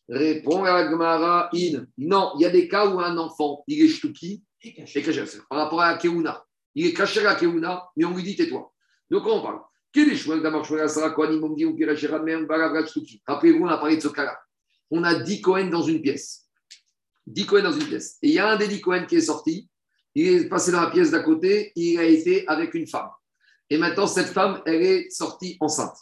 [0.10, 1.86] Répond la Gemara, in.
[1.98, 5.28] Non, il y a des cas où un enfant, il est shtuki Et cachère.
[5.28, 6.44] C'est Par rapport à la Keuna.
[6.76, 8.72] Il est caché à Keuna, mais on lui dit tais-toi.
[9.10, 9.62] De quoi on parle?
[13.28, 14.38] Rappelez-vous, on a parlé de ce cas-là.
[14.92, 16.46] On a 10 Cohen dans une pièce.
[17.28, 18.18] 10 Cohen dans une pièce.
[18.22, 19.70] Et il y a un des 10 Cohen qui est sorti.
[20.14, 21.72] Il est passé dans la pièce d'à côté.
[21.76, 23.10] Il a été avec une femme.
[23.70, 25.98] Et maintenant, cette femme, elle est sortie enceinte.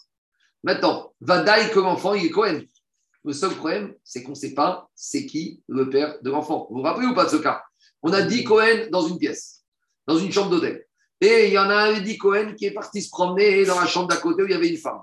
[0.64, 2.62] Maintenant, Vadaï comme enfant, il est Cohen.
[3.26, 6.68] Le seul problème, c'est qu'on ne sait pas c'est qui le père de l'enfant.
[6.70, 7.64] Vous vous rappelez ou pas de ce cas?
[8.02, 9.64] On a 10 Cohen dans une pièce,
[10.06, 10.86] dans une chambre d'hôtel.
[11.22, 13.88] Et il y en a un dit Cohen qui est parti se promener dans la
[13.88, 15.00] chambre d'à côté où il y avait une femme.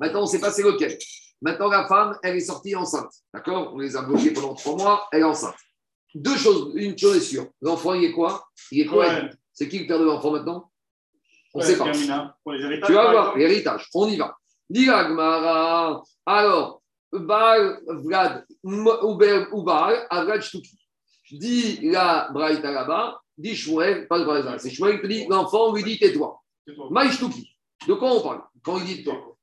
[0.00, 0.98] Maintenant, on ne sait pas c'est lequel.
[1.42, 3.12] Maintenant, la femme, elle est sortie enceinte.
[3.32, 3.74] D'accord?
[3.74, 5.56] On les a bloqués pendant trois mois, elle est enceinte.
[6.14, 7.46] Deux choses, une chose est sûre.
[7.60, 8.46] L'enfant, il est quoi?
[8.70, 8.86] Il est.
[8.86, 9.28] Cohen.
[9.52, 10.70] C'est qui le père de l'enfant maintenant?
[11.52, 11.90] On ne Ouais, sait pas.
[11.90, 12.36] Gamina.
[12.42, 12.86] Pour les héritages.
[12.86, 13.88] Tu vas voir, l'héritage.
[13.94, 14.36] On y va.
[14.70, 16.02] Dis Agmara.
[16.26, 16.82] Alors,
[17.12, 20.78] Baal, Vlad, Uber, Ubal, Avrad, Shtuki.
[21.30, 25.74] Dis la Braïta là-bas, dis Shmuel, pas le Braïta, c'est Shmuel qui dit l'enfant, on
[25.74, 26.40] lui dit tais-toi.
[26.66, 26.88] C'est toi.
[26.90, 27.56] Maïshtuki.
[27.88, 28.42] De quoi on parle?
[28.62, 29.33] Quand il dit tais-toi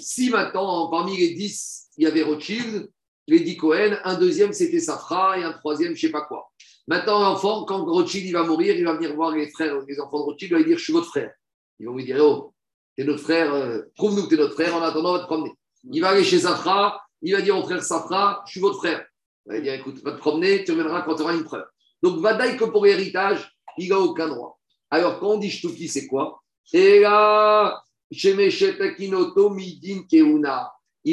[0.00, 2.90] Si maintenant, parmi les dix, il y avait Rothschild,
[3.26, 6.50] les dix Cohen, un deuxième c'était Safra et un troisième, je ne sais pas quoi.
[6.88, 10.20] Maintenant, l'enfant, quand Rothschild il va mourir, il va venir voir les frères, les enfants
[10.20, 11.32] de Rothschild, il va lui dire Je suis votre frère.
[11.80, 12.54] Ils vont lui dire Oh,
[12.96, 15.52] t'es notre frère, euh, prouve-nous que t'es notre frère, en attendant, on va te promener.
[15.92, 19.04] Il va aller chez Safra, il va dire au frère Safra Je suis votre frère.
[19.46, 21.66] Il va dire Écoute, va te promener, tu reviendras quand tu auras une preuve.
[22.02, 24.58] Donc, Vadaï, que pour l'héritage, il n'a aucun droit.
[24.94, 26.40] Alors, quand on dit Shtuki, c'est quoi?
[26.72, 28.36] Et là, il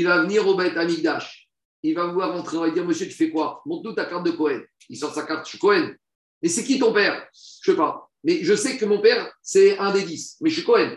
[0.05, 1.49] va venir au Beth Amigdash.
[1.81, 3.63] Il va vouloir rentrer, on va dire Monsieur, tu fais quoi?
[3.65, 4.61] Montre-nous ta carte de Cohen.
[4.87, 5.95] Il sort sa carte, je suis Cohen.
[6.43, 7.27] Mais c'est qui ton père?
[7.33, 8.07] Je sais pas.
[8.23, 10.37] Mais je sais que mon père, c'est un des dix.
[10.41, 10.95] Mais je suis Cohen.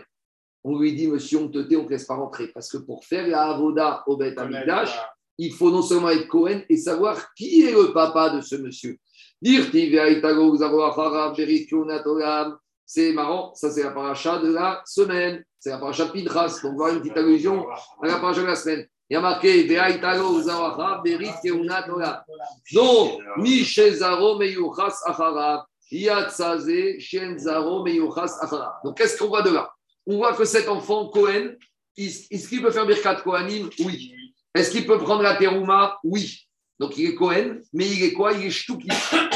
[0.63, 2.49] On lui dit Monsieur, on te tait, on ne te laisse pas rentrer.
[2.49, 4.95] Parce que pour faire la Avoda au Beth Amigdash,
[5.39, 8.99] il faut non seulement être Cohen et savoir qui est le papa de ce monsieur.
[9.41, 9.71] Dire
[12.85, 16.75] c'est marrant, ça c'est la paracha de la semaine, c'est la paracha de Pinchas, donc
[16.75, 17.65] voir une petite allusion
[18.01, 18.87] à la paracha de la semaine.
[19.09, 19.67] Il y a marqué.
[22.73, 23.21] Donc.
[28.83, 29.71] Donc, qu'est-ce qu'on voit de là?
[30.07, 31.53] On voit que cet enfant, Cohen,
[31.95, 33.69] est-ce qu'il peut faire Birkat Kohanim?
[33.79, 34.11] Oui.
[34.55, 36.47] Est-ce qu'il peut prendre la terouma Oui.
[36.79, 38.33] Donc il est Cohen, mais il est quoi?
[38.33, 38.89] Il est Shtuki.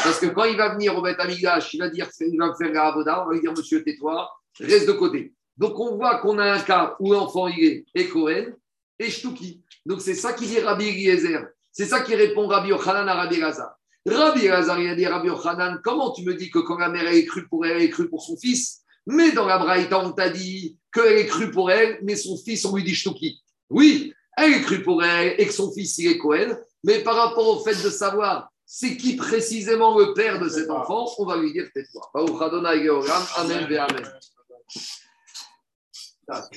[0.03, 2.71] Parce que quand il va venir au Beth Amigdash, il va dire, il va faire
[2.71, 4.29] la Avoda, on va lui dire, monsieur, tais-toi,
[4.59, 5.33] reste de côté.
[5.57, 8.47] Donc on voit qu'on a un cas où l'enfant il est et Cohen
[8.97, 9.61] et Shtuki.
[9.85, 11.47] Donc c'est ça qui dit Rabbi Eliezer.
[11.71, 13.71] C'est ça qui répond Rabbi Yochanan à Rabbi Lazar.
[14.05, 17.07] Rabbi Lazar, il a dit Rabbi Yochanan, comment tu me dis que quand la mère
[17.07, 18.81] est crue pour elle, elle est crue pour son fils?
[19.05, 22.65] Mais dans la Braïta, on t'a dit qu'elle est crue pour elle, mais son fils,
[22.65, 23.41] on lui dit Shtuki.
[23.69, 26.57] Oui, elle est crue pour elle et que son fils, il est Cohen.
[26.83, 31.09] Mais par rapport au fait de savoir c'est qui précisément le père de cet enfant,
[31.17, 32.11] on va lui dire tais-toi.
[33.37, 34.03] Amen Amen.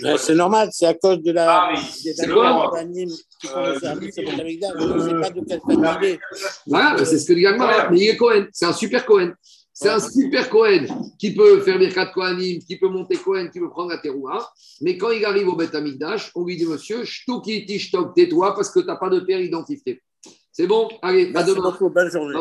[0.03, 3.87] Ouais, c'est normal, c'est à cause de la, Ah oui, c'est qui font Euh, au
[3.87, 4.73] euh, Betamikdash.
[4.79, 6.19] Je ne sais pas de quelle famille.
[6.67, 7.47] Voilà, c'est ce que dit.
[7.91, 8.47] Mais il est Cohen.
[8.53, 9.33] C'est un super Cohen.
[9.73, 10.85] C'est un super Cohen
[11.19, 14.53] qui peut faire Birkat Kohanim, qui peut monter Cohen, qui peut prendre la teroua.
[14.83, 18.71] Mais quand il arrive au Beth Amikdash, on lui dit Monsieur, shtuki tishtok, tais-toi parce
[18.71, 20.03] que tu n'as pas de père identifié.
[20.53, 21.71] C'est bon Allez, à Merci demain.
[21.71, 22.35] beaucoup, bonne journée.